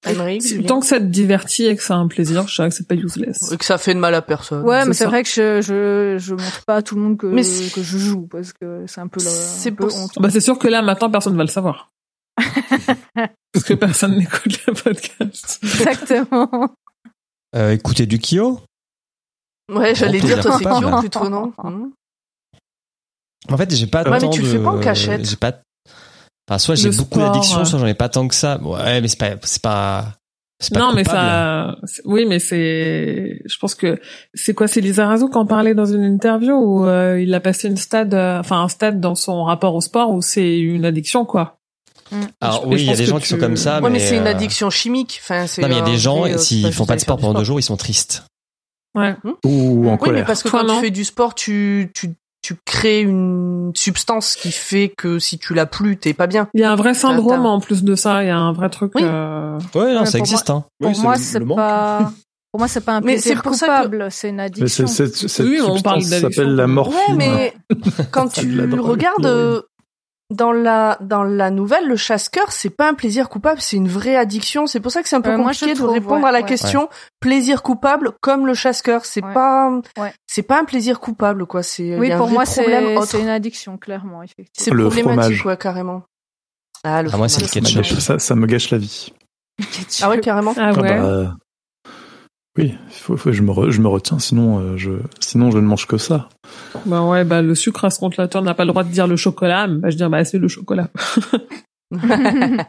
[0.67, 2.95] Tant que ça te divertit et que c'est un plaisir, je dirais que c'est pas
[2.95, 3.51] useless.
[3.51, 4.63] Et que ça fait de mal à personne.
[4.63, 7.25] Ouais, mais c'est vrai que je je je montre pas à tout le monde que
[7.27, 10.11] Mais que je joue parce que c'est un peu le C'est un peu pour- honte.
[10.19, 11.91] Bah, c'est sûr que là, maintenant, personne va le savoir.
[13.53, 15.59] Parce que personne n'écoute le podcast.
[15.63, 16.75] Exactement.
[17.55, 18.59] euh, écoutez du Kyo?
[19.73, 21.53] Ouais, j'allais dire, toi, c'est Kyo plutôt, non?
[23.49, 25.25] En fait, j'ai pas Ouais, mais tant tu le fais pas en cachette.
[25.25, 25.53] J'ai pas.
[26.47, 28.59] Enfin, soit j'ai beaucoup d'addiction, soit j'en ai pas tant que ça.
[28.61, 30.13] Ouais, mais c'est pas, c'est pas.
[30.59, 33.99] c'est pas Non, mais ça, oui, mais c'est, je pense que
[34.35, 37.39] c'est quoi, c'est Lisa Razou qui en parlait dans une interview où euh, il a
[37.39, 40.85] passé une stade, euh, enfin un stade dans son rapport au sport où c'est une
[40.85, 41.57] addiction, quoi.
[42.39, 43.89] Alors Et oui, il y a des que gens qui tu- sont comme ça, Ouais,
[43.89, 45.19] mais mais c'est une euh, addiction chimique.
[45.23, 47.01] Enfin, c'est Non, mais il y a des gens, euh, s'ils c'est font pas de
[47.01, 48.23] sport pendant deux jours, ils sont tristes.
[48.93, 49.15] Ouais.
[49.43, 50.13] Ou en Oui, colère.
[50.21, 52.13] mais parce que Toi, quand non tu fais du sport, tu, tu,
[52.45, 56.47] tu crées une substance qui fait que si tu l'as plus, t'es pas bien.
[56.53, 58.23] Il y a un vrai syndrome en plus de ça.
[58.23, 58.91] Il y a un vrai truc.
[58.93, 59.01] Oui.
[59.03, 60.49] euh, Ouais, non, Ouais, ça existe.
[60.51, 60.63] Hein.
[60.79, 62.11] Pour Oui, moi, le- c'est pas
[62.51, 64.43] pour moi c'est pas un Mais plaisir c'est pour ça que- coupable, c'est une Mais
[64.43, 64.87] addiction.
[64.87, 66.97] c'est- c'est- cette Oui, on parle s'appelle la morphine.
[67.09, 67.53] Ouais, mais
[68.11, 69.61] quand tu regardes, euh,
[70.31, 74.15] dans la dans la nouvelle, le chasse-cœur, c'est pas un plaisir coupable, c'est une vraie
[74.15, 74.65] addiction.
[74.67, 76.31] C'est pour ça que c'est un peu Euh, moi, compliqué de trouve, répondre ouais, à
[76.31, 76.45] la ouais.
[76.45, 76.89] question
[77.19, 79.05] plaisir coupable comme le chasse-cœur.
[79.05, 79.33] C'est Ouais.
[79.33, 80.13] pas Ouais.
[80.27, 81.61] c'est pas un plaisir coupable quoi.
[81.63, 84.31] C'est Oui, y a un pour vrai moi, problème c'est c'est une addiction, clairement, C'est
[84.41, 84.75] effectivement.
[84.75, 85.45] Le problématique fromage.
[85.45, 86.03] ouais carrément.
[86.83, 87.71] Ah le Ah, moi, c'est le fromage.
[87.71, 87.97] Ça me ketchup.
[87.97, 89.13] gâche- ça, ça me gâche la vie.
[90.01, 90.53] Ah ouais carrément.
[90.57, 90.99] Ah Ah ouais.
[90.99, 91.35] bah,
[92.57, 95.63] oui, faut, faut, je, me re- je me retiens, sinon, euh, je, sinon je ne
[95.65, 96.29] mange que ça.
[96.85, 99.15] Bah ouais, bah le sucre à ce compte-là, n'a pas le droit de dire le
[99.17, 100.89] chocolat, mais bah je dis bah c'est le chocolat.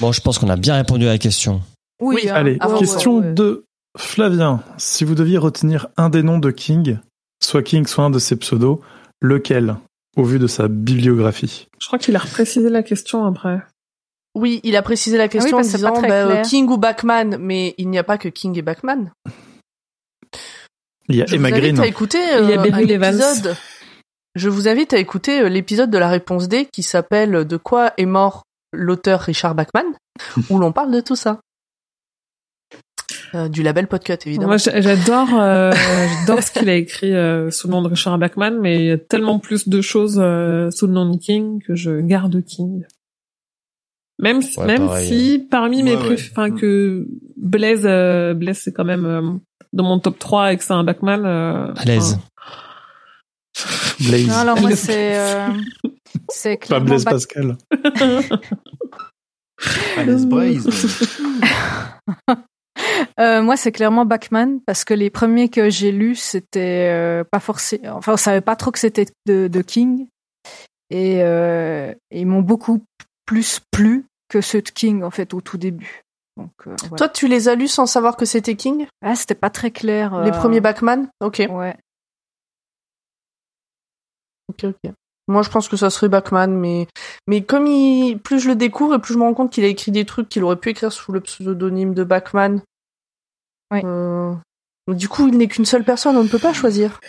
[0.00, 1.60] Bon, je pense qu'on a bien répondu à la question.
[2.00, 2.34] oui, Oui, hein.
[2.34, 3.34] Allez, Ah, question ouais, ouais.
[3.34, 3.64] de
[3.98, 4.62] Flavien.
[4.78, 6.98] Si vous deviez retenir un des noms de King,
[7.42, 8.80] soit King, soit un de ses pseudos,
[9.20, 9.76] lequel,
[10.16, 11.66] au vu de sa bibliographie?
[11.80, 13.60] Je crois qu'il a reprécisé la question après.
[14.34, 16.42] Oui, il a précisé la question parce en disant bah, euh.
[16.42, 19.10] King ou Bachman, mais il n'y a pas que King et Bachman.
[21.08, 21.80] Il y a Je Emma vous invite Green.
[21.80, 23.56] à écouter Il y a euh, Evans.
[24.36, 27.92] Je vous invite à écouter euh, l'épisode de la réponse D qui s'appelle De quoi
[27.96, 29.86] est mort l'auteur Richard Bachman,
[30.48, 31.40] où l'on parle de tout ça.
[33.34, 34.48] Euh, du label Podcut, évidemment.
[34.48, 35.72] Moi j'a- j'adore euh,
[36.20, 38.90] j'adore ce qu'il a écrit euh, sous le nom de Richard Bachman, mais il y
[38.92, 42.84] a tellement plus de choses euh, sous le nom de King que je garde King.
[44.20, 45.06] Même si, Ouais, même pareil.
[45.08, 46.60] si parmi mes Ouais, préf, enfin Mm.
[46.60, 47.06] que
[47.36, 49.22] Blaise euh, Blaise c'est quand même euh,
[49.72, 52.18] dans mon top 3 et que c'est un Bachman euh, À l'aise.
[54.00, 54.28] Blaze.
[54.28, 55.48] Non, alors moi, c'est euh,
[56.28, 57.56] c'est Pas Blaise Pascal.
[59.96, 60.66] Alice Braze.
[63.18, 67.40] Euh, moi, c'est clairement Bachman parce que les premiers que j'ai lus, c'était euh, pas
[67.40, 67.96] forcément.
[67.96, 70.06] Enfin, on savait pas trop que c'était de, de King,
[70.88, 72.82] et euh, ils m'ont beaucoup
[73.26, 76.02] plus plu que ceux de King en fait au tout début.
[76.38, 76.96] Donc, euh, voilà.
[76.96, 78.86] Toi, tu les as lus sans savoir que c'était King?
[79.02, 80.18] Ah, c'était pas très clair.
[80.22, 81.42] Les euh, premiers Bachman Ok.
[81.50, 81.76] Ouais.
[84.48, 84.92] Ok, ok.
[85.28, 86.88] Moi, je pense que ça serait Bachman, mais
[87.26, 89.68] mais comme il, plus je le découvre et plus je me rends compte qu'il a
[89.68, 92.62] écrit des trucs qu'il aurait pu écrire sous le pseudonyme de Bachman.
[93.70, 93.80] Oui.
[93.84, 94.34] Euh,
[94.88, 97.00] Du coup, il n'est qu'une seule personne, on ne peut pas choisir.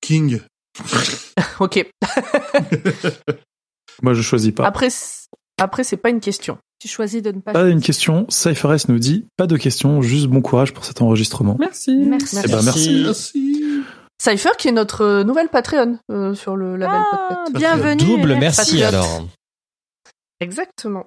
[0.00, 0.40] King.
[1.60, 1.86] Ok.
[4.02, 4.64] Moi, je choisis pas.
[4.66, 4.88] Après,
[5.60, 6.58] après, c'est pas une question.
[6.78, 7.52] Tu choisis de ne pas.
[7.52, 8.24] Pas une question.
[8.30, 11.56] Cypher S nous dit pas de question, juste bon courage pour cet enregistrement.
[11.58, 11.94] Merci.
[11.96, 12.38] Merci.
[12.42, 13.02] Eh ben, merci.
[13.04, 13.84] Merci.
[14.20, 18.04] Cypher, qui est notre euh, nouvelle Patreon euh, sur le label Ah, bienvenue.
[18.04, 18.88] Double merci Patriote.
[18.88, 19.26] alors.
[20.40, 21.06] Exactement.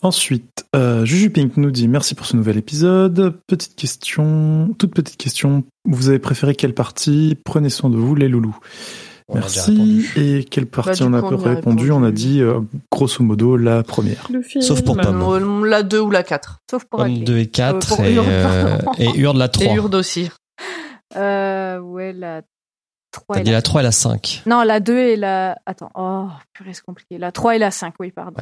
[0.00, 3.40] Ensuite, euh, Juju Pink nous dit merci pour ce nouvel épisode.
[3.48, 5.64] Petite question, toute petite question.
[5.84, 7.36] Vous avez préféré quelle partie?
[7.44, 8.56] Prenez soin de vous, les loulous.
[9.28, 10.06] On Merci.
[10.16, 11.92] Et quelle partie du on a peu répondu, répondu.
[11.92, 12.60] On a dit euh,
[12.90, 14.26] grosso modo la première.
[14.32, 14.62] Le film.
[14.62, 15.22] Sauf pour Pomme.
[15.22, 16.60] Euh, la 2 ou la 4.
[16.70, 17.24] Sauf pour Pomme Agli.
[17.24, 19.66] 2 et 4 pour et, Urde, euh, et Urde la 3.
[19.66, 20.30] Et Urde aussi.
[21.16, 22.40] Euh, ouais, la
[23.12, 23.58] 3 T'as et dit la...
[23.58, 24.42] la 3 et la 5.
[24.46, 25.58] Non, la 2 et la...
[25.66, 27.18] Attends, oh, purée, c'est compliqué.
[27.18, 28.40] La 3 et la 5, oui, pardon.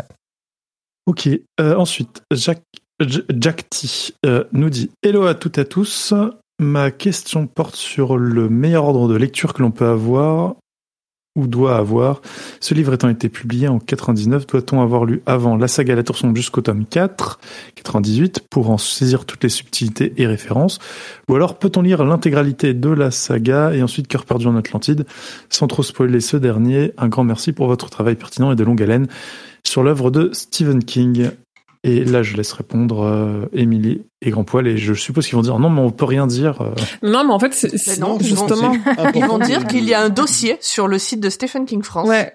[1.06, 1.28] Ok.
[1.60, 3.88] Euh, ensuite, Jack T
[4.24, 6.14] euh, nous dit Hello à toutes et à tous.
[6.58, 10.54] Ma question porte sur le meilleur ordre de lecture que l'on peut avoir
[11.36, 12.22] ou doit avoir.
[12.60, 16.16] Ce livre étant été publié en 99, doit-on avoir lu avant la saga La Tour
[16.34, 17.38] jusqu'au tome 4,
[17.76, 20.78] 98, pour en saisir toutes les subtilités et références?
[21.28, 25.06] Ou alors peut-on lire l'intégralité de la saga et ensuite Cœur perdu en Atlantide?
[25.50, 28.82] Sans trop spoiler ce dernier, un grand merci pour votre travail pertinent et de longue
[28.82, 29.06] haleine
[29.64, 31.30] sur l'œuvre de Stephen King.
[31.84, 35.42] Et là, je laisse répondre euh, Émilie et Grand Poil, et je suppose qu'ils vont
[35.42, 36.60] dire non, mais on peut rien dire.
[36.62, 36.74] euh.
[37.02, 38.72] Non, mais en fait, c'est c'est- non, justement.
[39.14, 42.08] Ils vont dire qu'il y a un dossier sur le site de Stephen King France.
[42.08, 42.32] Ouais.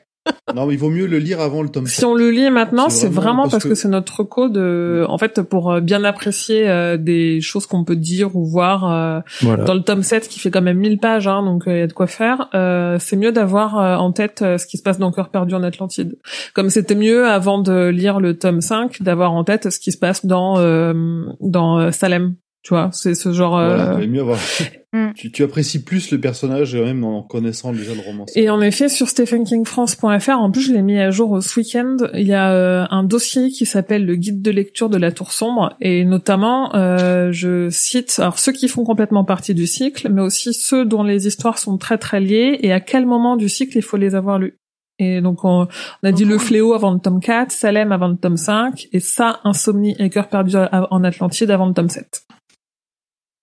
[0.56, 2.89] Non, mais il vaut mieux le lire avant le tome Si on le lit maintenant,
[2.89, 5.80] C'est vraiment vraiment parce parce que, que- c'est notre code, de, en fait, pour euh,
[5.81, 9.64] bien apprécier euh, des choses qu'on peut dire ou voir euh, Voilà.
[9.64, 11.88] dans le tome 7 qui fait quand même 1000 pages, hein, donc il y a
[11.88, 12.49] de quoi faire.
[12.53, 15.56] Euh, c'est mieux d'avoir euh, en tête euh, ce qui se passe dans Cœur perdu
[15.56, 16.18] en Atlantide.
[16.53, 19.98] Comme c'était mieux avant de lire le tome 5 d'avoir en tête ce qui se
[19.98, 20.93] passe dans euh,
[21.39, 22.35] dans euh, Salem.
[22.64, 23.58] Tu vois, c'est ce genre.
[23.58, 24.40] euh, Voilà, il vaut mieux avoir.
[24.94, 25.14] Mm.
[25.16, 28.26] tu, tu apprécies plus le personnage, même en connaissant déjà le roman.
[28.36, 32.28] Et en effet, sur stephenkingfrance.fr, en plus je l'ai mis à jour ce week-end, il
[32.28, 35.76] y a euh, un dossier qui s'appelle le guide de lecture de la Tour sombre,
[35.80, 40.54] et notamment, euh, je cite alors ceux qui font complètement partie du cycle, mais aussi
[40.54, 43.84] ceux dont les histoires sont très très liées, et à quel moment du cycle il
[43.84, 44.58] faut les avoir lus.
[45.00, 45.68] Et donc on,
[46.04, 49.00] on a dit le fléau avant le tome 4, Salem avant le tome 5, et
[49.00, 52.24] ça, Insomnie et Cœur perdu en Atlantide avant le tome 7.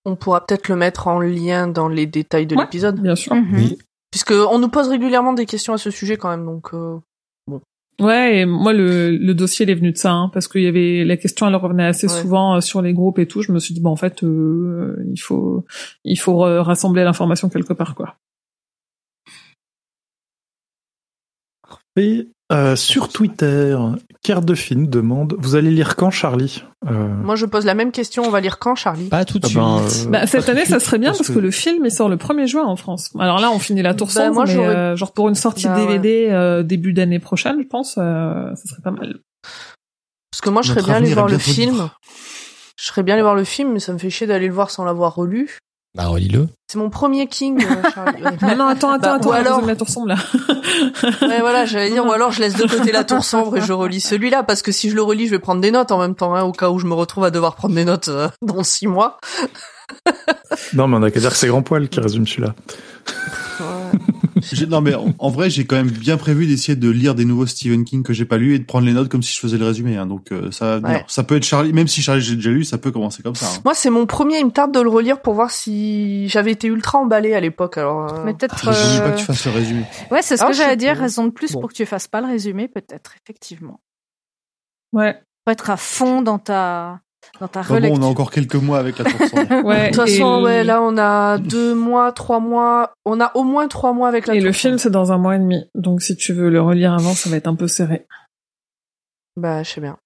[0.05, 3.01] On pourra peut-être le mettre en lien dans les détails de l'épisode.
[3.01, 3.35] Bien sûr.
[3.35, 3.55] Mhm.
[3.55, 3.79] Oui.
[4.11, 6.99] Puisque on nous pose régulièrement des questions à ce sujet quand même, donc euh,
[7.47, 7.61] bon.
[8.01, 11.17] Ouais, et moi le, dossier est venu de ça, hein, parce qu'il y avait la
[11.17, 13.43] question, elle revenait assez souvent euh, sur les groupes et tout.
[13.43, 14.97] Je me suis dit bon en fait euh,
[16.05, 18.17] il faut rassembler l'information quelque part quoi
[22.51, 23.77] euh, sur Twitter,
[24.23, 26.65] Carte de film demande Vous allez lire quand, Charlie?
[26.87, 28.25] Euh, Moi, je pose la même question.
[28.25, 29.09] On va lire quand, Charlie?
[29.09, 29.59] Pas tout de ah suite.
[29.59, 31.39] ben, euh, Bah, cette année, ça suite, serait bien parce que...
[31.39, 33.11] le film il sort le 1er juin en France.
[33.19, 35.77] Alors là, on finit la tour Bah, moi, mais euh, genre pour une sortie Bah,
[35.77, 35.87] ouais.
[35.87, 39.19] DVD euh, début d'année prochaine, je pense, euh, ça serait pas mal.
[40.31, 41.91] Parce que moi, je serais bien allé voir le film.
[42.79, 44.71] Je serais bien allé voir le film, mais ça me fait chier d'aller le voir
[44.71, 45.59] sans l'avoir relu.
[45.99, 46.47] Bah, relis-le.
[46.71, 48.23] C'est mon premier King, euh, Charlie.
[48.23, 48.31] Ouais.
[48.43, 50.17] Non, non, attends, attends, Bah, attends, ou alors- la tour sombre là.
[51.23, 53.73] Ouais, voilà, j'allais dire, ou alors je laisse de côté la tour sombre et je
[53.73, 56.15] relis celui-là, parce que si je le relis, je vais prendre des notes en même
[56.15, 58.63] temps, hein, au cas où je me retrouve à devoir prendre des notes euh, dans
[58.63, 59.19] six mois.
[60.73, 62.55] Non, mais on a qu'à dire que c'est Grand Poil qui résume celui-là.
[64.69, 67.47] Non mais en, en vrai, j'ai quand même bien prévu d'essayer de lire des nouveaux
[67.47, 69.59] Stephen King que j'ai pas lus et de prendre les notes comme si je faisais
[69.59, 69.97] le résumé.
[69.97, 70.07] Hein.
[70.07, 72.91] Donc euh, ça, ça peut être Charlie, même si Charlie j'ai déjà lu, ça peut
[72.93, 73.47] commencer comme ça.
[73.47, 73.61] hein.
[73.65, 76.69] Moi, c'est mon premier, il me tarde de le relire pour voir si j'avais été
[76.69, 78.13] ultra emballé à l'époque, alors.
[78.15, 78.73] euh, Mais peut-être.
[78.73, 79.83] Je voulais pas euh, que tu fasses le résumé.
[80.11, 80.97] Ouais, c'est ce Ah, que j'allais dire.
[80.97, 81.61] Raison de plus Bon.
[81.61, 83.81] pour que tu fasses pas le résumé, peut-être, effectivement.
[84.93, 85.15] Ouais.
[85.45, 87.01] Pour être à fond dans ta,
[87.41, 89.65] dans ta bon, on a encore quelques mois avec la tour sombre.
[89.65, 89.91] Ouais.
[89.91, 93.45] De toute et façon, ouais, là, on a deux mois, trois mois, on a au
[93.45, 94.61] moins trois mois avec la Et tour le sombre.
[94.61, 95.65] film, c'est dans un mois et demi.
[95.75, 98.07] Donc, si tu veux le relire avant, ça va être un peu serré.
[99.37, 99.97] Bah, je sais bien.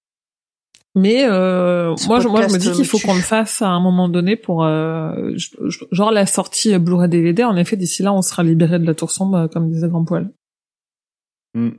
[0.95, 3.79] Mais euh, moi, je, moi, je me dis qu'il faut qu'on le fasse à un
[3.79, 5.31] moment donné pour euh,
[5.91, 7.43] genre la sortie Blu-ray DVD.
[7.43, 10.03] En effet, d'ici là, on sera libéré de la tour sombre, euh, comme disait Grand
[10.05, 10.29] Poil.
[11.55, 11.71] Hmm.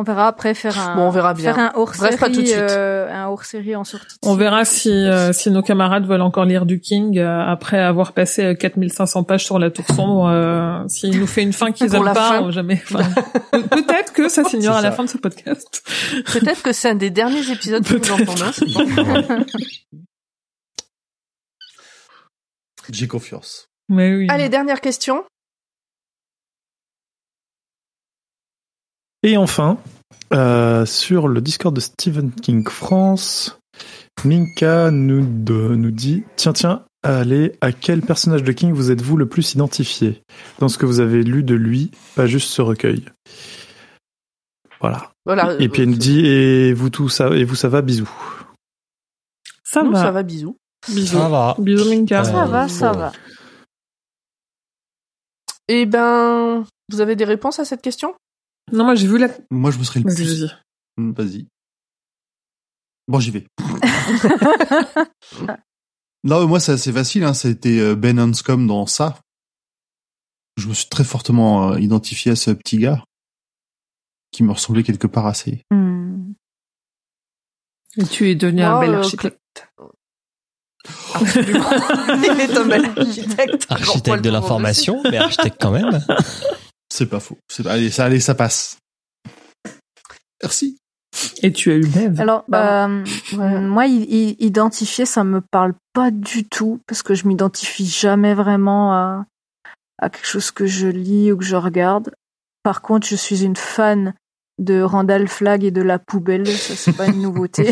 [0.00, 0.94] On verra après faire un.
[0.94, 1.52] Bon, on verra bien.
[1.52, 2.70] Faire un hors Bref, pas tout de série, suite.
[2.70, 4.16] euh, un hors série en sortie.
[4.22, 8.12] On verra si euh, si nos camarades veulent encore lire du King euh, après avoir
[8.12, 10.28] passé euh, 4500 pages sur la tour sombre.
[10.28, 12.42] Euh, S'il nous fait une fin qu'ils aiment pas, fin.
[12.46, 12.80] ou jamais.
[12.84, 13.02] enfin,
[13.50, 15.82] Peut-être que ça signera à la fin de ce podcast.
[16.32, 19.32] Peut-être que c'est un des derniers épisodes que vous pas-
[22.90, 23.68] J'ai confiance.
[23.88, 24.26] Mais oui.
[24.30, 25.24] Allez, dernière question.
[29.22, 29.78] Et enfin,
[30.32, 33.58] euh, sur le Discord de Stephen King France,
[34.24, 39.16] Minka nous, de- nous dit Tiens, tiens, allez, à quel personnage de King vous êtes-vous
[39.16, 40.22] le plus identifié?
[40.60, 43.04] Dans ce que vous avez lu de lui, pas juste ce recueil
[44.80, 45.10] Voilà.
[45.26, 45.56] Voilà.
[45.60, 48.08] Et puis elle nous dit Et vous, tout ça, et vous, ça va Bisous.
[49.64, 49.98] ça, Nous, va.
[50.02, 50.56] ça va, bisous.
[50.88, 51.18] Bisous.
[51.18, 51.56] Ça va.
[51.58, 52.22] Bisous Minka.
[52.24, 52.98] Ça va, ça Bon.
[53.00, 53.12] va.
[55.68, 58.14] Eh ben, vous avez des réponses à cette question?
[58.72, 59.28] Non, moi j'ai vu la.
[59.50, 60.40] Moi, je me serais le Vas-y, plus.
[60.44, 60.50] vas-y.
[60.96, 61.46] Hmm, Vas-y.
[63.08, 63.46] Bon, j'y vais.
[66.24, 67.24] non, moi, c'est assez facile.
[67.24, 67.34] Hein.
[67.34, 69.18] C'était euh, Ben Hanscom dans ça.
[70.56, 73.02] Je me suis très fortement euh, identifié à ce petit gars
[74.32, 75.62] qui me ressemblait quelque part assez.
[75.70, 76.32] Hmm.
[77.96, 79.38] Et tu es devenu un bel euh, architecte.
[81.20, 83.66] Il est un bel architecte.
[83.70, 86.04] Architecte de l'information, mais architecte quand même.
[86.98, 87.38] C'est pas faux.
[87.46, 87.74] C'est pas...
[87.74, 88.78] Allez, ça, allez, ça passe.
[90.42, 90.78] Merci.
[91.44, 92.20] Et tu as eu Bev.
[92.20, 93.04] Alors, Bah, euh,
[93.36, 93.60] ouais.
[93.60, 99.26] moi, identifier, ça me parle pas du tout parce que je m'identifie jamais vraiment à,
[100.00, 102.10] à quelque chose que je lis ou que je regarde.
[102.64, 104.12] Par contre, je suis une fan
[104.58, 106.48] de Randall Flagg et de la poubelle.
[106.48, 107.70] Ça, c'est pas une nouveauté.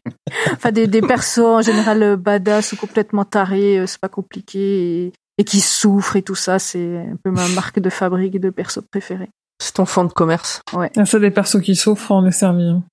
[0.54, 5.04] enfin, des, des persos en général euh, badass ou complètement tarés, euh, c'est pas compliqué
[5.06, 6.58] et, et qui souffrent et tout ça.
[6.58, 9.30] C'est un peu ma marque de fabrique de perso préférée.
[9.58, 10.60] C'est ton fond de commerce.
[10.74, 12.64] Ah, ça, des persos qui souffrent, on est servi.
[12.64, 12.84] hein.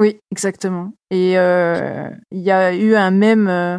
[0.00, 0.92] Oui, exactement.
[1.10, 3.78] Et euh, il y a eu un mème euh,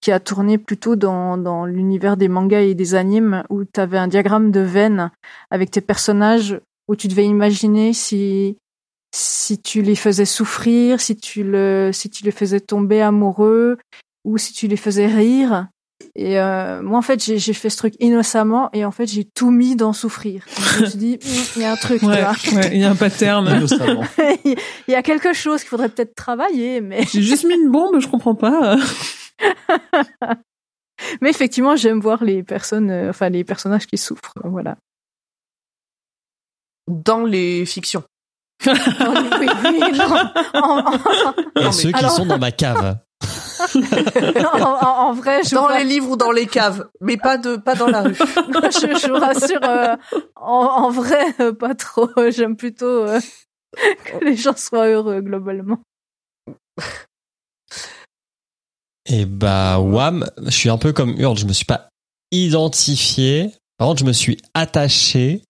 [0.00, 3.98] qui a tourné plutôt dans, dans l'univers des mangas et des animes où tu avais
[3.98, 5.10] un diagramme de veine
[5.50, 8.56] avec tes personnages où tu devais imaginer si
[9.12, 13.78] si tu les faisais souffrir, si tu le si tu les faisais tomber amoureux
[14.24, 15.68] ou si tu les faisais rire.
[16.16, 19.24] Et euh, moi en fait j'ai j'ai fait ce truc innocemment et en fait j'ai
[19.24, 20.44] tout mis dans souffrir.
[20.76, 22.32] Je me suis dit Hum, il y a un truc Ouais, là.
[22.54, 23.46] ouais, il y a un pattern.
[23.46, 24.02] Innocemment.
[24.44, 24.56] Il
[24.92, 28.08] y a quelque chose qu'il faudrait peut-être travailler, mais J'ai juste mis une bombe, je
[28.08, 28.76] comprends pas.
[31.22, 34.34] Mais effectivement, j'aime voir les personnes, euh, enfin les personnages qui souffrent.
[34.44, 34.76] Voilà.
[36.88, 38.02] Dans les fictions.
[38.66, 38.72] oui,
[39.40, 40.04] oui, oui, non.
[40.54, 42.98] En, en- Et mais ceux qui alors- sont dans ma cave.
[43.74, 47.56] En- en- en vrai, je, Dans les livres ou dans les caves, mais pas de
[47.56, 48.14] pas dans la rue.
[48.16, 49.96] je, je vous rassure, euh,
[50.36, 52.08] en, en vrai, euh, pas trop.
[52.30, 53.20] J'aime plutôt euh,
[54.04, 55.78] que les gens soient heureux globalement.
[59.06, 61.88] Et bah, Wham, je suis un peu comme Urge, je me suis pas
[62.30, 63.50] identifié.
[63.78, 65.42] Par contre, je me suis attaché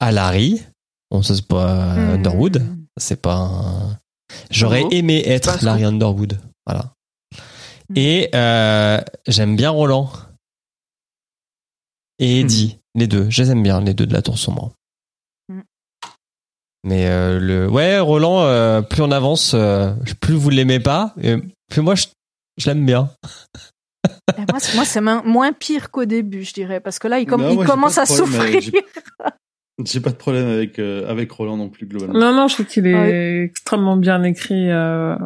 [0.00, 0.62] à Larry.
[1.10, 2.10] Bon, ça c'est pas Hmm.
[2.14, 2.62] Underwood.
[2.98, 3.98] C'est pas un...
[4.50, 5.64] J'aurais aimé être.
[5.64, 6.38] Larry Underwood.
[6.66, 6.92] Voilà.
[7.96, 10.10] Et euh, j'aime bien Roland.
[12.18, 12.78] Et Eddie.
[12.94, 13.28] Les deux.
[13.30, 14.72] Je les aime bien, les deux de la tour sombre.
[16.82, 21.36] Mais euh, le ouais, Roland, euh, plus on avance, euh, plus vous l'aimez pas, et
[21.68, 22.06] plus moi je,
[22.56, 23.10] je l'aime bien.
[24.38, 27.18] Et moi, c'est- moi, c'est moins- moins pire qu'au début, je dirais, parce que là,
[27.20, 28.82] il, com- Non, il moi, j'ai commence pas à de problème avec- souffrir.
[29.84, 32.18] J'ai pas de problème avec euh, avec Roland non plus globalement.
[32.18, 33.42] Non, non, je trouve qu'il est Ouais.
[33.44, 34.70] extrêmement bien écrit.
[34.70, 35.16] Euh...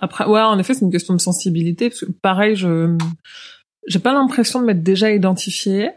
[0.00, 1.90] Après, ouais, en effet, c'est une question de sensibilité.
[1.90, 2.96] Parce que, pareil, je
[3.86, 5.90] j'ai pas l'impression de m'être déjà identifié.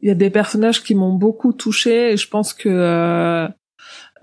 [0.00, 3.48] Il y a des personnages qui m'ont beaucoup touché et je pense que euh,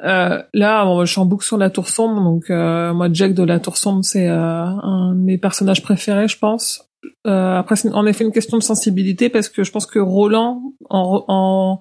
[0.04, 3.34] euh, là, bon, je suis en boucle sur la Tour sombre, donc euh, moi, Jack
[3.34, 6.90] de la Tour sombre, c'est euh, un de mes personnages préférés, je pense.
[7.28, 10.62] Euh, après, c'est en effet une question de sensibilité parce que je pense que Roland,
[10.90, 11.80] en, en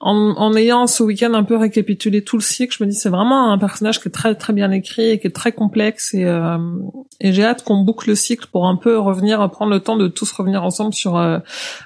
[0.00, 3.10] en, en ayant ce week-end un peu récapitulé tout le cycle, je me dis c'est
[3.10, 6.24] vraiment un personnage qui est très très bien écrit et qui est très complexe et,
[6.24, 6.56] euh,
[7.20, 10.08] et j'ai hâte qu'on boucle le cycle pour un peu revenir, prendre le temps de
[10.08, 11.38] tous revenir ensemble sur euh,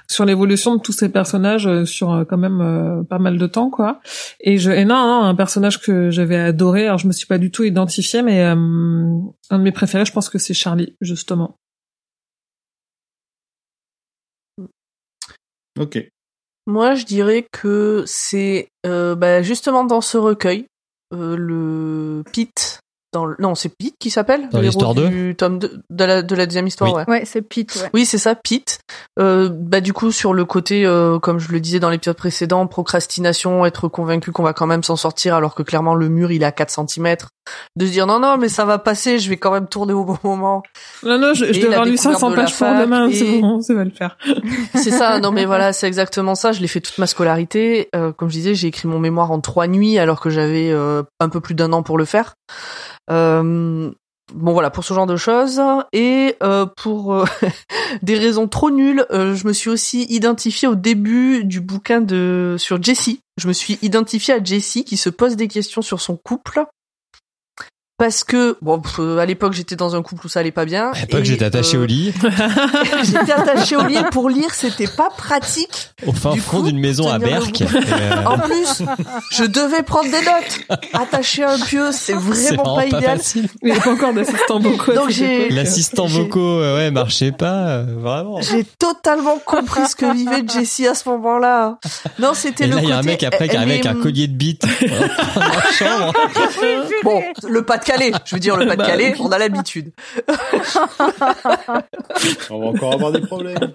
[0.07, 3.47] sur l'évolution de tous ces personnages euh, sur euh, quand même euh, pas mal de
[3.47, 3.99] temps quoi.
[4.39, 7.37] Et je et non, non, un personnage que j'avais adoré, alors je me suis pas
[7.37, 11.57] du tout identifiée mais euh, un de mes préférés, je pense que c'est Charlie justement.
[15.79, 16.14] Ok.
[16.67, 20.65] Moi, je dirais que c'est euh, bah, justement dans ce recueil,
[21.13, 22.79] euh, le Pete.
[23.13, 23.35] Dans le...
[23.39, 24.49] Non, c'est Pete qui s'appelle?
[24.49, 26.97] Dans le l'histoire héros du tome 2, de la, de la deuxième histoire, Oui.
[27.07, 27.19] ouais.
[27.19, 27.89] Ouais, c'est Pete, ouais.
[27.93, 28.79] Oui, c'est ça, Pete.
[29.19, 32.67] Euh, bah du coup sur le côté, euh, comme je le disais dans l'épisode précédent,
[32.67, 36.41] procrastination, être convaincu qu'on va quand même s'en sortir alors que clairement le mur il
[36.43, 37.15] est à 4 cm.
[37.75, 40.03] De se dire non non mais ça va passer, je vais quand même tourner au
[40.03, 40.63] bon moment.
[41.03, 43.13] Non non, je, je dois avoir lu découverte 500 de la pages pour demain, et-
[43.13, 44.17] c'est bon, ça va le faire.
[44.75, 46.51] C'est ça, non mais voilà, c'est exactement ça.
[46.51, 47.89] Je l'ai fait toute ma scolarité.
[47.95, 51.03] Euh, comme je disais, j'ai écrit mon mémoire en trois nuits alors que j'avais euh,
[51.19, 52.35] un peu plus d'un an pour le faire.
[53.11, 53.91] Euh,
[54.33, 55.61] bon voilà, pour ce genre de choses.
[55.93, 57.25] Et euh, pour euh,
[58.01, 62.55] des raisons trop nulles, euh, je me suis aussi identifiée au début du bouquin de
[62.57, 63.19] sur Jessie.
[63.37, 66.63] Je me suis identifiée à Jessie qui se pose des questions sur son couple.
[67.97, 70.91] Parce que bon, euh, à l'époque j'étais dans un couple où ça allait pas bien.
[70.91, 72.13] À l'époque, Et, j'étais attaché euh, au lit,
[73.03, 75.91] J'étais attachée au lit et pour lire, c'était pas pratique.
[76.05, 77.61] au fin du fond d'une maison à Berck.
[77.61, 77.65] euh,
[78.25, 78.83] En plus,
[79.31, 80.79] je devais prendre des notes.
[80.93, 83.17] Attaché à un pieu, c'est c'est vraiment pas vraiment idéal.
[83.17, 83.47] facile.
[83.61, 84.93] Il n'y a pas encore d'assistant vocaux.
[84.93, 85.47] Donc j'ai-.
[85.49, 88.41] L'assistant vocaux, euh, ouais, marchait pas, euh, vraiment.
[88.41, 91.77] J'ai totalement compris ce que vivait Jessie à ce moment-là.
[92.19, 93.95] Non, c'était Et le là, il y a un mec après qui arrive avec un
[93.95, 96.13] collier de bites dans la chambre.
[97.03, 98.11] Bon, le Pas-de-Calais.
[98.25, 99.91] Je veux dire, le Pas-de-Calais, Bah, on a l'habitude.
[102.49, 103.71] On va encore avoir des problèmes.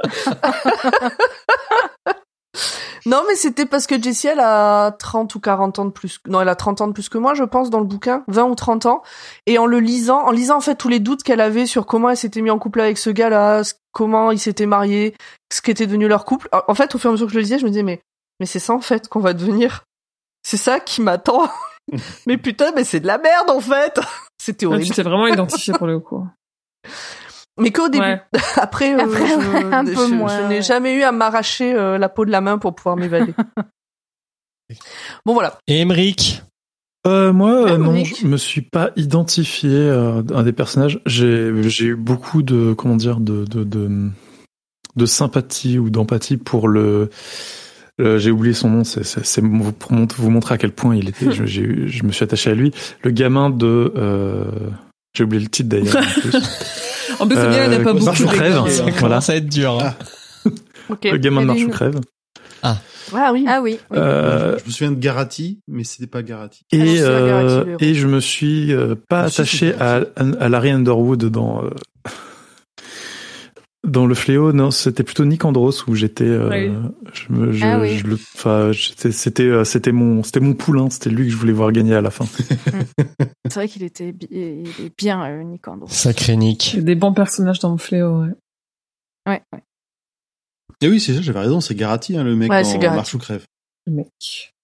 [3.06, 6.18] Non, mais c'était parce que Jessie, elle a 30 ou 40 ans de plus.
[6.26, 8.24] Non, elle a 30 ans de plus que moi, je pense, dans le bouquin.
[8.28, 9.02] 20 ou 30 ans.
[9.46, 12.10] Et en le lisant, en lisant, en fait, tous les doutes qu'elle avait sur comment
[12.10, 13.62] elle s'était mis en couple avec ce gars-là,
[13.92, 15.14] comment ils s'étaient mariés,
[15.52, 16.48] ce qu'était devenu leur couple.
[16.52, 18.02] En fait, au fur et à mesure que je le lisais, je me disais, mais,
[18.38, 19.84] mais c'est ça, en fait, qu'on va devenir.
[20.42, 21.48] C'est ça qui m'attend.
[22.26, 23.98] mais putain, mais c'est de la merde, en fait.
[24.40, 24.94] C'était Ah, tu horrible.
[24.94, 26.26] t'es vraiment identifié pour le coup.
[27.58, 28.04] Mais qu'au début.
[28.04, 28.22] Ouais.
[28.56, 30.62] Après, euh, Après, je, un peu je- moins, je n'ai ouais.
[30.62, 33.34] jamais eu à m'arracher euh, la peau de la main pour pouvoir m'évader.
[35.26, 35.58] bon, voilà.
[35.66, 36.42] Et Emmerich,
[37.06, 41.00] Euh, moi, non, je me suis pas identifié euh, à un des personnages.
[41.06, 44.10] J'ai j'ai eu beaucoup de comment dire de de de,
[44.96, 47.08] de sympathie ou d'empathie pour le.
[48.00, 48.84] Euh, j'ai oublié son nom.
[48.84, 51.30] C'est c'est c'est pour mont- vous montrer à quel point il était.
[51.30, 52.72] je, j'ai eu- je me suis attaché à lui.
[53.02, 53.92] Le gamin de.
[53.96, 54.44] euh,
[55.14, 55.96] j'ai oublié le titre d'ailleurs.
[55.96, 56.36] en plus.
[57.20, 58.54] En plus, c'est bien, il n'y a Euh, pas beaucoup crève.
[58.68, 58.92] ça Voilà.
[58.98, 59.78] commence à être dur.
[59.84, 59.94] hein.
[60.88, 61.04] Ok.
[61.04, 62.00] Le gamin de une- crève.
[63.12, 63.44] Ah oui.
[63.48, 63.76] Ah oui.
[63.90, 63.98] oui.
[63.98, 66.60] Euh, Je me souviens de Garati, mais c'était pas Garati.
[66.72, 69.74] Ah non, Et, c'est la Gareth, euh, et je me suis euh, pas Ah, attaché
[69.80, 71.70] à, à Larry Underwood dans euh,
[73.86, 74.52] dans le fléau.
[74.52, 76.24] Non, c'était plutôt Nick Andros où j'étais.
[76.24, 76.90] euh, Oui.
[77.12, 77.98] je me, je, Ah oui.
[77.98, 80.90] je le, enfin, j'étais- c'était euh, c'était mon c'était mon poulain.
[80.90, 82.24] C'était lui que je voulais voir gagner à la fin.
[83.46, 84.64] C'est vrai qu'il était bi-
[84.96, 85.88] bien, euh, Nick Andrews.
[85.88, 86.78] Sacré Nick.
[86.78, 88.28] Des bons personnages dans le fléau, ouais.
[89.26, 89.62] Ouais, ouais.
[90.82, 92.96] Et oui, c'est ça, j'avais raison, c'est Garati, hein, le mec Ouais, c'est dans Garati.
[92.96, 93.44] Marche ou crève.
[93.86, 94.54] Le mec.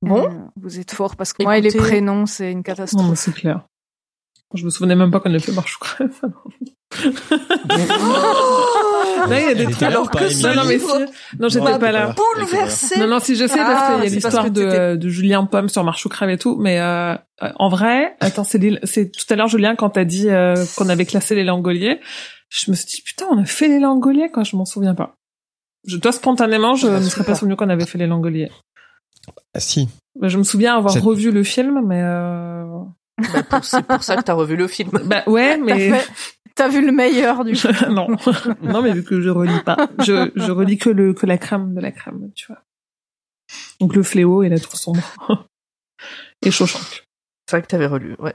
[0.00, 0.26] Bon.
[0.26, 3.10] Euh, vous êtes fort parce que moi, les Écoutez- prénoms, c'est une Non, catastrophe.
[3.10, 3.66] mais c'est clair.
[4.54, 6.10] Je me souvenais même pas qu'on ait fait marche ou crève.
[7.98, 9.76] Oh Là, il y a des trucs.
[9.76, 10.20] était là ou pas,
[10.54, 10.86] non, mais si.
[11.38, 12.06] Non, j'étais pas là.
[12.08, 12.14] là.
[12.14, 12.98] Bouleversé.
[13.00, 14.96] Non, non, si je sais parce Ah, qu'il y a parce l'histoire que de, euh,
[14.96, 18.44] de Julien Pomme sur Marche ou crève et tout, mais euh, euh, en vrai, attends,
[18.44, 21.44] c'est les- c'est tout à l'heure Julien quand t'as dit euh, qu'on avait classé les
[21.44, 22.00] langoliers,
[22.50, 25.14] je me suis dit putain, on a fait les langoliers quand je m'en souviens pas.
[25.86, 28.50] Je, toi spontanément, je ne serais pas souvenu qu'on avait fait les langoliers.
[29.54, 29.88] Ah si.
[30.22, 32.64] Je me souviens avoir revu le film, mais euh...
[33.18, 34.90] Bah, c'est pour ça que t'as revu le film.
[35.04, 35.92] bah ouais, mais
[36.56, 37.68] T'as vu le meilleur du coup.
[37.90, 38.08] non,
[38.62, 41.74] non, mais vu que je relis pas, je, je relis que le que la crème
[41.74, 42.62] de la crème, tu vois.
[43.78, 45.02] Donc le fléau et la tour sombre.
[46.42, 47.04] et Shawshank.
[47.46, 48.34] C'est vrai que t'avais relu, ouais.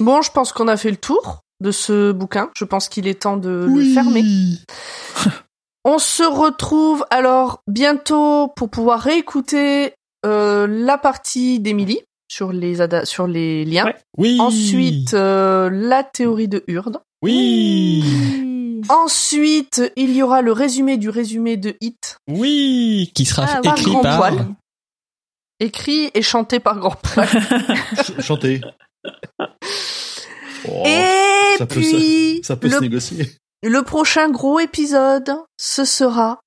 [0.00, 2.50] Bon, je pense qu'on a fait le tour de ce bouquin.
[2.56, 4.24] Je pense qu'il est temps de le fermer.
[5.84, 9.92] On se retrouve alors bientôt pour pouvoir réécouter
[10.24, 13.84] euh, la partie d'Emily sur les ada- sur les liens.
[13.86, 13.96] Ouais.
[14.18, 14.36] Oui.
[14.40, 17.00] Ensuite, euh, la théorie de Hurd.
[17.22, 18.04] Oui.
[18.88, 23.10] Ensuite, il y aura le résumé du résumé de Hit, Oui.
[23.14, 24.18] Qui sera Ah, par écrit Grand par.
[24.18, 24.46] Poil.
[25.60, 27.28] écrit et chanté par Grand Poil.
[27.96, 28.60] Ch- Chanter.
[30.66, 33.30] Oh, et ça peut puis, ça peut se le, négocier.
[33.62, 36.40] le prochain gros épisode, ce sera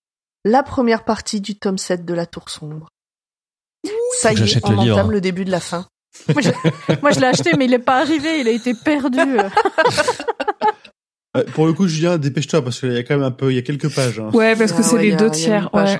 [0.43, 2.87] la première partie du tome 7 de la Tour Sombre.
[4.19, 5.85] Ça y est, on le entame le début de la fin.
[6.33, 6.49] Moi, je,
[7.01, 8.39] moi, je l'ai acheté, mais il est pas arrivé.
[8.41, 9.19] Il a été perdu.
[11.35, 13.55] Euh, Pour le coup, Julien, dépêche-toi parce qu'il y a quand même un peu, il
[13.55, 14.19] y a quelques pages.
[14.19, 14.29] hein.
[14.33, 15.69] Ouais, parce que Ah c'est ouais, les a- deux tiers.
[15.73, 15.99] Ouais.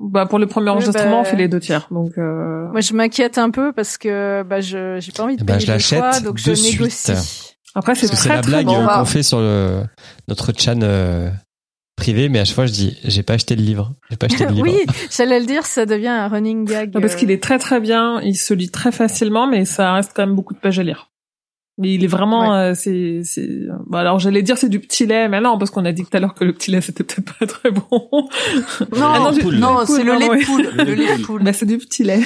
[0.00, 1.86] Bah pour le premier enregistrement, bah- on fait les deux tiers.
[1.90, 2.66] Donc euh...
[2.72, 5.54] Moi, je m'inquiète un peu parce que bah, je j'ai pas envie de Eh ben,
[5.58, 6.72] payer je deux l'achète fois, donc je suite.
[6.80, 7.12] négocie.
[7.74, 9.82] après c'est Parce que c'est très la très blague qu'on fait sur le,
[10.26, 11.30] notre chan euh,
[11.96, 13.94] privé, mais à chaque fois je dis j'ai pas acheté le livre.
[14.10, 14.62] J'ai pas acheté le livre.
[14.66, 16.94] oui, j'allais le dire, ça devient un running gag.
[16.94, 19.92] Non, parce euh, qu'il est très très bien, il se lit très facilement, mais ça
[19.94, 21.08] reste quand même beaucoup de pages à lire.
[21.78, 23.48] Mais il est vraiment, euh, c'est, c'est.
[23.86, 26.14] Bon, alors j'allais dire c'est du petit lait, mais non, parce qu'on a dit tout
[26.16, 27.82] à l'heure que le petit lait c'était peut-être pas très bon.
[27.90, 30.70] Non, Ah non, non, c'est le lait de poule.
[30.76, 31.42] Le lait de poule.
[31.42, 32.20] bah c'est du petit lait.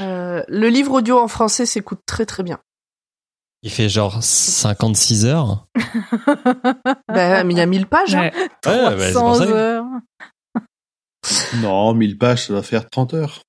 [0.00, 2.60] Euh, le livre audio en français s'écoute très très bien.
[3.62, 5.66] Il fait genre 56 heures.
[7.08, 8.14] Ben, mais il y a 1000 pages.
[8.14, 8.22] hein.
[8.22, 8.32] Ouais.
[8.66, 9.50] Ouais, bah, c'est pour 300 ça.
[9.50, 9.84] heures.
[11.60, 13.42] Non, 1000 pages, ça va faire 30 heures.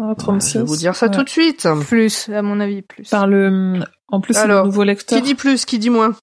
[0.00, 0.52] Ah, 36.
[0.52, 1.12] Je vais vous dire ça Ouais.
[1.16, 1.66] tout de suite.
[1.88, 3.08] Plus, à mon avis, plus.
[3.08, 6.14] Par le, en plus c'est le nouveau lecteur, Qui dit plus, qui dit moins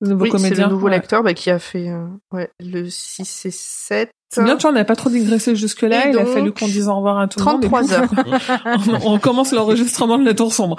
[0.00, 0.66] le nouveau Oui, c'est comédien.
[0.66, 0.92] le nouveau ouais.
[0.96, 4.10] lecteur bah, qui a fait euh, ouais, le 6 et 7.
[4.34, 6.08] C'est bien, tu vois, on n'a pas trop digressé jusque-là.
[6.08, 7.64] Il a fallu qu'on dise au revoir à tout le monde.
[7.64, 7.92] et 33 pouf,
[8.40, 9.00] heures.
[9.04, 10.76] on, on commence l'enregistrement de la tour sombre.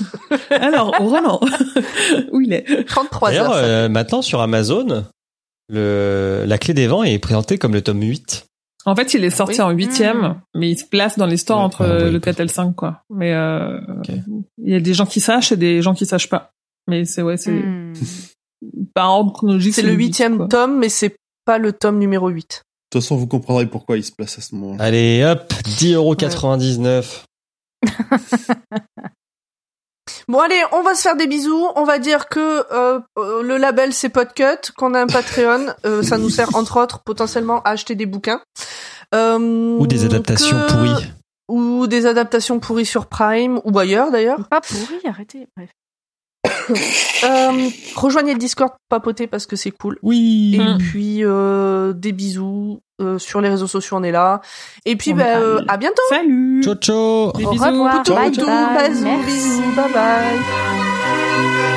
[0.50, 1.40] Alors, Roland,
[2.32, 2.84] où il est?
[2.86, 3.56] 33 D'ailleurs, heures.
[3.62, 5.04] euh, maintenant sur Amazon,
[5.68, 8.46] le, la clé des vents est présentée comme le tome 8.
[8.86, 9.60] En fait, il est sorti Oui.
[9.62, 10.34] en huitième, Mm.
[10.54, 12.48] mais il se place dans les stores Ouais, entre ouais, le il 4 et le
[12.48, 13.02] 5, quoi.
[13.10, 13.78] Mais euh,
[14.58, 16.50] il y a des gens qui sachent et des gens qui sachent pas.
[16.88, 17.92] Mais c'est ouais, c'est Hmm.
[18.94, 19.74] par ordre chronologique.
[19.74, 22.62] C'est le huit, huitième tome, mais c'est pas le tome numéro 8.
[22.92, 24.84] De toute façon, vous comprendrez pourquoi il se place à ce moment-là.
[24.84, 27.22] Allez, hop, 10,99€.
[30.28, 31.66] Bon allez, on va se faire des bisous.
[31.76, 35.66] On va dire que euh, euh, le label c'est Podcut, qu'on a un Patreon.
[35.84, 38.40] euh, ça nous sert entre autres potentiellement à acheter des bouquins.
[39.14, 39.38] Euh,
[39.78, 41.06] Ou des adaptations que- pourries.
[41.48, 44.48] Ou des adaptations pourries sur Prime ou ailleurs d'ailleurs.
[44.48, 45.46] Pas pourri, arrêtez.
[45.56, 45.70] Bref.
[47.24, 49.98] Euh, rejoignez le Discord pour papoter parce que c'est cool.
[50.02, 50.54] Oui.
[50.54, 50.78] Et Mm.
[50.78, 54.42] puis euh, des bisous euh, sur les réseaux sociaux, on est là.
[54.84, 56.02] Et puis bah, euh, à bientôt.
[56.10, 56.62] Salut.
[56.62, 57.32] Ciao, ciao.
[57.32, 57.64] Des Au bisous.
[57.64, 58.04] revoir.
[58.04, 58.46] Ciao, Bye, ciao.
[58.46, 58.90] bye.
[59.24, 59.62] Bisous.
[59.74, 61.75] Bye bye.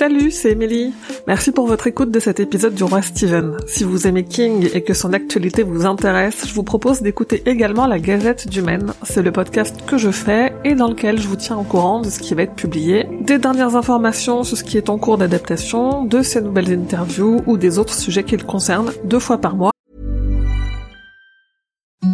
[0.00, 0.94] Salut, c'est Emily.
[1.26, 3.58] Merci pour votre écoute de cet épisode du Roi Steven.
[3.66, 7.86] Si vous aimez King et que son actualité vous intéresse, je vous propose d'écouter également
[7.86, 8.94] la Gazette du Maine.
[9.02, 12.08] C'est le podcast que je fais et dans lequel je vous tiens au courant de
[12.08, 16.02] ce qui va être publié, des dernières informations sur ce qui est en cours d'adaptation,
[16.06, 19.72] de ses nouvelles interviews ou des autres sujets qui le concernent deux fois par mois.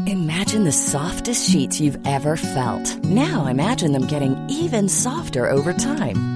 [0.08, 2.98] Imagine the softest sheets you've ever felt.
[3.04, 6.35] Now imagine them getting even softer over time.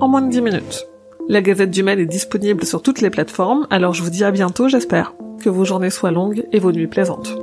[0.00, 0.86] En moins de 10 minutes.
[1.30, 4.30] La Gazette du Maine est disponible sur toutes les plateformes, alors je vous dis à
[4.30, 5.14] bientôt j'espère.
[5.42, 7.38] Que vos journées soient longues et vos nuits plaisantes.